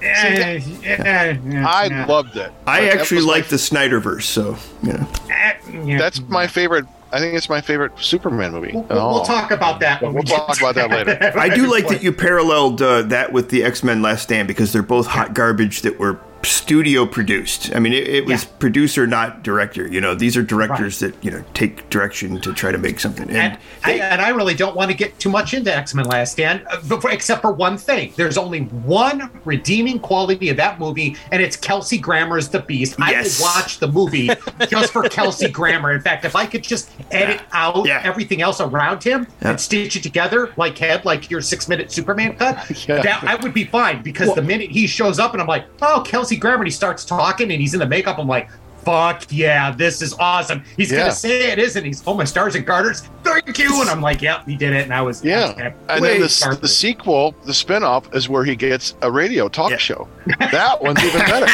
Yeah, 0.02 0.54
yeah, 0.82 1.38
yeah, 1.44 1.68
I 1.68 1.86
yeah. 1.86 2.06
loved 2.06 2.38
it. 2.38 2.52
I 2.66 2.80
But 2.80 2.86
that 2.86 3.00
actually 3.00 3.18
was 3.18 3.26
my 3.26 3.32
like 3.34 3.48
the 3.48 3.56
Snyderverse, 3.56 4.24
so 4.24 4.58
you 4.84 4.94
know. 4.94 5.08
Eh, 5.30 5.54
yeah. 5.84 5.98
That's 5.98 6.22
my 6.22 6.48
favorite. 6.48 6.86
I 7.12 7.20
think 7.20 7.34
it's 7.34 7.50
my 7.50 7.60
favorite 7.60 7.92
Superman 8.00 8.52
movie. 8.52 8.72
We'll, 8.72 8.86
we'll, 8.90 9.26
talk 9.26 9.50
about 9.50 9.80
that. 9.80 10.02
when 10.02 10.14
We'll 10.14 10.24
we 10.24 10.30
talk 10.30 10.58
about 10.60 10.76
that 10.76 10.92
later. 10.92 11.18
I 11.40 11.50
do 11.50 11.70
like 11.70 11.88
that 11.88 12.04
you 12.04 12.14
paralleled 12.14 12.82
uh, 12.82 13.02
that 13.04 13.34
with 13.34 13.50
the 13.50 13.64
X 13.64 13.84
Men 13.84 14.02
Last 14.02 14.24
Stand 14.24 14.48
because 14.48 14.72
they're 14.72 14.84
both 14.84 15.08
hot 15.08 15.34
garbage 15.34 15.82
that 15.82 16.00
were 16.00 16.20
studio 16.44 17.06
produced. 17.06 17.76
I 17.76 17.80
mean, 17.80 17.94
it, 17.94 18.08
it 18.08 18.26
was 18.26 18.44
Yeah. 18.44 18.50
producer, 18.60 19.06
not 19.08 19.44
director. 19.44 19.88
You 19.88 20.00
know, 20.02 20.16
these 20.16 20.38
are 20.38 20.44
directors 20.44 21.00
that 21.00 21.14
you 21.24 21.32
know 21.32 21.44
take 21.54 21.90
direction 21.90 22.40
to 22.42 22.54
try 22.54 22.72
to 22.72 22.78
make 22.78 23.00
something. 23.00 23.28
And, 23.30 23.38
And 23.38 23.58
I, 23.84 23.92
and 23.94 24.22
I 24.22 24.30
really 24.30 24.54
don't 24.54 24.76
want 24.76 24.90
to 24.92 24.98
get 24.98 25.18
too 25.20 25.30
much 25.30 25.54
into 25.54 25.76
X 25.76 25.94
Men 25.94 26.06
Last 26.06 26.32
Stand, 26.34 26.64
uh, 26.70 26.80
before, 26.88 27.12
except 27.12 27.42
for 27.42 27.52
one 27.52 27.78
thing. 27.78 28.14
There's 28.16 28.38
only 28.38 28.62
one 28.62 29.30
redeeming 29.46 30.00
quality 30.00 30.50
of 30.50 30.58
that 30.58 30.80
movie, 30.80 31.16
and 31.32 31.42
it's 31.42 31.56
Kelsey 31.58 31.98
Grammer's 31.98 32.48
The 32.50 32.60
Beast. 32.62 32.96
Yes. 33.00 33.42
I 33.42 33.44
would 33.44 33.56
watch 33.56 33.80
the 33.80 33.88
movie 33.88 34.30
just 34.70 34.92
for 34.94 35.04
Kelsey 35.04 35.50
Grammer. 35.60 35.92
In 35.94 36.02
fact, 36.02 36.26
if 36.26 36.36
I 36.36 36.46
could 36.46 36.64
just 36.64 36.90
edit 37.12 37.42
out 37.52 37.86
Yeah. 37.86 38.02
everything 38.04 38.42
else 38.42 38.62
around 38.62 39.04
him 39.04 39.28
Yeah. 39.42 39.52
and 39.52 39.60
stitch 39.62 39.96
it 39.96 40.04
together 40.04 40.52
like 40.58 40.78
head, 40.78 41.04
like 41.06 41.30
your 41.30 41.42
six 41.42 41.68
minute 41.68 41.92
Superman 41.92 42.36
cut, 42.36 42.58
Yeah. 42.88 43.02
that 43.02 43.24
I 43.24 43.36
would 43.36 43.54
be 43.54 43.66
fine. 43.66 44.02
Because 44.02 44.34
the 44.36 44.42
minute 44.42 44.70
he 44.72 44.88
shows 44.88 45.20
up 45.20 45.34
and 45.34 45.42
I'm 45.42 45.48
like, 45.48 45.66
oh, 45.82 46.02
Kelsey 46.06 46.29
Grammer, 46.38 46.58
and 46.60 46.68
he 46.68 46.72
starts 46.72 47.06
talking 47.06 47.52
and 47.52 47.60
he's 47.62 47.74
in 47.74 47.80
the 47.80 47.86
makeup, 47.88 48.18
I'm 48.20 48.28
like, 48.28 48.50
fuck 48.86 49.24
yeah, 49.30 49.72
this 49.72 50.02
is 50.02 50.14
awesome. 50.20 50.64
He's 50.78 50.90
Yeah. 50.92 51.00
gonna 51.00 51.12
say 51.12 51.52
it 51.52 51.60
isn't. 51.60 51.84
He's 51.84 52.02
oh 52.08 52.14
my 52.14 52.24
stars 52.24 52.56
and 52.56 52.66
garters. 52.66 53.04
Thank 53.24 53.58
you. 53.60 53.82
And 53.82 53.90
I'm 53.90 54.02
like, 54.02 54.22
yep, 54.22 54.46
he 54.48 54.56
did 54.56 54.72
it. 54.74 54.84
And 54.84 54.94
I 54.94 55.02
was 55.02 55.18
I 55.18 55.22
was 55.22 55.26
Yeah, 55.26 55.54
kinda- 55.54 55.74
and 55.90 56.04
then 56.04 56.22
the, 56.22 56.30
started. 56.30 56.62
the 56.62 56.68
sequel, 56.70 57.36
the 57.46 57.52
spinoff, 57.52 58.14
is 58.16 58.30
where 58.30 58.44
he 58.46 58.56
gets 58.56 58.96
a 59.02 59.12
radio 59.12 59.50
talk 59.50 59.72
Yeah. 59.72 59.78
show. 59.78 60.08
That 60.40 60.82
one's 60.82 61.04
even 61.04 61.20
better. 61.22 61.50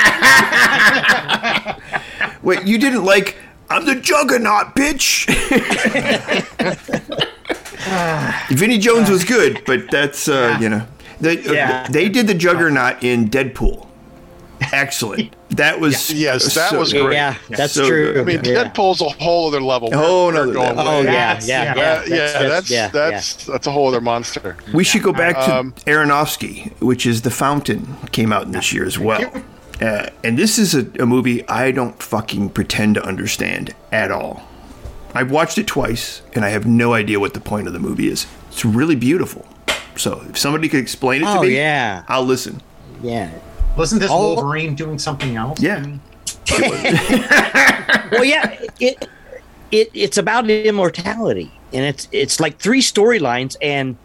wait, 2.43 2.63
you 2.63 2.77
didn't 2.77 3.03
like? 3.03 3.37
I'm 3.71 3.85
the 3.87 3.95
Juggernaut, 3.95 4.75
bitch. 4.75 5.25
Vinnie 8.49 8.77
Jones 8.77 9.09
was 9.09 9.23
good, 9.23 9.63
but 9.65 9.89
that's 9.91 10.27
uh, 10.27 10.57
you 10.61 10.69
know 10.69 10.85
they 11.19 11.39
Yeah. 11.41 11.87
they 11.89 12.09
did 12.09 12.27
the 12.27 12.33
Juggernaut 12.35 13.03
in 13.03 13.29
Deadpool. 13.29 13.84
Excellent. 14.71 15.33
That 15.51 15.79
was 15.79 16.09
Yes, 16.13 16.53
that 16.55 16.69
so 16.71 16.79
was 16.79 16.91
great. 16.93 17.13
Yeah, 17.13 17.35
that's 17.49 17.73
So 17.73 17.87
true. 17.87 18.13
good. 18.13 18.21
I 18.21 18.23
mean, 18.23 18.41
yeah. 18.43 18.63
Deadpool's 18.65 19.01
a 19.01 19.09
whole 19.09 19.47
other 19.47 19.61
level. 19.61 19.89
Oh 19.93 19.97
whole 19.97 20.27
We're 20.33 20.53
going. 20.53 20.77
Oh 20.77 20.99
way- 21.01 21.05
yeah, 21.05 21.11
That's- 21.11 21.47
yeah, 21.47 21.63
yeah. 21.63 21.75
yeah. 21.75 21.83
Uh, 21.83 22.03
yeah, 22.07 22.47
that's 22.49 22.69
yeah, 22.69 22.87
that's 22.89 23.45
that's 23.45 23.67
a 23.67 23.71
whole 23.71 23.87
other 23.87 24.01
monster. 24.01 24.57
We 24.73 24.83
should 24.83 25.03
go 25.03 25.13
back 25.13 25.35
to 25.35 25.55
Um, 25.59 25.73
Aronofsky, 25.85 26.71
which 26.81 27.05
is 27.05 27.21
The 27.21 27.31
Fountain, 27.31 27.95
came 28.11 28.31
out 28.33 28.51
this 28.51 28.73
year 28.73 28.85
as 28.85 28.97
well. 28.99 29.31
Uh, 29.81 30.07
and 30.23 30.37
this 30.39 30.57
is 30.57 30.73
a, 30.73 30.87
a 31.01 31.05
movie 31.05 31.47
I 31.49 31.71
don't 31.71 32.01
fucking 32.01 32.49
pretend 32.49 32.95
to 32.95 33.03
understand 33.03 33.75
at 33.91 34.09
all. 34.11 34.41
I've 35.13 35.31
watched 35.31 35.57
it 35.57 35.67
twice, 35.67 36.21
and 36.33 36.43
I 36.45 36.49
have 36.49 36.65
no 36.65 36.93
idea 36.93 37.19
what 37.19 37.33
the 37.33 37.39
point 37.41 37.67
of 37.67 37.73
the 37.73 37.79
movie 37.79 38.07
is. 38.07 38.25
It's 38.49 38.63
really 38.65 38.95
beautiful. 38.95 39.45
So 39.97 40.21
if 40.29 40.37
somebody 40.37 40.67
could 40.69 40.79
explain 40.81 41.21
it 41.21 41.25
to 41.25 41.37
Oh, 41.39 41.41
me, 41.41 41.55
yeah. 41.55 42.03
I'll 42.07 42.25
listen. 42.25 42.61
yeah. 43.01 43.31
Wasn't 43.77 44.01
this 44.01 44.11
All- 44.11 44.35
Wolverine 44.35 44.75
doing 44.75 44.97
something 44.99 45.35
else? 45.35 45.61
Yeah. 45.61 45.85
well, 48.11 48.23
yeah, 48.23 48.57
it, 48.79 49.07
it 49.71 49.89
it's 49.93 50.17
about 50.17 50.49
immortality, 50.49 51.51
and 51.73 51.83
it's 51.83 52.07
it's 52.11 52.39
like 52.39 52.59
three 52.59 52.81
storylines, 52.81 53.55
and 53.61 53.97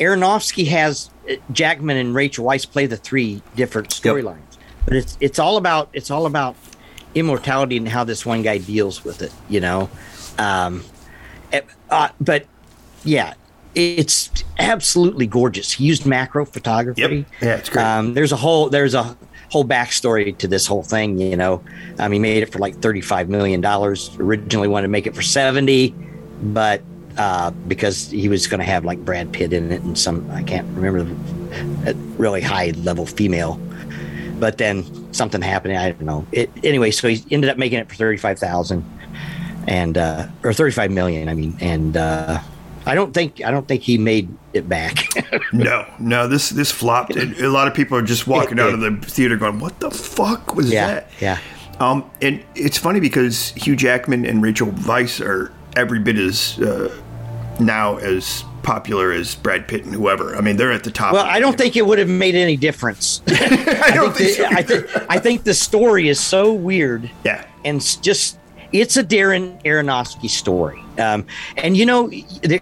Aronofsky 0.00 0.66
has 0.68 1.10
uh, 1.30 1.34
Jackman 1.52 1.96
and 1.96 2.14
Rachel 2.14 2.44
Weisz 2.44 2.68
play 2.70 2.86
the 2.86 2.96
three 2.96 3.42
different 3.56 3.88
Yep. 4.04 4.14
storylines, 4.16 4.58
but 4.84 4.94
it's 4.96 5.16
it's 5.20 5.38
all 5.38 5.56
about 5.56 5.88
it's 5.92 6.10
all 6.10 6.26
about 6.26 6.56
immortality 7.14 7.76
and 7.76 7.88
how 7.88 8.02
this 8.02 8.26
one 8.26 8.42
guy 8.42 8.58
deals 8.58 9.04
with 9.04 9.22
it, 9.22 9.32
you 9.48 9.60
know. 9.60 9.88
Um, 10.38 10.82
eh, 11.52 11.60
uh, 11.90 12.08
but 12.20 12.44
yeah, 13.04 13.34
it's 13.74 14.44
absolutely 14.58 15.26
gorgeous. 15.26 15.72
He 15.72 15.84
used 15.84 16.06
macro 16.06 16.44
photography. 16.44 17.00
Yep. 17.00 17.26
Yeah, 17.40 17.54
it's 17.56 17.68
great. 17.68 17.84
Um, 17.84 18.14
there's 18.14 18.32
a 18.32 18.36
whole 18.36 18.68
there's 18.68 18.94
a 18.94 19.16
whole 19.50 19.64
backstory 19.64 20.36
to 20.38 20.48
this 20.48 20.66
whole 20.66 20.82
thing. 20.82 21.18
You 21.18 21.36
know, 21.36 21.62
um, 21.98 22.12
he 22.12 22.18
made 22.18 22.42
it 22.42 22.52
for 22.52 22.58
like 22.58 22.76
35 22.76 23.28
million 23.28 23.60
dollars. 23.60 24.14
Originally 24.18 24.68
wanted 24.68 24.86
to 24.86 24.90
make 24.90 25.06
it 25.06 25.14
for 25.14 25.22
70, 25.22 25.94
but 26.42 26.82
uh, 27.16 27.50
because 27.68 28.10
he 28.10 28.28
was 28.28 28.46
going 28.46 28.58
to 28.58 28.66
have 28.66 28.84
like 28.84 29.04
Brad 29.04 29.32
Pitt 29.32 29.52
in 29.52 29.70
it 29.70 29.82
and 29.82 29.96
some 29.98 30.28
I 30.30 30.42
can't 30.42 30.66
remember 30.76 31.14
a 31.88 31.94
really 32.18 32.40
high 32.40 32.70
level 32.78 33.06
female. 33.06 33.60
But 34.38 34.58
then 34.58 35.12
something 35.14 35.40
happened. 35.40 35.76
I 35.76 35.92
don't 35.92 36.02
know. 36.02 36.26
It 36.32 36.50
anyway. 36.64 36.90
So 36.90 37.08
he 37.08 37.24
ended 37.30 37.50
up 37.50 37.56
making 37.56 37.78
it 37.78 37.88
for 37.88 37.94
35,000 37.94 38.84
and 39.68 39.96
uh, 39.96 40.26
or 40.42 40.52
35 40.52 40.90
million. 40.90 41.28
I 41.28 41.34
mean, 41.34 41.56
and 41.60 41.96
uh, 41.96 42.40
I 42.86 42.94
don't 42.94 43.14
think 43.14 43.42
I 43.44 43.50
don't 43.50 43.66
think 43.66 43.82
he 43.82 43.98
made 43.98 44.28
it 44.52 44.68
back. 44.68 45.06
no, 45.52 45.86
no, 45.98 46.28
this 46.28 46.50
this 46.50 46.70
flopped. 46.70 47.16
And 47.16 47.36
a 47.38 47.48
lot 47.48 47.68
of 47.68 47.74
people 47.74 47.96
are 47.96 48.02
just 48.02 48.26
walking 48.26 48.58
out 48.58 48.74
of 48.74 48.80
the 48.80 48.96
theater 49.02 49.36
going, 49.36 49.60
"What 49.60 49.80
the 49.80 49.90
fuck 49.90 50.54
was 50.54 50.70
yeah, 50.70 50.86
that?" 50.86 51.10
yeah. 51.20 51.38
Um, 51.80 52.08
and 52.22 52.44
it's 52.54 52.78
funny 52.78 53.00
because 53.00 53.50
Hugh 53.50 53.76
Jackman 53.76 54.24
and 54.24 54.42
Rachel 54.42 54.68
Weisz 54.68 55.24
are 55.24 55.52
every 55.76 55.98
bit 55.98 56.16
as 56.16 56.58
uh, 56.60 56.94
now 57.58 57.96
as 57.96 58.44
popular 58.62 59.12
as 59.12 59.34
Brad 59.34 59.68
Pitt 59.68 59.84
and 59.84 59.94
whoever. 59.94 60.36
I 60.36 60.40
mean, 60.40 60.56
they're 60.56 60.72
at 60.72 60.84
the 60.84 60.90
top. 60.90 61.12
Well, 61.12 61.24
I 61.24 61.38
don't 61.38 61.56
think 61.56 61.76
it 61.76 61.86
would 61.86 61.98
have 61.98 62.08
made 62.08 62.34
any 62.34 62.56
difference. 62.56 63.22
I 63.28 63.92
don't 63.94 64.14
think. 64.14 64.36
so 64.36 64.46
I 64.46 64.62
think 64.62 64.86
I 65.10 65.18
think 65.18 65.44
the 65.44 65.54
story 65.54 66.08
is 66.08 66.20
so 66.20 66.52
weird 66.52 67.10
yeah, 67.24 67.46
and 67.64 67.78
it's 67.78 67.96
just 67.96 68.38
it's 68.74 68.96
a 68.96 69.04
Darren 69.04 69.62
Aronofsky 69.62 70.28
story. 70.28 70.82
Um, 70.98 71.24
and 71.56 71.76
you 71.76 71.86
know, 71.86 72.10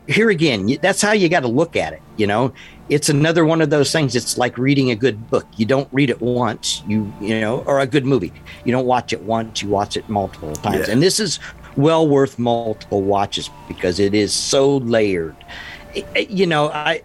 here 0.06 0.28
again, 0.28 0.78
that's 0.82 1.00
how 1.00 1.12
you 1.12 1.28
got 1.30 1.40
to 1.40 1.48
look 1.48 1.74
at 1.74 1.94
it. 1.94 2.02
You 2.18 2.26
know, 2.26 2.52
it's 2.90 3.08
another 3.08 3.46
one 3.46 3.62
of 3.62 3.70
those 3.70 3.90
things. 3.90 4.14
It's 4.14 4.36
like 4.36 4.58
reading 4.58 4.90
a 4.90 4.94
good 4.94 5.30
book. 5.30 5.46
You 5.56 5.64
don't 5.64 5.88
read 5.90 6.10
it 6.10 6.20
once, 6.20 6.82
you 6.86 7.10
you 7.20 7.40
know, 7.40 7.60
or 7.60 7.80
a 7.80 7.86
good 7.86 8.04
movie. 8.04 8.30
You 8.64 8.72
don't 8.72 8.84
watch 8.84 9.14
it 9.14 9.22
once. 9.22 9.62
You 9.62 9.70
watch 9.70 9.96
it 9.96 10.06
multiple 10.10 10.54
times. 10.56 10.86
Yeah. 10.86 10.92
And 10.92 11.02
this 11.02 11.18
is 11.18 11.40
well 11.76 12.06
worth 12.06 12.38
multiple 12.38 13.00
watches 13.00 13.48
because 13.66 13.98
it 13.98 14.14
is 14.14 14.34
so 14.34 14.76
layered. 14.76 15.36
You 16.14 16.46
know, 16.46 16.68
I. 16.68 17.02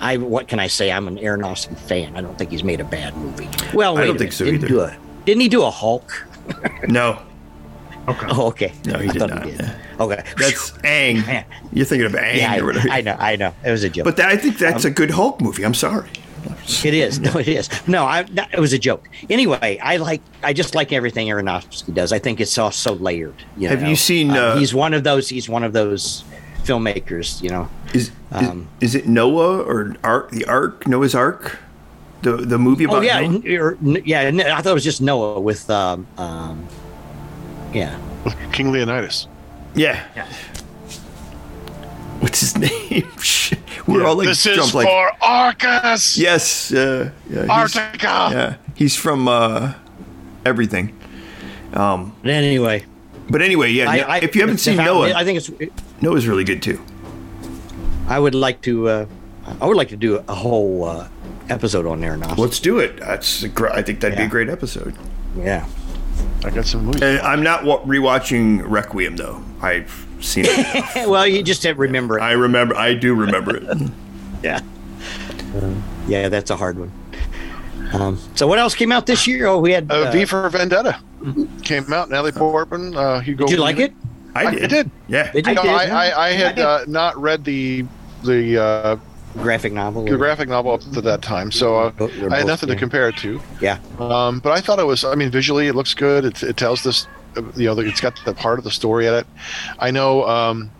I 0.00 0.16
what 0.16 0.48
can 0.48 0.58
I 0.58 0.66
say? 0.66 0.90
I'm 0.90 1.06
an 1.06 1.16
Aronofsky 1.16 1.78
fan. 1.78 2.16
I 2.16 2.22
don't 2.22 2.36
think 2.36 2.50
he's 2.50 2.64
made 2.64 2.80
a 2.80 2.84
bad 2.84 3.16
movie. 3.16 3.48
Well, 3.72 3.98
I 3.98 4.04
don't 4.04 4.18
think 4.18 4.30
minute. 4.30 4.32
so 4.32 4.44
didn't 4.46 4.64
either. 4.64 4.66
Do 4.66 4.80
a, 4.80 4.96
didn't 5.24 5.42
he 5.42 5.48
do 5.48 5.62
a 5.62 5.70
Hulk? 5.70 6.26
no, 6.88 7.22
Okay. 8.08 8.26
Oh, 8.30 8.46
okay. 8.52 8.72
No, 8.86 8.98
he 8.98 9.08
I 9.08 9.12
did 9.12 9.20
not. 9.28 9.44
He 9.44 9.52
did. 9.52 9.70
Okay. 10.00 10.24
that's 10.38 10.72
Ang. 10.84 11.44
You're 11.72 11.86
thinking 11.86 12.06
of 12.06 12.14
Ang 12.14 12.36
yeah, 12.38 12.58
or 12.58 12.66
whatever. 12.66 12.88
I, 12.90 12.98
I 12.98 13.00
know. 13.02 13.16
I 13.18 13.36
know. 13.36 13.54
It 13.64 13.70
was 13.70 13.84
a 13.84 13.90
joke. 13.90 14.04
But 14.04 14.16
that, 14.16 14.28
I 14.28 14.36
think 14.36 14.58
that's 14.58 14.84
a 14.84 14.90
good 14.90 15.10
Hulk 15.12 15.40
movie. 15.40 15.64
I'm 15.64 15.74
sorry. 15.74 16.10
it 16.84 16.94
is. 16.94 17.20
No, 17.20 17.38
it 17.38 17.46
is. 17.46 17.68
No, 17.86 18.04
I. 18.04 18.24
That, 18.24 18.50
it 18.52 18.58
was 18.58 18.72
a 18.72 18.78
joke. 18.78 19.08
Anyway, 19.30 19.78
I 19.80 19.98
like. 19.98 20.20
I 20.42 20.52
just 20.52 20.74
like 20.74 20.92
everything 20.92 21.28
Aronofsky 21.28 21.94
does. 21.94 22.12
I 22.12 22.18
think 22.18 22.40
it's 22.40 22.58
all 22.58 22.72
so 22.72 22.94
layered. 22.94 23.36
You 23.56 23.68
Have 23.68 23.82
know? 23.82 23.88
you 23.88 23.94
seen, 23.96 24.30
uh, 24.30 24.56
he's 24.56 24.74
one 24.74 24.92
of 24.94 25.04
those. 25.04 25.28
He's 25.28 25.48
one 25.48 25.62
of 25.62 25.72
those 25.72 26.24
filmmakers. 26.64 27.40
You 27.42 27.50
know. 27.50 27.68
Is 27.94 28.10
Um, 28.32 28.68
is, 28.80 28.94
is 28.96 29.02
it 29.02 29.06
Noah 29.08 29.62
or 29.62 29.94
Ark? 30.02 30.30
The 30.32 30.44
Ark, 30.46 30.88
Noah's 30.88 31.14
Ark, 31.14 31.58
the 32.22 32.32
the 32.38 32.58
movie 32.58 32.84
about 32.84 32.96
Oh 32.96 33.00
yeah, 33.02 33.20
Noah? 33.20 33.58
or- 33.62 33.78
yeah. 34.04 34.20
n- 34.22 34.40
I 34.40 34.60
thought 34.62 34.70
it 34.70 34.74
was 34.74 34.82
just 34.84 35.00
Noah 35.00 35.38
with. 35.40 35.70
Um, 35.70 36.08
um, 36.18 36.66
yeah. 37.72 37.98
King 38.52 38.70
Leonidas. 38.72 39.26
Yeah. 39.74 40.04
Yeah. 40.16 40.26
What's 42.20 42.40
his 42.40 42.56
name. 42.58 43.08
We're 43.86 44.04
all 44.06 44.14
like 44.16 44.28
this 44.28 44.46
is 44.46 44.54
jumped 44.56 44.72
for 44.72 44.84
like 44.84 45.14
Arcus. 45.20 46.16
yes, 46.16 46.72
uh, 46.72 47.10
yeah, 47.28 47.40
he's, 47.42 47.48
Arctica. 47.50 48.30
yeah, 48.30 48.54
he's 48.76 48.94
from 48.94 49.26
uh, 49.26 49.74
everything. 50.46 50.96
But 51.72 52.10
anyway, 52.26 52.84
But 53.28 53.42
anyway, 53.42 53.70
yeah. 53.72 53.90
I, 53.90 53.98
I, 53.98 54.18
if 54.18 54.36
you 54.36 54.42
haven't 54.42 54.56
the 54.56 54.62
seen 54.62 54.76
fountain- 54.76 54.94
Noah, 54.94 55.14
I 55.14 55.24
think 55.24 55.38
it's. 55.38 55.50
Noah's 56.00 56.28
really 56.28 56.44
good 56.44 56.62
too. 56.62 56.80
I 58.08 58.18
would 58.20 58.34
like 58.36 58.60
to. 58.62 58.88
Uh, 58.88 59.06
I 59.60 59.66
would 59.66 59.76
like 59.76 59.88
to 59.88 59.96
do 59.96 60.22
a 60.28 60.34
whole 60.34 60.84
uh, 60.84 61.08
episode 61.48 61.86
on 61.86 62.00
there 62.00 62.16
now. 62.16 62.34
Let's 62.36 62.60
do 62.60 62.78
it. 62.78 62.98
That's 62.98 63.42
a 63.42 63.48
gr- 63.48 63.68
I 63.70 63.82
think 63.82 64.00
that'd 64.00 64.16
be 64.16 64.24
a 64.24 64.28
great 64.28 64.48
episode. 64.48 64.94
Yeah. 65.36 65.66
I 66.44 66.50
got 66.50 66.66
some 66.66 66.86
movies. 66.86 67.02
I'm 67.02 67.42
not 67.42 67.64
wa- 67.64 67.82
rewatching 67.82 68.62
Requiem 68.68 69.16
though. 69.16 69.42
I've 69.60 70.06
seen 70.20 70.44
it. 70.48 71.08
well, 71.08 71.26
you 71.26 71.42
just 71.42 71.62
have 71.62 71.76
to 71.76 71.80
remember 71.80 72.18
it. 72.18 72.22
I 72.22 72.32
remember. 72.32 72.74
I 72.76 72.94
do 72.94 73.14
remember 73.14 73.56
it. 73.56 73.90
Yeah. 74.42 74.58
Yeah, 76.08 76.28
that's 76.28 76.50
a 76.50 76.56
hard 76.56 76.76
one. 76.76 76.90
Um, 77.92 78.18
so 78.34 78.48
what 78.48 78.58
else 78.58 78.74
came 78.74 78.90
out 78.90 79.06
this 79.06 79.24
year? 79.24 79.46
Oh, 79.46 79.60
we 79.60 79.70
had. 79.70 79.88
Uh, 79.88 80.06
Uh, 80.08 80.10
v 80.10 80.24
for 80.24 80.48
Vendetta 80.48 80.98
came 81.62 81.92
out. 81.92 82.10
Natalie 82.10 82.32
Portman. 82.32 82.96
Uh, 82.96 83.20
Hugo. 83.20 83.46
did 83.46 83.52
you 83.54 83.60
like 83.62 83.78
it? 83.78 83.92
I 84.34 84.46
I 84.46 84.50
did. 84.54 84.70
did. 84.70 84.90
Yeah. 85.06 85.30
Did 85.30 85.46
you? 85.46 85.54
No, 85.54 85.62
did, 85.62 85.70
I, 85.70 85.86
huh? 85.86 85.96
I, 85.96 86.26
I 86.26 86.32
had 86.32 86.58
uh, 86.58 86.84
not 86.88 87.16
read 87.20 87.44
the 87.44 87.84
the 88.24 88.58
uh, 88.60 88.96
graphic 89.34 89.72
novel. 89.72 90.04
the 90.04 90.16
graphic 90.16 90.48
novel 90.48 90.72
up 90.72 90.80
to 90.80 91.00
that 91.00 91.22
time, 91.22 91.50
so 91.50 91.78
uh, 91.78 91.90
Both- 91.90 92.12
I 92.30 92.38
had 92.38 92.46
nothing 92.46 92.68
to 92.68 92.76
compare 92.76 93.08
it 93.08 93.16
to. 93.18 93.40
Yeah. 93.60 93.78
Um, 93.98 94.40
but 94.40 94.52
I 94.52 94.60
thought 94.60 94.78
it 94.78 94.86
was. 94.86 95.04
I 95.04 95.14
mean, 95.14 95.30
visually, 95.30 95.68
it 95.68 95.74
looks 95.74 95.94
good. 95.94 96.24
It, 96.24 96.42
it 96.42 96.56
tells 96.56 96.82
this. 96.82 97.06
You 97.56 97.74
know, 97.74 97.78
it's 97.80 98.00
got 98.00 98.18
the 98.26 98.34
part 98.34 98.58
of 98.58 98.64
the 98.64 98.70
story 98.70 99.06
in 99.06 99.14
it. 99.14 99.26
I 99.78 99.90
know 99.90 100.28
um, 100.28 100.70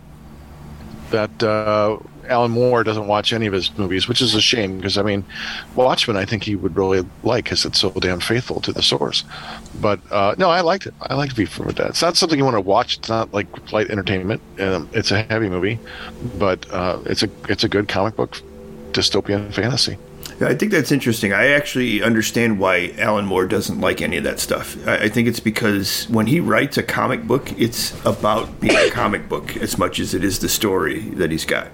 that 1.11 1.43
uh, 1.43 1.97
Alan 2.29 2.51
Moore 2.51 2.85
doesn't 2.85 3.07
watch 3.07 3.33
any 3.33 3.47
of 3.47 3.53
his 3.53 3.77
movies, 3.77 4.09
which 4.09 4.21
is 4.21 4.35
a 4.35 4.41
shame 4.41 4.77
because 4.77 4.99
I 4.99 5.03
mean, 5.03 5.25
Watchmen, 5.75 6.17
I 6.17 6.25
think 6.25 6.45
he 6.45 6.57
would 6.57 6.77
really 6.77 7.07
like 7.23 7.45
because 7.45 7.65
it's 7.65 7.81
so 7.81 7.91
damn 7.91 8.21
faithful 8.21 8.61
to 8.61 8.73
the 8.73 8.83
source. 8.83 9.25
But 9.81 10.01
uh, 10.11 10.35
no, 10.39 10.51
I 10.51 10.61
liked 10.61 10.87
it. 10.87 10.95
I 11.01 11.15
liked 11.15 11.35
V 11.35 11.45
for 11.45 11.65
Vendetta. 11.65 11.89
It's 11.89 12.03
not 12.03 12.17
something 12.17 12.39
you 12.39 12.45
want 12.45 12.57
to 12.57 12.61
watch. 12.61 12.99
It's 12.99 13.09
not 13.09 13.33
like 13.33 13.73
light 13.73 13.91
entertainment. 13.91 14.41
Um, 14.61 14.89
it's 14.93 15.11
a 15.11 15.23
heavy 15.23 15.49
movie, 15.49 15.79
but 16.39 16.71
uh, 16.71 16.99
it's 17.07 17.23
a 17.23 17.31
it's 17.49 17.65
a 17.65 17.69
good 17.69 17.89
comic 17.89 18.17
book 18.17 18.41
dystopian 18.93 19.53
fantasy. 19.53 19.97
Yeah, 20.41 20.49
I 20.49 20.55
think 20.55 20.73
that's 20.73 20.93
interesting. 20.93 21.33
I 21.33 21.49
actually 21.49 22.03
understand 22.03 22.59
why 22.59 22.95
Alan 22.99 23.27
Moore 23.27 23.47
doesn't 23.47 23.81
like 23.81 24.01
any 24.01 24.17
of 24.17 24.25
that 24.25 24.41
stuff. 24.41 24.77
I, 24.87 25.05
I 25.05 25.09
think 25.09 25.29
it's 25.29 25.41
because 25.41 26.09
when 26.09 26.27
he 26.27 26.41
writes 26.41 26.77
a 26.77 26.83
comic 26.83 27.25
book, 27.25 27.53
it's 27.61 27.93
about 28.05 28.61
being 28.61 28.77
a 28.77 28.91
comic 28.91 29.29
book 29.29 29.57
as 29.57 29.79
much 29.79 30.01
as 30.01 30.15
it 30.15 30.25
is 30.25 30.39
the 30.39 30.49
story 30.49 31.01
that 31.11 31.31
he's 31.31 31.45
got. 31.45 31.69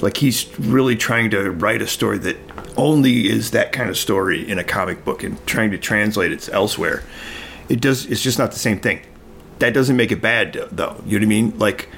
Like 0.00 0.18
he's 0.18 0.58
really 0.58 0.96
trying 0.96 1.30
to 1.30 1.50
write 1.50 1.82
a 1.82 1.86
story 1.86 2.18
that 2.18 2.36
only 2.76 3.28
is 3.28 3.50
that 3.50 3.72
kind 3.72 3.90
of 3.90 3.98
story 3.98 4.48
in 4.48 4.58
a 4.58 4.64
comic 4.64 5.04
book 5.04 5.22
and 5.22 5.44
trying 5.46 5.70
to 5.72 5.78
translate 5.78 6.32
it 6.32 6.48
elsewhere. 6.52 7.02
It 7.68 7.80
does. 7.80 8.06
It's 8.06 8.22
just 8.22 8.38
not 8.38 8.52
the 8.52 8.58
same 8.58 8.80
thing. 8.80 9.00
That 9.58 9.74
doesn't 9.74 9.96
make 9.96 10.12
it 10.12 10.22
bad, 10.22 10.52
though. 10.70 11.02
You 11.04 11.18
know 11.18 11.26
what 11.26 11.26
I 11.26 11.36
mean? 11.36 11.58
Like, 11.58 11.88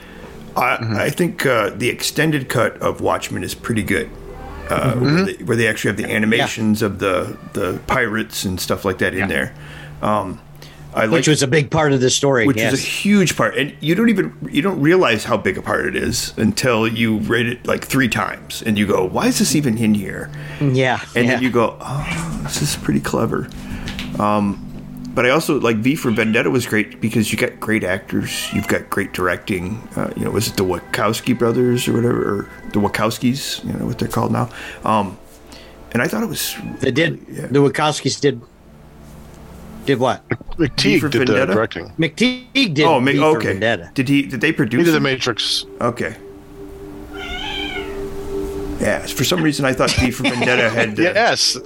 I, 0.56 1.04
I 1.04 1.10
think 1.10 1.44
uh, 1.44 1.70
the 1.70 1.90
extended 1.90 2.48
cut 2.48 2.76
of 2.78 3.00
Watchmen 3.00 3.44
is 3.44 3.54
pretty 3.54 3.82
good 3.82 4.10
uh, 4.70 4.94
where, 4.94 5.24
they, 5.24 5.44
where 5.44 5.56
they 5.56 5.66
actually 5.66 5.90
have 5.90 5.96
the 5.96 6.12
animations 6.12 6.82
of 6.82 6.98
the 7.00 7.36
the 7.52 7.80
pirates 7.86 8.44
and 8.44 8.60
stuff 8.60 8.84
like 8.84 8.98
that 8.98 9.14
in 9.14 9.28
there. 9.28 9.54
Um, 10.00 10.40
I 10.92 11.02
like, 11.04 11.12
Which 11.12 11.28
was 11.28 11.42
a 11.42 11.46
big 11.46 11.70
part 11.70 11.92
of 11.92 12.00
the 12.00 12.10
story. 12.10 12.46
which 12.46 12.56
yes. 12.56 12.72
is 12.72 12.80
a 12.80 12.82
huge 12.82 13.36
part, 13.36 13.56
and 13.56 13.72
you 13.80 13.94
don't 13.94 14.08
even 14.08 14.32
you 14.50 14.60
don't 14.60 14.80
realize 14.80 15.24
how 15.24 15.36
big 15.36 15.56
a 15.56 15.62
part 15.62 15.86
it 15.86 15.94
is 15.94 16.32
until 16.36 16.88
you 16.88 17.18
read 17.18 17.46
it 17.46 17.66
like 17.66 17.84
three 17.84 18.08
times, 18.08 18.62
and 18.62 18.76
you 18.76 18.86
go, 18.86 19.04
"Why 19.04 19.28
is 19.28 19.38
this 19.38 19.54
even 19.54 19.78
in 19.78 19.94
here?" 19.94 20.30
yeah. 20.60 21.00
And 21.14 21.26
yeah. 21.26 21.32
then 21.34 21.42
you 21.42 21.50
go, 21.50 21.76
"Oh, 21.80 22.40
this 22.42 22.60
is 22.60 22.76
pretty 22.76 23.00
clever." 23.00 23.48
Um, 24.18 24.66
but 25.14 25.26
I 25.26 25.30
also 25.30 25.60
like 25.60 25.76
V 25.76 25.94
for 25.96 26.10
Vendetta 26.10 26.50
was 26.50 26.66
great 26.66 27.00
because 27.00 27.32
you 27.32 27.38
got 27.38 27.58
great 27.60 27.84
actors, 27.84 28.52
you've 28.52 28.68
got 28.68 28.90
great 28.90 29.12
directing. 29.12 29.76
Uh, 29.96 30.10
you 30.16 30.24
know, 30.24 30.30
was 30.30 30.48
it 30.48 30.56
the 30.56 30.64
Wachowski 30.64 31.36
brothers 31.38 31.86
or 31.88 31.92
whatever, 31.94 32.40
or 32.40 32.48
the 32.72 32.80
Wachowskis? 32.80 33.64
You 33.64 33.72
know 33.74 33.86
what 33.86 33.98
they're 33.98 34.08
called 34.08 34.32
now. 34.32 34.50
Um, 34.84 35.18
and 35.92 36.02
I 36.02 36.08
thought 36.08 36.22
it 36.22 36.28
was 36.28 36.56
They 36.80 36.90
did. 36.90 37.24
yeah. 37.28 37.46
The 37.46 37.58
Wachowskis 37.60 38.20
did. 38.20 38.40
Did 39.86 39.98
what? 39.98 40.28
McTeigue 40.58 41.00
for 41.00 41.08
did 41.08 41.26
the 41.26 41.46
directing. 41.46 41.90
McTeigue 41.98 42.74
did. 42.74 42.80
oh, 42.84 43.00
ma- 43.00 43.10
V 43.12 43.18
for 43.18 43.24
okay. 43.38 43.46
Vendetta. 43.48 43.90
Did 43.94 44.08
he? 44.08 44.22
Did 44.22 44.40
they 44.40 44.48
He 44.48 44.52
produce? 44.52 44.84
did 44.84 44.92
The? 44.94 45.00
Matrix. 45.00 45.64
Okay. 45.80 46.16
Yeah, 48.80 49.00
for 49.06 49.24
some 49.24 49.42
reason 49.42 49.64
I 49.64 49.72
thought 49.72 49.90
V 49.92 50.10
for 50.10 50.22
Vendetta 50.28 50.70
had. 50.70 50.98
Uh, 50.98 51.02
Yes. 51.02 51.56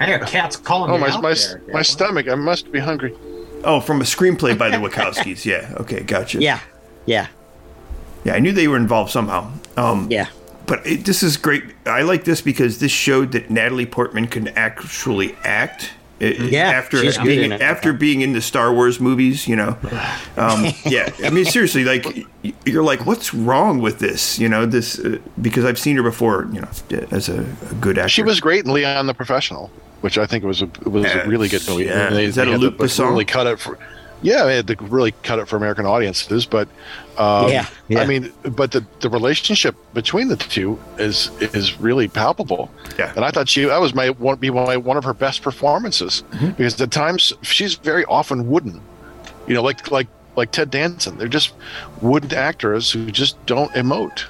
I 0.00 0.18
got 0.18 0.28
cats 0.28 0.56
calling 0.56 0.90
Oh 0.90 0.94
me 0.94 1.02
my 1.02 1.08
out 1.10 1.22
my, 1.22 1.34
there. 1.34 1.62
my 1.72 1.82
stomach! 1.82 2.26
I 2.28 2.34
must 2.34 2.72
be 2.72 2.80
hungry. 2.80 3.14
Oh, 3.62 3.78
from 3.80 4.00
a 4.00 4.04
screenplay 4.04 4.58
by 4.58 4.70
the 4.70 4.76
Wachowskis. 4.88 5.44
Yeah. 5.44 5.72
Okay, 5.78 6.00
gotcha. 6.02 6.40
Yeah. 6.40 6.58
Yeah. 7.06 7.28
Yeah, 8.24 8.34
I 8.34 8.40
knew 8.40 8.52
they 8.52 8.66
were 8.66 8.76
involved 8.76 9.10
somehow. 9.12 9.52
Um, 9.76 10.08
Yeah. 10.10 10.28
But 10.66 10.84
it, 10.86 11.04
this 11.04 11.22
is 11.22 11.36
great. 11.36 11.62
I 11.86 12.02
like 12.02 12.24
this 12.24 12.40
because 12.40 12.78
this 12.80 12.90
showed 12.92 13.32
that 13.32 13.50
Natalie 13.50 13.86
Portman 13.86 14.26
can 14.26 14.48
actually 14.48 15.34
act. 15.44 15.92
It- 16.20 16.38
Yeah, 16.52 16.68
after 16.70 16.98
she's 16.98 17.16
good 17.16 17.26
being 17.26 17.44
in 17.44 17.52
it. 17.52 17.60
after 17.60 17.92
being 17.92 18.20
in 18.22 18.32
the 18.32 18.40
Star 18.40 18.72
Wars 18.72 18.98
movies, 19.00 19.46
you 19.46 19.56
know. 19.56 19.76
Um, 20.36 20.66
yeah, 20.84 21.10
I 21.24 21.30
mean 21.30 21.44
seriously, 21.44 21.82
like 21.84 22.06
you're 22.64 22.84
like, 22.84 23.04
what's 23.06 23.34
wrong 23.34 23.80
with 23.80 23.98
this? 23.98 24.38
You 24.38 24.48
know, 24.48 24.66
this 24.66 24.98
uh, 25.00 25.18
because 25.42 25.64
I've 25.64 25.78
seen 25.80 25.96
her 25.96 26.02
before, 26.02 26.48
you 26.52 26.60
know, 26.60 26.68
as 27.10 27.28
a, 27.28 27.40
a 27.70 27.74
good 27.80 27.98
actor. 27.98 28.08
She 28.08 28.22
was 28.22 28.38
great 28.40 28.64
in 28.64 28.72
Leon 28.72 29.06
the 29.06 29.14
Professional, 29.14 29.68
which 30.00 30.16
I 30.16 30.26
think 30.26 30.44
was 30.44 30.62
a 30.62 30.68
was 30.88 31.04
a 31.06 31.24
really 31.26 31.48
good 31.48 31.66
movie. 31.68 31.86
Yeah. 31.86 32.10
They, 32.10 32.24
Is 32.26 32.36
that 32.36 32.46
a 32.46 32.52
had 32.52 32.60
Luc 32.60 32.78
to 32.78 32.84
Besson? 32.84 33.08
Really 33.10 33.24
cut 33.24 33.48
it 33.48 33.58
for. 33.58 33.78
Yeah, 34.22 34.44
they 34.44 34.56
had 34.56 34.66
to 34.66 34.76
really 34.76 35.12
cut 35.22 35.38
it 35.38 35.46
for 35.48 35.56
American 35.56 35.86
audiences, 35.86 36.44
but 36.44 36.68
um, 37.18 37.50
Yeah, 37.50 37.66
yeah. 37.88 38.00
I 38.00 38.06
mean, 38.06 38.32
but 38.42 38.72
the, 38.72 38.84
the 39.00 39.08
relationship 39.08 39.76
between 39.94 40.28
the 40.28 40.36
two 40.36 40.78
is 40.98 41.30
is 41.40 41.78
really 41.80 42.08
palpable. 42.08 42.70
Yeah. 42.98 43.12
and 43.14 43.24
I 43.24 43.30
thought 43.30 43.48
she 43.48 43.64
that 43.64 43.80
was 43.80 43.94
my 43.94 44.10
one 44.10 44.36
be 44.38 44.50
my, 44.50 44.76
one 44.76 44.96
of 44.96 45.04
her 45.04 45.14
best 45.14 45.42
performances 45.42 46.24
Mm-hmm. 46.32 46.50
because 46.50 46.80
at 46.80 46.90
times 46.90 47.32
she's 47.42 47.74
very 47.74 48.04
often 48.06 48.48
wooden, 48.50 48.80
you 49.46 49.54
know, 49.54 49.62
like 49.62 49.90
like 49.90 50.08
like 50.36 50.50
Ted 50.52 50.70
Danson. 50.70 51.16
They're 51.18 51.28
just 51.28 51.52
wooden 52.02 52.32
actors 52.36 52.90
who 52.90 53.10
just 53.10 53.44
don't 53.46 53.70
emote. 53.72 54.24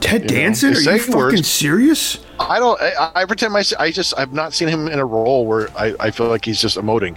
Ted 0.00 0.22
you 0.22 0.28
know, 0.28 0.34
Danson. 0.34 0.70
Are 0.70 0.72
you 0.72 0.80
say 0.80 0.98
fucking 0.98 1.16
words- 1.16 1.48
serious? 1.48 2.18
I 2.40 2.58
don't. 2.58 2.80
I, 2.80 3.12
I 3.16 3.24
pretend 3.24 3.52
my. 3.52 3.62
I 3.78 3.90
just. 3.92 4.14
I've 4.18 4.32
not 4.32 4.52
seen 4.52 4.66
him 4.68 4.88
in 4.88 4.98
a 4.98 5.04
role 5.06 5.46
where 5.46 5.68
I, 5.78 5.94
I 6.00 6.10
feel 6.10 6.26
like 6.28 6.44
he's 6.44 6.60
just 6.60 6.76
emoting 6.76 7.16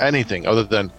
anything 0.00 0.46
other 0.46 0.64
than 0.64 0.90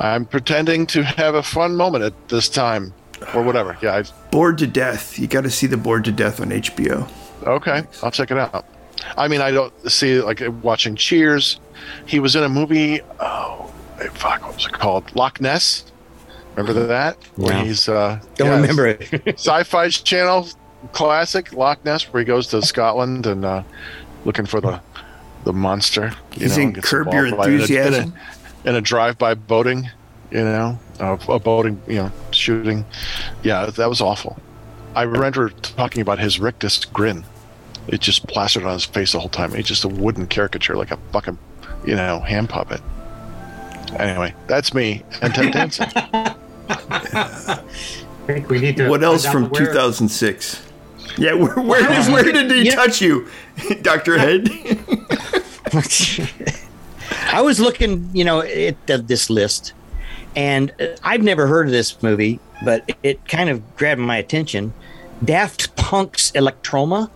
I'm 0.00 0.24
pretending 0.24 0.86
to 0.88 1.02
have 1.04 1.34
a 1.34 1.42
fun 1.42 1.76
moment 1.76 2.02
at 2.04 2.28
this 2.28 2.48
time 2.48 2.92
or 3.34 3.42
whatever. 3.42 3.76
Yeah. 3.82 3.96
I, 3.96 4.04
Bored 4.30 4.58
to 4.58 4.66
death. 4.66 5.18
You 5.18 5.26
got 5.26 5.42
to 5.44 5.50
see 5.50 5.66
the 5.66 5.76
Bored 5.76 6.04
to 6.06 6.12
Death 6.12 6.40
on 6.40 6.48
HBO. 6.50 7.08
okay. 7.46 7.82
I'll 8.02 8.10
check 8.10 8.30
it 8.30 8.38
out. 8.38 8.64
I 9.16 9.28
mean, 9.28 9.40
I 9.40 9.50
don't 9.50 9.72
see 9.90 10.20
like 10.20 10.42
watching 10.62 10.96
Cheers. 10.96 11.60
He 12.06 12.18
was 12.18 12.34
in 12.36 12.42
a 12.42 12.48
movie. 12.48 13.00
Oh, 13.20 13.70
fuck. 14.14 14.42
What 14.42 14.54
was 14.56 14.66
it 14.66 14.72
called? 14.72 15.14
Loch 15.14 15.40
Ness. 15.40 15.84
Remember 16.56 16.86
that? 16.86 17.16
Where 17.36 17.54
No. 17.54 17.64
he's 17.64 17.88
uh, 17.88 18.20
Don't 18.36 18.48
yeah, 18.48 18.54
remember 18.60 18.86
it. 18.88 19.22
Sci-Fi 19.38 19.88
Channel 19.90 20.48
classic 20.92 21.52
Loch 21.52 21.84
Ness, 21.84 22.04
where 22.12 22.20
he 22.22 22.24
goes 22.26 22.46
to 22.48 22.60
Scotland 22.62 23.26
and 23.26 23.44
uh, 23.44 23.62
looking 24.24 24.46
for 24.46 24.60
the 24.60 24.80
the 25.44 25.52
monster. 25.52 26.12
you 26.34 26.40
He's 26.42 26.56
know, 26.56 26.62
in 26.62 26.66
and 26.68 26.74
gets 26.76 26.88
Curb 26.90 27.12
Your 27.12 27.26
involved 27.26 27.46
in 27.48 27.52
a- 27.52 27.62
Enthusiasm. 27.62 28.14
In 28.64 28.74
a, 28.74 28.80
drive-by 28.80 29.34
boating. 29.34 29.88
You 30.30 30.44
know, 30.44 30.78
uh, 31.00 31.16
a 31.28 31.38
boating. 31.40 31.80
You 31.88 31.94
know, 31.96 32.12
shooting. 32.30 32.84
Yeah, 33.42 33.66
that 33.66 33.88
was 33.88 34.00
awful. 34.00 34.38
I 34.94 35.02
remember 35.02 35.50
talking 35.50 36.02
about 36.02 36.18
his 36.18 36.38
rictus 36.40 36.84
grin. 36.84 37.24
It 37.88 38.00
just 38.00 38.26
plastered 38.26 38.64
on 38.64 38.74
his 38.74 38.84
face 38.84 39.12
the 39.12 39.20
whole 39.20 39.28
time. 39.28 39.52
He's 39.54 39.66
just 39.66 39.84
a 39.84 39.88
wooden 39.88 40.26
caricature, 40.26 40.76
like 40.76 40.90
a 40.90 40.96
fucking, 41.12 41.38
you 41.84 41.96
know, 41.96 42.20
hand 42.20 42.48
puppet. 42.48 42.80
Anyway, 43.98 44.34
that's 44.46 44.72
me 44.72 45.02
and 45.22 45.34
Ted 45.34 45.52
Danson. 45.52 45.88
I 45.96 47.62
think 48.26 48.48
we 48.48 48.60
need 48.60 48.76
to. 48.76 48.88
What 48.88 49.02
else 49.02 49.26
from 49.26 49.50
2006? 49.50 50.62
Yeah, 51.18 51.34
where, 51.34 51.54
where, 51.56 52.10
where 52.12 52.22
did 52.22 52.50
he 52.50 52.66
Yeah. 52.66 52.76
touch 52.76 53.00
you, 53.00 53.28
Doctor 53.82 54.16
Head? 54.18 54.48
I 57.10 57.40
was 57.42 57.60
looking, 57.60 58.10
you 58.12 58.24
know, 58.24 58.40
at 58.40 58.90
uh, 58.90 58.98
this 58.98 59.30
list, 59.30 59.72
and 60.36 60.72
uh, 60.80 60.96
I've 61.02 61.22
never 61.22 61.46
heard 61.46 61.66
of 61.66 61.72
this 61.72 62.02
movie, 62.02 62.40
but 62.64 62.84
it, 62.88 62.96
it 63.02 63.28
kind 63.28 63.50
of 63.50 63.76
grabbed 63.76 64.00
my 64.00 64.16
attention. 64.16 64.72
Daft 65.24 65.74
Punk's 65.76 66.30
Electroma, 66.32 67.10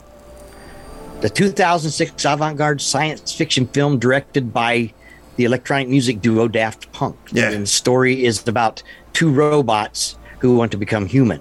the 1.21 1.31
2006 1.31 2.25
avant-garde 2.25 2.81
science 2.81 3.33
fiction 3.33 3.67
film 3.67 3.99
directed 3.99 4.53
by 4.53 4.93
the 5.37 5.45
electronic 5.45 5.89
music 5.89 6.21
duo 6.21 6.49
Daft 6.49 6.93
Punk. 6.93 7.17
Yeah. 7.33 7.51
And 7.51 7.63
the 7.63 7.67
story 7.67 8.25
is 8.25 8.47
about 8.47 8.83
two 9.13 9.33
robots 9.33 10.17
who 10.41 10.57
want 10.57 10.71
to 10.73 10.77
become 10.77 11.07
human. 11.07 11.41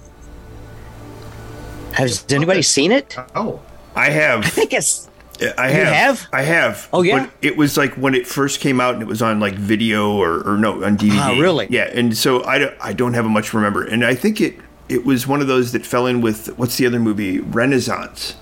Has 1.94 2.26
anybody 2.30 2.62
seen 2.62 2.92
it? 2.92 3.16
Oh, 3.36 3.62
I 3.96 4.10
have. 4.10 4.46
I 4.46 4.50
think 4.50 4.74
it's. 4.74 5.10
I 5.42 5.70
You 5.70 5.74
have. 5.76 5.94
have? 5.94 6.28
I 6.32 6.42
have. 6.44 6.88
Oh, 6.94 7.02
yeah? 7.02 7.26
But 7.26 7.32
it 7.42 7.58
was 7.58 7.76
like 7.78 7.94
when 7.96 8.14
it 8.16 8.28
first 8.28 8.60
came 8.60 8.80
out 8.80 8.94
and 8.94 9.02
it 9.04 9.08
was 9.08 9.22
on 9.22 9.40
like 9.40 9.56
video 9.56 10.16
or, 10.16 10.42
or 10.48 10.58
no 10.58 10.84
on 10.84 10.98
DVD. 10.98 11.18
Ah, 11.20 11.36
really? 11.40 11.68
Yeah, 11.70 11.90
and 11.94 12.16
so 12.16 12.44
I 12.46 12.60
don't, 12.60 12.74
I 12.80 12.94
don't 12.94 13.14
have 13.14 13.26
a 13.26 13.30
much 13.30 13.50
to 13.50 13.58
remember, 13.58 13.84
and 13.84 14.06
I 14.06 14.16
think 14.16 14.40
it 14.42 14.56
it 14.90 15.06
was 15.06 15.26
one 15.28 15.42
of 15.42 15.48
those 15.48 15.72
that 15.72 15.86
fell 15.86 16.06
in 16.08 16.22
with 16.22 16.48
what's 16.58 16.78
the 16.78 16.86
other 16.86 17.00
movie 17.00 17.40
Renaissance. 17.40 18.36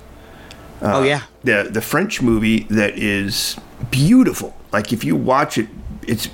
oh 0.81 1.03
yeah. 1.03 1.21
the 1.43 1.69
the 1.71 1.81
French 1.81 2.21
movie 2.21 2.61
that 2.69 2.97
is 2.97 3.55
beautiful. 3.89 4.55
Like 4.73 4.91
if 4.91 5.03
you 5.03 5.15
watch 5.15 5.57
it, 5.57 5.67
it's 6.07 6.27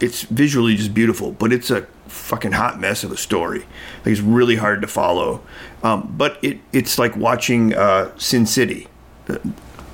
it's 0.00 0.22
visually 0.22 0.76
just 0.76 0.94
beautiful, 0.94 1.32
but 1.32 1.52
it's 1.52 1.70
a 1.70 1.86
fucking 2.06 2.52
hot 2.52 2.78
mess 2.80 3.02
of 3.04 3.10
a 3.12 3.16
story. 3.16 3.60
Like 4.04 4.12
it's 4.12 4.20
really 4.20 4.56
hard 4.56 4.80
to 4.82 4.86
follow. 4.86 5.42
Um, 5.82 6.14
but 6.16 6.38
it 6.42 6.58
it's 6.72 6.98
like 6.98 7.16
watching 7.16 7.74
uh, 7.74 8.10
Sin 8.18 8.46
City. 8.46 8.86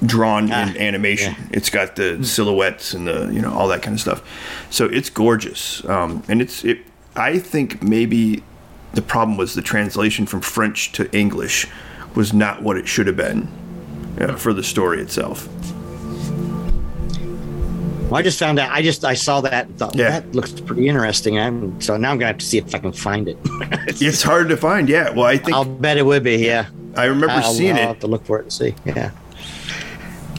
Drawn 0.05 0.51
Ah, 0.53 0.69
in 0.71 0.77
animation, 0.79 1.35
yeah. 1.39 1.47
it's 1.53 1.71
got 1.71 1.95
the 1.97 2.25
silhouettes 2.25 2.93
and 2.93 3.07
the 3.07 3.31
you 3.33 3.41
know 3.41 3.53
all 3.53 3.69
that 3.69 3.83
kind 3.83 3.95
of 3.95 4.01
stuff, 4.01 4.23
so 4.71 4.87
it's 4.87 5.09
gorgeous. 5.11 5.85
Um, 5.89 6.23
and 6.29 6.43
it's 6.43 6.65
it. 6.65 6.79
I 7.15 7.39
think 7.39 7.83
maybe 7.83 8.43
the 8.95 9.03
problem 9.03 9.37
was 9.37 9.55
the 9.55 9.63
translation 9.63 10.27
from 10.27 10.41
French 10.41 10.93
to 10.93 11.11
English 11.17 11.67
was 12.17 12.33
not 12.33 12.63
what 12.63 12.77
it 12.77 12.89
should 12.89 13.07
have 13.07 13.17
been 13.17 13.47
uh, 14.21 14.35
for 14.37 14.53
the 14.53 14.63
story 14.65 15.01
itself. 15.01 15.49
Well, 18.11 18.19
I 18.19 18.23
just 18.23 18.39
found 18.39 18.59
out. 18.59 18.71
I 18.71 18.83
just 18.83 19.05
I 19.05 19.15
saw 19.15 19.41
that. 19.43 19.67
And 19.69 19.79
thought 19.79 19.95
Yeah. 19.95 20.11
that 20.21 20.35
looks 20.35 20.53
pretty 20.61 20.87
interesting. 20.89 21.39
I'm, 21.39 21.81
so 21.81 21.97
now 21.97 22.11
I'm 22.11 22.19
gonna 22.19 22.27
have 22.27 22.39
to 22.39 22.45
see 22.45 22.59
if 22.59 22.75
I 22.75 22.79
can 22.79 22.93
find 22.93 23.29
it. 23.29 23.39
It's 24.03 24.23
hard 24.23 24.49
to 24.51 24.57
find. 24.57 24.89
Yeah. 24.89 25.11
Well, 25.11 25.25
I 25.27 25.37
think 25.39 25.53
I'll 25.57 25.65
bet 25.65 25.97
it 25.97 26.05
would 26.05 26.23
be. 26.23 26.37
Yeah. 26.37 26.67
I 26.97 27.05
remember 27.05 27.37
I'll, 27.37 27.53
seeing 27.55 27.73
I'll 27.77 27.87
have 27.89 27.97
it. 27.97 28.01
to 28.01 28.07
look 28.09 28.25
for 28.27 28.39
it 28.39 28.43
and 28.43 28.53
see. 28.53 28.75
Yeah. 28.85 29.13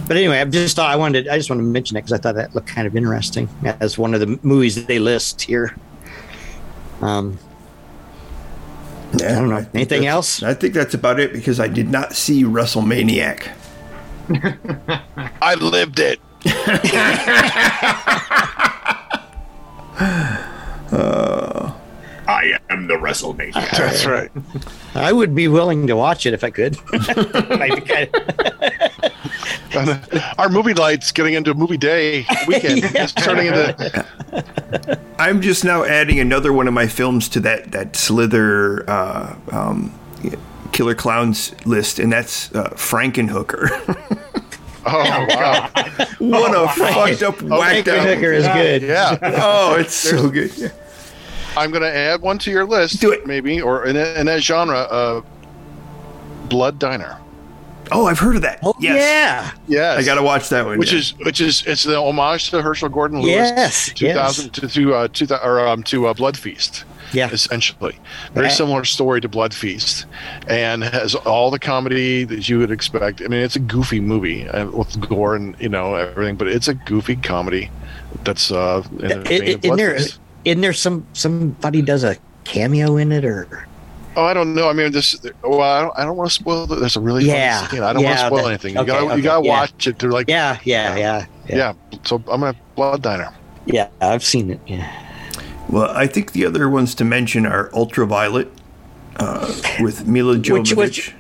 But 0.08 0.18
anyway, 0.18 0.39
I 0.39 0.45
just 0.45 0.76
thought 0.76 0.91
I 0.91 0.95
wanted. 0.95 1.28
I 1.28 1.38
just 1.38 1.49
wanted 1.49 1.64
to 1.64 1.68
mention 1.68 1.97
it 1.97 2.01
because 2.01 2.14
I 2.14 2.18
thought 2.22 2.36
that 2.36 2.54
looked 2.54 2.68
kind 2.68 2.86
of 2.88 2.95
interesting 2.95 3.49
as 3.80 3.97
one 3.97 4.14
of 4.14 4.20
the 4.20 4.39
movies 4.43 4.76
that 4.76 4.88
they 4.88 4.99
list 4.99 5.41
here. 5.41 5.76
Um, 7.01 7.38
Yeah, 9.18 9.32
I 9.32 9.36
don't 9.39 9.49
know. 9.49 9.58
think 9.62 9.76
Anything 9.76 10.06
else? 10.08 10.43
I 10.43 10.54
think 10.54 10.74
that's 10.74 10.93
about 10.93 11.20
it 11.20 11.34
because 11.34 11.60
I 11.60 11.68
did 11.68 11.89
not 11.89 12.14
see 12.14 12.43
WrestleManiac. 12.43 13.47
I 15.41 15.56
lived 15.56 15.99
it. 15.99 16.20
I 22.26 22.58
am 22.70 22.88
the 22.88 22.93
WrestleMania. 22.95 23.54
That's 23.72 24.06
right. 24.06 24.32
I 24.95 25.12
would 25.12 25.36
be 25.36 25.47
willing 25.47 25.88
to 25.88 25.95
watch 25.95 26.26
it 26.26 26.34
if 26.34 26.43
I 26.43 26.49
could. 26.51 26.78
Might 29.76 30.10
be 30.12 30.20
Our 30.38 30.50
movie 30.50 30.74
night's 30.74 31.12
getting 31.12 31.34
into 31.34 31.54
movie 31.54 31.78
day 31.78 32.26
weekend. 32.48 32.84
It's 32.96 33.14
turning 33.14 33.48
into 33.48 34.06
I'm 35.20 35.41
just 35.41 35.64
now 35.64 35.84
adding 35.84 36.20
another 36.20 36.54
one 36.54 36.68
of 36.68 36.74
my 36.74 36.88
films 36.88 37.30
to 37.30 37.39
that 37.41 37.72
that 37.72 37.96
Slither 37.96 38.89
uh, 38.89 39.36
um, 39.52 39.94
Killer 40.72 40.96
Clowns 40.96 41.54
list, 41.66 42.00
and 42.00 42.12
that's 42.12 42.54
uh, 42.56 42.70
Frankenhooker. 42.72 43.70
oh 44.86 45.26
wow 45.30 45.70
what 46.30 46.56
a 46.56 46.68
fucked 46.74 47.24
up, 47.24 47.41
whacked 47.41 47.88
out. 47.88 48.08
Hooker 48.08 48.32
is 48.32 48.48
good. 48.48 48.82
yeah. 48.82 49.18
Oh, 49.22 49.76
it's 49.76 49.94
so 49.94 50.30
good. 50.30 50.56
Yeah. 50.58 50.70
I'm 51.56 51.72
gonna 51.72 51.88
add 51.88 52.22
one 52.22 52.38
to 52.39 52.52
your 52.52 52.66
list. 52.66 53.00
Do 53.02 53.12
it. 53.12 53.28
maybe 53.28 53.62
or 53.62 53.86
in, 53.86 53.96
a, 53.96 54.14
in 54.20 54.26
that 54.28 54.41
genre. 54.41 54.80
Uh, 54.80 55.22
Blood 56.50 56.80
Diner. 56.80 57.20
Oh, 57.92 58.06
I've 58.08 58.20
heard 58.20 58.36
of 58.36 58.42
that. 58.44 58.60
Oh 58.64 58.74
yes. 58.80 58.96
yeah. 58.98 59.52
Yes, 59.68 60.00
I 60.00 60.04
gotta 60.06 60.24
watch 60.24 60.50
that 60.50 60.66
one. 60.66 60.78
which 60.78 60.92
yeah. 60.94 61.00
is 61.00 61.18
which 61.20 61.42
is 61.42 61.64
it's 61.68 61.84
the 61.84 61.98
homage 62.00 62.50
to 62.52 62.62
Herschell 62.62 62.90
Gordon 62.90 63.20
Lewis. 63.22 63.34
Yes, 63.36 63.92
2000 63.94 64.52
to 64.52 64.68
to 64.68 64.94
uh, 64.96 65.08
2000 65.10 65.46
or 65.48 65.68
um 65.68 65.84
to 65.84 66.08
uh, 66.08 66.14
Blood 66.14 66.38
Feast. 66.38 66.86
Yeah. 67.12 67.30
essentially, 67.30 67.96
very 68.34 68.48
Yeah. 68.48 68.54
similar 68.54 68.84
story 68.86 69.22
to 69.22 69.28
Blood 69.28 69.54
Feast, 69.54 70.08
and 70.48 70.84
has 70.84 71.14
all 71.14 71.52
the 71.52 71.60
comedy 71.60 72.24
that 72.24 72.50
you 72.50 72.58
would 72.58 72.72
expect. 72.72 73.22
I 73.22 73.28
mean, 73.28 73.42
it's 73.42 73.56
a 73.56 73.60
goofy 73.60 74.00
movie 74.00 74.48
uh, 74.50 74.66
with 74.72 75.00
gore 75.00 75.36
and 75.36 75.56
you 75.60 75.70
know 75.70 75.94
everything, 75.94 76.38
but 76.38 76.48
it's 76.48 76.68
a 76.68 76.74
goofy 76.74 77.16
comedy 77.18 77.70
that's 78.24 78.52
uh 78.52 78.82
in, 79.00 79.08
the 79.10 79.20
I- 79.20 79.24
vein 79.24 79.42
I- 79.44 79.46
of 79.46 79.54
In 79.54 79.60
Blood 79.62 79.80
there, 79.80 79.98
Feast. 79.98 80.20
in 80.46 80.62
there, 80.62 80.74
some 80.74 81.06
somebody 81.14 81.84
does 81.84 82.04
a 82.04 82.18
cameo 82.46 82.98
in 82.98 83.12
it, 83.12 83.26
or 83.26 83.68
Oh, 84.16 84.26
I 84.26 84.34
don't 84.34 84.53
know. 84.53 84.70
I 84.70 84.74
mean, 84.74 84.91
this. 84.91 85.16
Well, 85.43 85.61
I 85.61 85.82
don't, 85.82 85.93
I 85.99 86.05
don't 86.05 86.16
want 86.18 86.30
to 86.30 86.34
spoil. 86.36 86.68
The, 86.68 86.76
there's 86.76 86.95
a 86.95 86.99
really 86.99 87.26
Yeah. 87.26 87.61
funny 87.61 87.72
scene. 87.78 87.84
I 87.84 87.93
don't 87.93 88.03
want 88.03 88.18
to 88.20 88.26
spoil 88.28 88.43
that- 88.43 88.49
anything. 88.49 88.74
You 88.76 88.82
okay, 88.82 88.88
gotta, 88.91 89.05
okay, 89.07 89.16
you 89.18 89.22
gotta 89.24 89.45
yeah. 89.45 89.51
watch 89.51 89.88
it. 89.88 89.99
They're 89.99 90.11
like, 90.11 90.30
yeah, 90.30 90.59
yeah, 90.64 90.95
yeah, 90.95 91.26
yeah. 91.49 91.74
So 92.03 92.18
I'm 92.30 92.41
gonna 92.41 92.55
Blood 92.76 93.01
Diner. 93.01 93.34
yeah. 93.66 93.89
I've 94.01 94.24
seen 94.24 94.51
it. 94.51 94.59
Yeah. 94.68 94.88
Well, 95.70 95.89
I 95.91 96.05
think 96.07 96.34
the 96.34 96.45
other 96.45 96.70
ones 96.70 96.93
to 96.95 97.05
mention 97.05 97.45
are 97.47 97.72
Ultraviolet 97.74 98.51
uh, 99.18 99.51
with 99.82 100.07
Milla 100.07 100.38
Jovovich. 100.38 100.76
which- 100.76 101.16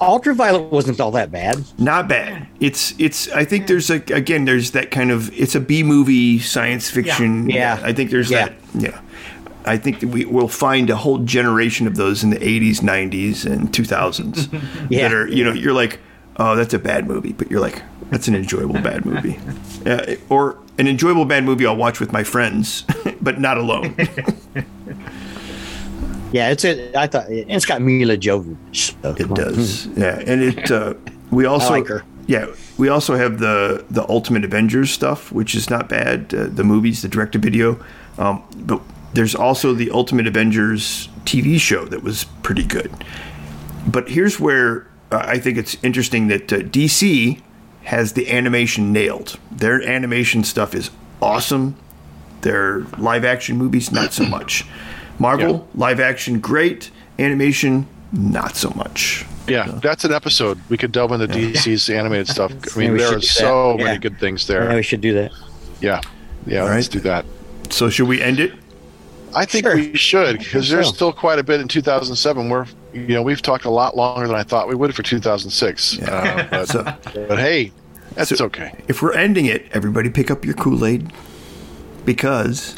Ultraviolet 0.00 0.70
wasn't 0.70 1.00
all 1.00 1.10
that 1.10 1.32
bad. 1.32 1.62
Not 1.76 2.06
bad. 2.08 2.46
It's 2.60 2.94
it's. 3.00 3.28
I 3.32 3.44
think 3.44 3.66
there's 3.66 3.90
a 3.90 3.96
again. 4.14 4.44
There's 4.44 4.70
that 4.70 4.92
kind 4.92 5.10
of. 5.10 5.28
It's 5.38 5.56
a 5.56 5.60
B 5.60 5.82
movie 5.82 6.38
science 6.38 6.88
fiction. 6.88 7.50
Yeah. 7.50 7.80
I 7.82 7.92
think 7.92 8.12
there's 8.12 8.30
Yeah. 8.30 8.46
that. 8.50 8.54
Yeah. 8.80 9.00
I 9.68 9.76
think 9.76 10.00
that 10.00 10.08
we 10.08 10.24
will 10.24 10.48
find 10.48 10.88
a 10.90 10.96
whole 10.96 11.18
generation 11.18 11.86
of 11.86 11.96
those 11.96 12.24
in 12.24 12.30
the 12.30 12.38
80s, 12.38 12.80
90s, 12.80 13.44
and 13.44 13.70
2000s 13.72 14.48
Yeah. 14.90 15.02
that 15.02 15.12
are 15.14 15.28
you 15.28 15.44
know 15.44 15.52
you're 15.52 15.74
like, 15.74 16.00
oh, 16.38 16.56
that's 16.56 16.74
a 16.74 16.78
bad 16.78 17.06
movie, 17.06 17.32
but 17.32 17.50
you're 17.50 17.60
like, 17.60 17.82
that's 18.10 18.28
an 18.28 18.34
enjoyable 18.34 18.80
bad 18.80 19.04
movie, 19.04 19.38
uh, 19.86 20.14
or 20.28 20.58
an 20.78 20.88
enjoyable 20.88 21.24
bad 21.26 21.44
movie 21.44 21.66
I'll 21.66 21.76
watch 21.76 22.00
with 22.00 22.12
my 22.12 22.24
friends, 22.24 22.84
but 23.20 23.40
not 23.40 23.58
alone. 23.58 23.94
Yeah, 26.32 26.50
it's 26.50 26.64
a. 26.64 26.94
I 26.94 27.06
thought 27.06 27.26
it's 27.30 27.64
got 27.64 27.80
Milla 27.80 28.16
Jovovich. 28.16 28.94
So, 29.02 29.14
It 29.18 29.34
does, 29.34 29.86
yeah, 29.88 30.22
and 30.26 30.42
it. 30.42 30.70
Uh, 30.70 30.94
we 31.30 31.46
also 31.46 31.70
like 31.70 31.86
her. 31.88 32.04
Yeah, 32.26 32.46
we 32.76 32.90
also 32.90 33.16
have 33.16 33.38
the 33.38 33.84
the 33.90 34.06
Ultimate 34.10 34.44
Avengers 34.44 34.90
stuff, 34.90 35.32
which 35.32 35.54
is 35.54 35.70
not 35.70 35.88
bad. 35.88 36.34
Uh, 36.34 36.46
the 36.48 36.64
movies, 36.64 37.00
the 37.00 37.08
direct 37.08 37.32
to 37.32 37.38
video, 37.38 37.82
um, 38.18 38.42
but 38.66 38.80
there's 39.14 39.34
also 39.34 39.72
the 39.74 39.90
Ultimate 39.90 40.26
Avengers 40.26 41.08
TV 41.24 41.58
show 41.58 41.84
that 41.86 42.02
was 42.02 42.24
pretty 42.42 42.64
good. 42.64 42.92
But 43.86 44.08
here's 44.10 44.38
where 44.38 44.86
uh, 45.10 45.22
I 45.24 45.38
think 45.38 45.56
it's 45.58 45.76
interesting 45.82 46.28
that 46.28 46.52
uh, 46.52 46.56
DC 46.58 47.40
has 47.84 48.12
the 48.12 48.30
animation 48.30 48.92
nailed. 48.92 49.38
Their 49.50 49.82
animation 49.82 50.44
stuff 50.44 50.74
is 50.74 50.90
awesome. 51.22 51.76
Their 52.42 52.80
live 52.98 53.24
action 53.24 53.56
movies, 53.56 53.90
not 53.90 54.12
so 54.12 54.24
much. 54.24 54.64
Marvel, 55.18 55.66
live 55.74 55.98
action, 56.00 56.38
great. 56.38 56.90
Animation, 57.18 57.86
not 58.12 58.54
so 58.56 58.70
much. 58.76 59.24
Yeah, 59.48 59.64
that's 59.82 60.04
an 60.04 60.12
episode. 60.12 60.60
We 60.68 60.76
could 60.76 60.92
delve 60.92 61.10
into 61.12 61.26
DC's 61.26 61.88
animated 61.88 62.28
stuff. 62.36 62.52
I 62.76 62.78
mean, 62.78 62.92
we 62.92 62.98
there 62.98 63.16
are 63.16 63.20
so 63.22 63.72
that. 63.72 63.78
many 63.78 63.90
Yeah. 63.92 63.96
good 63.98 64.20
things 64.20 64.46
Yeah, 64.48 64.60
there. 64.60 64.76
we 64.76 64.82
should 64.82 65.00
do 65.00 65.14
that. 65.14 65.32
Yeah, 65.80 66.00
yeah. 66.46 66.60
All 66.60 66.66
let's 66.68 66.86
right. 66.88 66.92
do 66.92 67.00
that. 67.00 67.24
So, 67.70 67.88
should 67.88 68.06
we 68.06 68.20
end 68.22 68.38
it? 68.38 68.52
I 69.34 69.44
think 69.44 69.64
Sure. 69.66 69.74
we 69.76 69.96
should 69.96 70.38
because 70.38 70.68
there's 70.68 70.88
so. 70.88 70.92
still 70.94 71.12
quite 71.12 71.38
a 71.38 71.42
bit 71.42 71.60
in 71.60 71.68
2007. 71.68 72.48
We're 72.48 72.66
you 72.92 73.08
know 73.08 73.22
we've 73.22 73.42
talked 73.42 73.64
a 73.64 73.70
lot 73.70 73.96
longer 73.96 74.26
than 74.26 74.36
I 74.36 74.42
thought 74.42 74.68
we 74.68 74.74
would 74.74 74.94
for 74.94 75.02
2006. 75.02 76.00
Uh, 76.02 76.46
but, 76.50 76.68
So, 76.68 76.82
but 77.28 77.38
hey, 77.38 77.72
that's 78.14 78.36
So- 78.36 78.46
okay. 78.46 78.72
if 78.88 79.02
we're 79.02 79.14
ending 79.14 79.46
it, 79.46 79.66
everybody 79.72 80.10
pick 80.10 80.30
up 80.30 80.44
your 80.44 80.54
Kool 80.54 80.84
Aid 80.84 81.12
because 82.04 82.76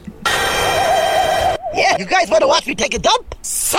Yeah, 1.75 1.97
you 1.99 2.05
guys 2.05 2.29
want 2.31 2.41
to 2.43 2.49
watch 2.49 2.67
me 2.67 2.75
take 2.75 2.95
a 2.95 2.99
dump? 2.99 3.35
Say! 3.43 3.79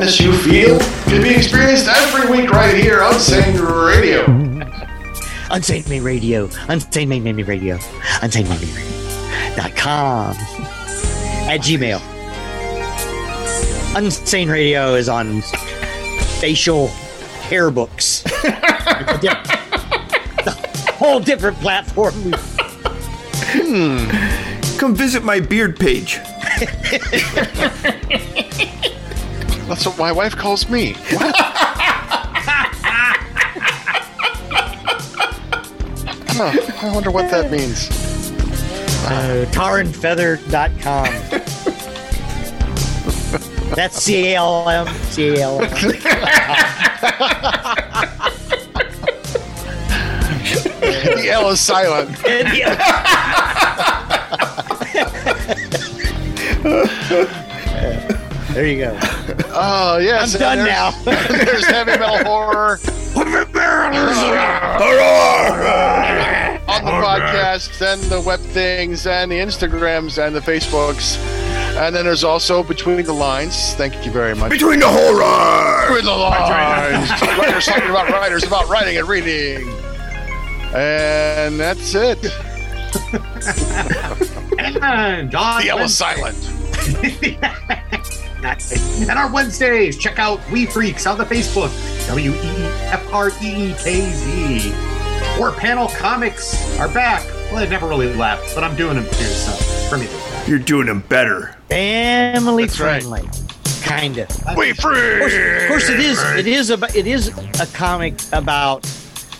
madness 0.00 0.18
you 0.20 0.32
feel 0.32 0.78
can 1.04 1.22
be 1.22 1.28
experienced 1.28 1.86
every 1.86 2.30
week 2.30 2.50
right 2.50 2.74
here 2.74 3.02
on 3.02 3.12
Sane 3.20 3.60
Radio. 3.60 4.24
Unsane 5.50 5.86
Me 5.90 6.00
Radio. 6.00 6.46
Unsane 6.46 7.06
Me 7.06 7.20
Me 7.20 7.34
Me 7.34 7.42
Radio. 7.42 7.76
Unsane 8.22 8.48
Me 8.48 8.58
Me 8.58 8.72
Radio. 8.72 9.56
Dot 9.56 9.76
com. 9.76 10.34
At 11.50 11.60
Gmail. 11.60 11.98
Unsane 13.94 14.50
Radio 14.50 14.94
is 14.94 15.10
on 15.10 15.42
facial 16.40 16.88
hair 17.48 17.70
books. 17.70 18.24
It's 18.24 19.12
a 19.12 19.18
diff- 19.20 19.36
a 20.46 20.92
whole 20.92 21.20
different 21.20 21.58
platform. 21.58 22.14
Hmm. 23.52 24.78
Come 24.78 24.94
visit 24.94 25.24
my 25.24 25.40
beard 25.40 25.78
page. 25.78 26.18
That's 29.70 29.86
what 29.86 29.98
my 29.98 30.10
wife 30.10 30.34
calls 30.36 30.68
me. 30.68 30.96
Huh, 36.32 36.86
I 36.86 36.90
wonder 36.94 37.10
what 37.10 37.30
that 37.30 37.50
means. 37.52 37.90
Uh, 39.04 39.44
tarrandfether.com. 39.50 41.04
That's 43.76 44.02
C 44.02 44.28
A 44.32 44.36
L 44.36 44.66
M. 44.66 44.86
C 45.10 45.36
A 45.36 45.42
L 45.42 45.60
M. 45.60 45.68
The 50.80 51.28
L 51.30 51.50
is 51.50 51.60
silent. 51.60 52.16
There 58.52 58.66
you 58.66 58.78
go. 58.78 58.98
Oh 59.52 59.98
yes, 59.98 60.34
I'm 60.34 60.40
done 60.40 60.58
now. 60.66 60.90
there's- 61.04 61.28
There's 61.44 61.66
heavy 61.66 61.90
metal 61.98 62.18
horror 62.24 62.78
on 66.68 66.84
the 66.84 66.90
podcast 66.92 67.80
and 67.92 68.00
the 68.10 68.20
web 68.20 68.40
things 68.40 69.06
and 69.06 69.30
the 69.30 69.36
Instagrams 69.36 70.24
and 70.24 70.34
the 70.34 70.40
Facebooks. 70.40 71.18
And 71.76 71.94
then 71.94 72.04
there's 72.04 72.24
also 72.24 72.62
Between 72.62 73.02
the 73.04 73.12
Lines. 73.12 73.74
Thank 73.74 74.04
you 74.06 74.12
very 74.12 74.34
much. 74.34 74.50
Between 74.50 74.80
the 74.80 74.88
horror. 74.88 75.86
Between 75.88 76.04
the 76.04 76.12
Lines. 76.16 77.10
writers 77.38 77.66
talking 77.66 77.90
about 77.90 78.08
writers, 78.10 78.44
about 78.44 78.68
writing 78.68 78.98
and 78.98 79.08
reading. 79.08 79.68
And 80.74 81.58
that's 81.58 81.94
it. 81.94 82.18
And 84.60 85.34
on 85.34 85.62
The 85.62 85.70
L 85.70 85.78
is 85.78 85.96
Wednesday- 88.42 88.76
silent. 88.76 89.10
And 89.10 89.18
our 89.18 89.30
Wednesdays, 89.32 89.96
check 89.96 90.18
out 90.18 90.40
Wee 90.50 90.66
Freekz 90.66 91.10
on 91.10 91.18
the 91.18 91.24
Facebook, 91.24 91.70
W 92.08 92.32
E 92.32 92.64
F 92.90 93.12
R 93.12 93.30
E 93.42 93.70
E 93.70 93.74
K 93.78 94.10
Z. 94.12 94.72
Or 95.40 95.52
Panel 95.52 95.88
Comics 95.88 96.78
are 96.78 96.88
back. 96.88 97.24
Well, 97.50 97.60
they 97.60 97.68
never 97.68 97.86
really 97.88 98.12
left, 98.14 98.54
but 98.54 98.62
I'm 98.64 98.76
doing 98.76 98.94
them 98.96 99.04
too, 99.06 99.12
so 99.24 99.52
for 99.88 99.98
me. 99.98 100.08
You're 100.46 100.58
doing 100.58 100.86
them 100.86 101.00
better. 101.08 101.56
Family 101.68 102.64
That's 102.64 102.80
right. 102.80 103.02
friendly. 103.02 103.28
Kind 103.82 104.18
of. 104.18 104.28
We 104.56 104.70
Of 104.70 104.78
course, 104.78 104.98
of 104.98 105.68
course, 105.68 105.88
it 105.88 106.00
is. 106.00 106.22
It 106.36 106.46
is 106.46 106.70
about. 106.70 106.94
It 106.94 107.06
is 107.06 107.28
a 107.60 107.66
comic 107.72 108.14
about 108.32 108.82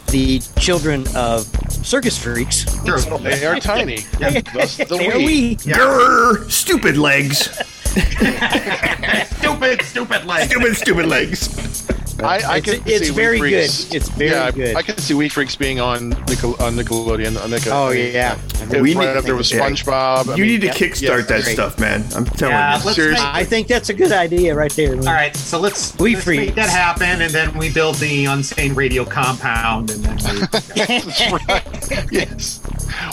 the 0.09 0.41
children 0.59 1.05
of 1.15 1.47
circus 1.85 2.19
freaks. 2.19 2.65
True. 2.85 2.99
They 3.19 3.47
are 3.47 3.57
tiny. 3.61 3.99
Thus 4.19 4.77
the 4.77 4.85
There 4.99 5.19
we. 5.19 5.25
we. 5.27 5.57
Grr, 5.57 6.51
stupid 6.51 6.97
legs. 6.97 7.49
Stupid, 9.41 9.83
stupid 9.83 10.25
like. 10.25 10.49
Stupid, 10.51 10.77
stupid 10.77 11.07
legs. 11.07 11.87
I, 12.21 12.25
I 12.25 12.57
It's- 12.59 12.65
can 12.65 12.83
it's 12.87 13.07
see 13.09 13.13
very 13.15 13.41
Wee 13.41 13.53
Freekz. 13.53 13.89
good. 13.89 13.97
It's 13.97 14.09
very 14.11 14.31
yeah, 14.31 14.45
I- 14.45 14.51
good. 14.51 14.77
I 14.77 14.83
can 14.83 14.99
see 14.99 15.15
Wee 15.15 15.29
Freekz 15.31 15.57
being 15.59 15.81
on, 15.81 16.11
Nickel, 16.29 16.55
on 16.63 16.77
Nickelodeon. 16.77 17.43
On 17.43 17.51
Nickel- 17.51 17.73
Oh 17.73 17.91
yeah. 17.91 18.37
It 18.71 18.81
We 18.83 18.95
right 18.95 19.09
need- 19.09 19.17
up 19.17 19.25
there 19.25 19.35
with 19.37 19.51
yeah. 19.51 19.61
SpongeBob. 19.71 20.29
I 20.29 20.35
You 20.37 20.43
mean, 20.45 20.53
need 20.53 20.61
to 20.61 20.67
yeah, 20.67 20.73
kickstart 20.75 21.01
yeah, 21.03 21.17
that 21.23 21.43
great. 21.45 21.55
stuff, 21.55 21.79
man. 21.79 22.05
I'm 22.15 22.27
telling 22.27 22.55
Yeah, 22.55 22.77
you. 22.85 22.93
Seriously. 22.93 23.25
make, 23.25 23.35
I 23.35 23.45
think 23.45 23.67
that's 23.69 23.89
a 23.89 23.95
good 23.95 24.13
idea 24.13 24.55
right 24.55 24.71
there. 24.73 24.95
all 24.97 25.03
right, 25.05 25.35
so 25.35 25.59
let's, 25.59 25.97
We 25.99 26.13
let's 26.13 26.25
Freaks. 26.27 26.47
make 26.47 26.55
that 26.57 26.69
happen, 26.69 27.23
and 27.23 27.33
then 27.33 27.57
we 27.57 27.73
build 27.73 27.95
the 27.97 28.27
Unsane 28.27 28.77
Radio 28.77 29.05
compound, 29.07 29.91
and 29.91 30.05
then 30.05 30.17
we, 30.41 30.41
That's 30.77 31.33
right. 31.49 32.13
yes. 32.13 32.61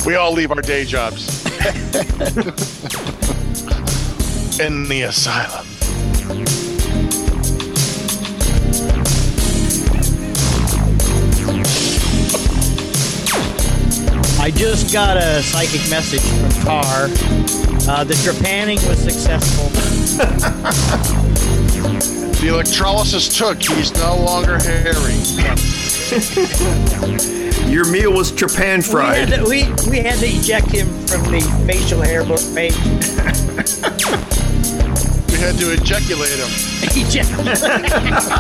We 0.06 0.16
all 0.16 0.34
leave 0.34 0.52
our 0.52 0.62
day 0.62 0.84
jobs. 0.84 1.46
In 4.60 4.90
the 4.90 5.04
asylum. 5.04 5.68
I 14.40 14.52
just 14.52 14.92
got 14.94 15.18
a 15.18 15.44
psychic 15.44 15.90
message 15.90 16.22
from 16.22 16.50
Tar. 16.64 17.04
Uh, 17.90 18.04
the 18.04 18.14
trepanning 18.16 18.86
was 18.88 19.00
successful. 19.00 19.68
The 22.38 22.50
electrolysis 22.50 23.36
took. 23.36 23.60
He's 23.60 23.92
no 23.96 24.16
longer 24.16 24.60
hairy. 24.60 25.16
Your 27.72 27.90
meal 27.92 28.14
was 28.14 28.32
Japan 28.32 28.78
We 28.78 28.84
fried. 28.84 29.30
had, 29.30 29.40
to, 29.40 29.50
we, 29.50 29.64
we 29.90 29.98
had 29.98 30.20
to 30.20 30.28
eject 30.28 30.70
him 30.70 30.88
from 31.08 31.24
the 31.24 31.42
facial 31.66 32.00
hair 32.00 32.24
book 32.24 32.40
page. 32.54 32.76
We 35.38 35.44
had 35.44 35.58
to 35.60 35.72
ejaculate 35.72 36.40
him. 36.40 36.50
Eject- 36.98 38.38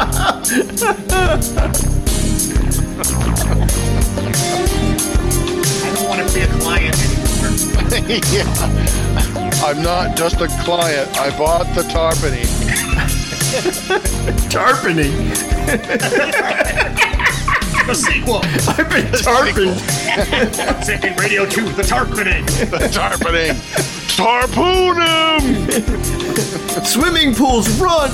I 4.57 5.93
don't 5.93 6.09
want 6.09 6.27
to 6.27 6.33
be 6.33 6.41
a 6.41 6.47
client 6.59 6.95
anymore. 6.97 8.09
yeah. 8.33 8.49
I'm 9.63 9.79
not 9.83 10.17
just 10.17 10.41
a 10.41 10.47
client. 10.63 11.15
I 11.19 11.29
bought 11.37 11.67
the 11.75 11.83
tarpany. 11.83 12.45
Tarpening. 14.49 15.13
The 17.85 17.93
sequel, 17.93 18.39
I've 18.43 18.89
been 18.89 19.05
tarping. 19.13 19.75
Unsane 20.65 21.15
Radio 21.19 21.45
2, 21.45 21.69
The 21.73 21.83
Tarpening. 21.83 22.43
The 22.71 22.87
tarpany. 22.87 23.53
Tarpoon 24.17 24.97
him! 24.97 25.69
Swimming 26.83 27.35
pools 27.35 27.69
run. 27.79 28.09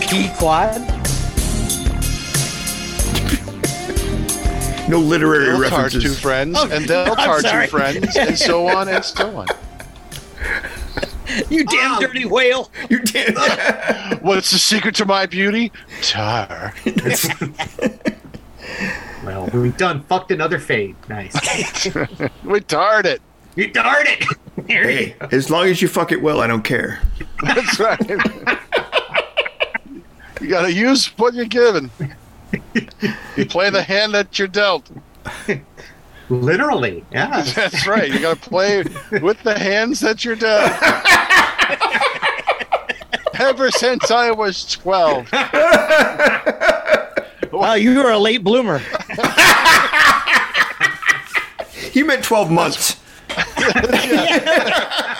P 0.00 0.28
quad. 0.38 0.80
No 4.88 5.00
literary 5.00 5.46
They'll 5.58 5.68
tar 5.68 5.88
two 5.90 5.96
references. 5.98 6.20
friends, 6.20 6.56
Oh, 6.58 6.68
and 6.70 6.84
they'll 6.86 7.10
I'm 7.10 7.16
tar 7.16 7.40
sorry. 7.40 7.66
two 7.66 7.70
friends, 7.70 8.16
and 8.16 8.38
so 8.38 8.68
on 8.68 8.88
and 8.88 9.04
so 9.04 9.36
on. 9.36 9.46
You 11.50 11.64
damn 11.64 11.96
Oh. 11.96 12.00
dirty 12.00 12.24
whale. 12.24 12.70
You 12.88 13.00
did. 13.00 13.36
What's 14.22 14.50
the 14.52 14.58
secret 14.58 14.94
to 14.96 15.04
my 15.04 15.26
beauty? 15.26 15.72
Tar. 16.02 16.72
Well, 19.38 19.62
we've 19.62 19.76
done 19.76 20.02
fucked 20.04 20.30
another 20.32 20.58
fade. 20.58 20.96
Nice. 21.08 21.34
We 22.44 22.60
tarred 22.60 23.06
it. 23.06 23.22
you 23.56 23.68
darn 23.70 24.06
it. 24.06 24.24
There 24.66 24.90
you 24.90 24.96
hey, 24.96 25.16
as 25.30 25.50
long 25.50 25.68
as 25.68 25.80
you 25.80 25.86
fuck 25.86 26.10
it 26.10 26.20
well, 26.20 26.40
I 26.40 26.48
don't 26.48 26.64
care. 26.64 27.00
That's 27.44 27.78
right. 27.78 28.00
you 30.40 30.48
gotta 30.48 30.72
use 30.72 31.06
what 31.16 31.32
you're 31.34 31.44
given. 31.44 31.92
You 33.36 33.46
play 33.46 33.70
the 33.70 33.84
hand 33.84 34.14
that 34.14 34.36
you're 34.36 34.48
dealt. 34.48 34.90
Literally, 36.28 37.04
yeah. 37.12 37.42
That's 37.42 37.86
right. 37.86 38.12
You 38.12 38.18
gotta 38.18 38.40
play 38.40 38.82
with 39.22 39.40
the 39.44 39.56
hands 39.56 40.00
that 40.00 40.24
you're 40.24 40.34
dealt. 40.34 40.72
Ever 43.40 43.70
since 43.70 44.10
I 44.10 44.32
was 44.32 44.64
12. 44.72 45.28
Wow, 47.58 47.74
you 47.74 47.98
were 47.98 48.10
a 48.10 48.18
late 48.18 48.44
bloomer. 48.44 48.80
He 51.90 52.02
meant 52.04 52.22
12 52.22 52.50
months. 52.50 53.00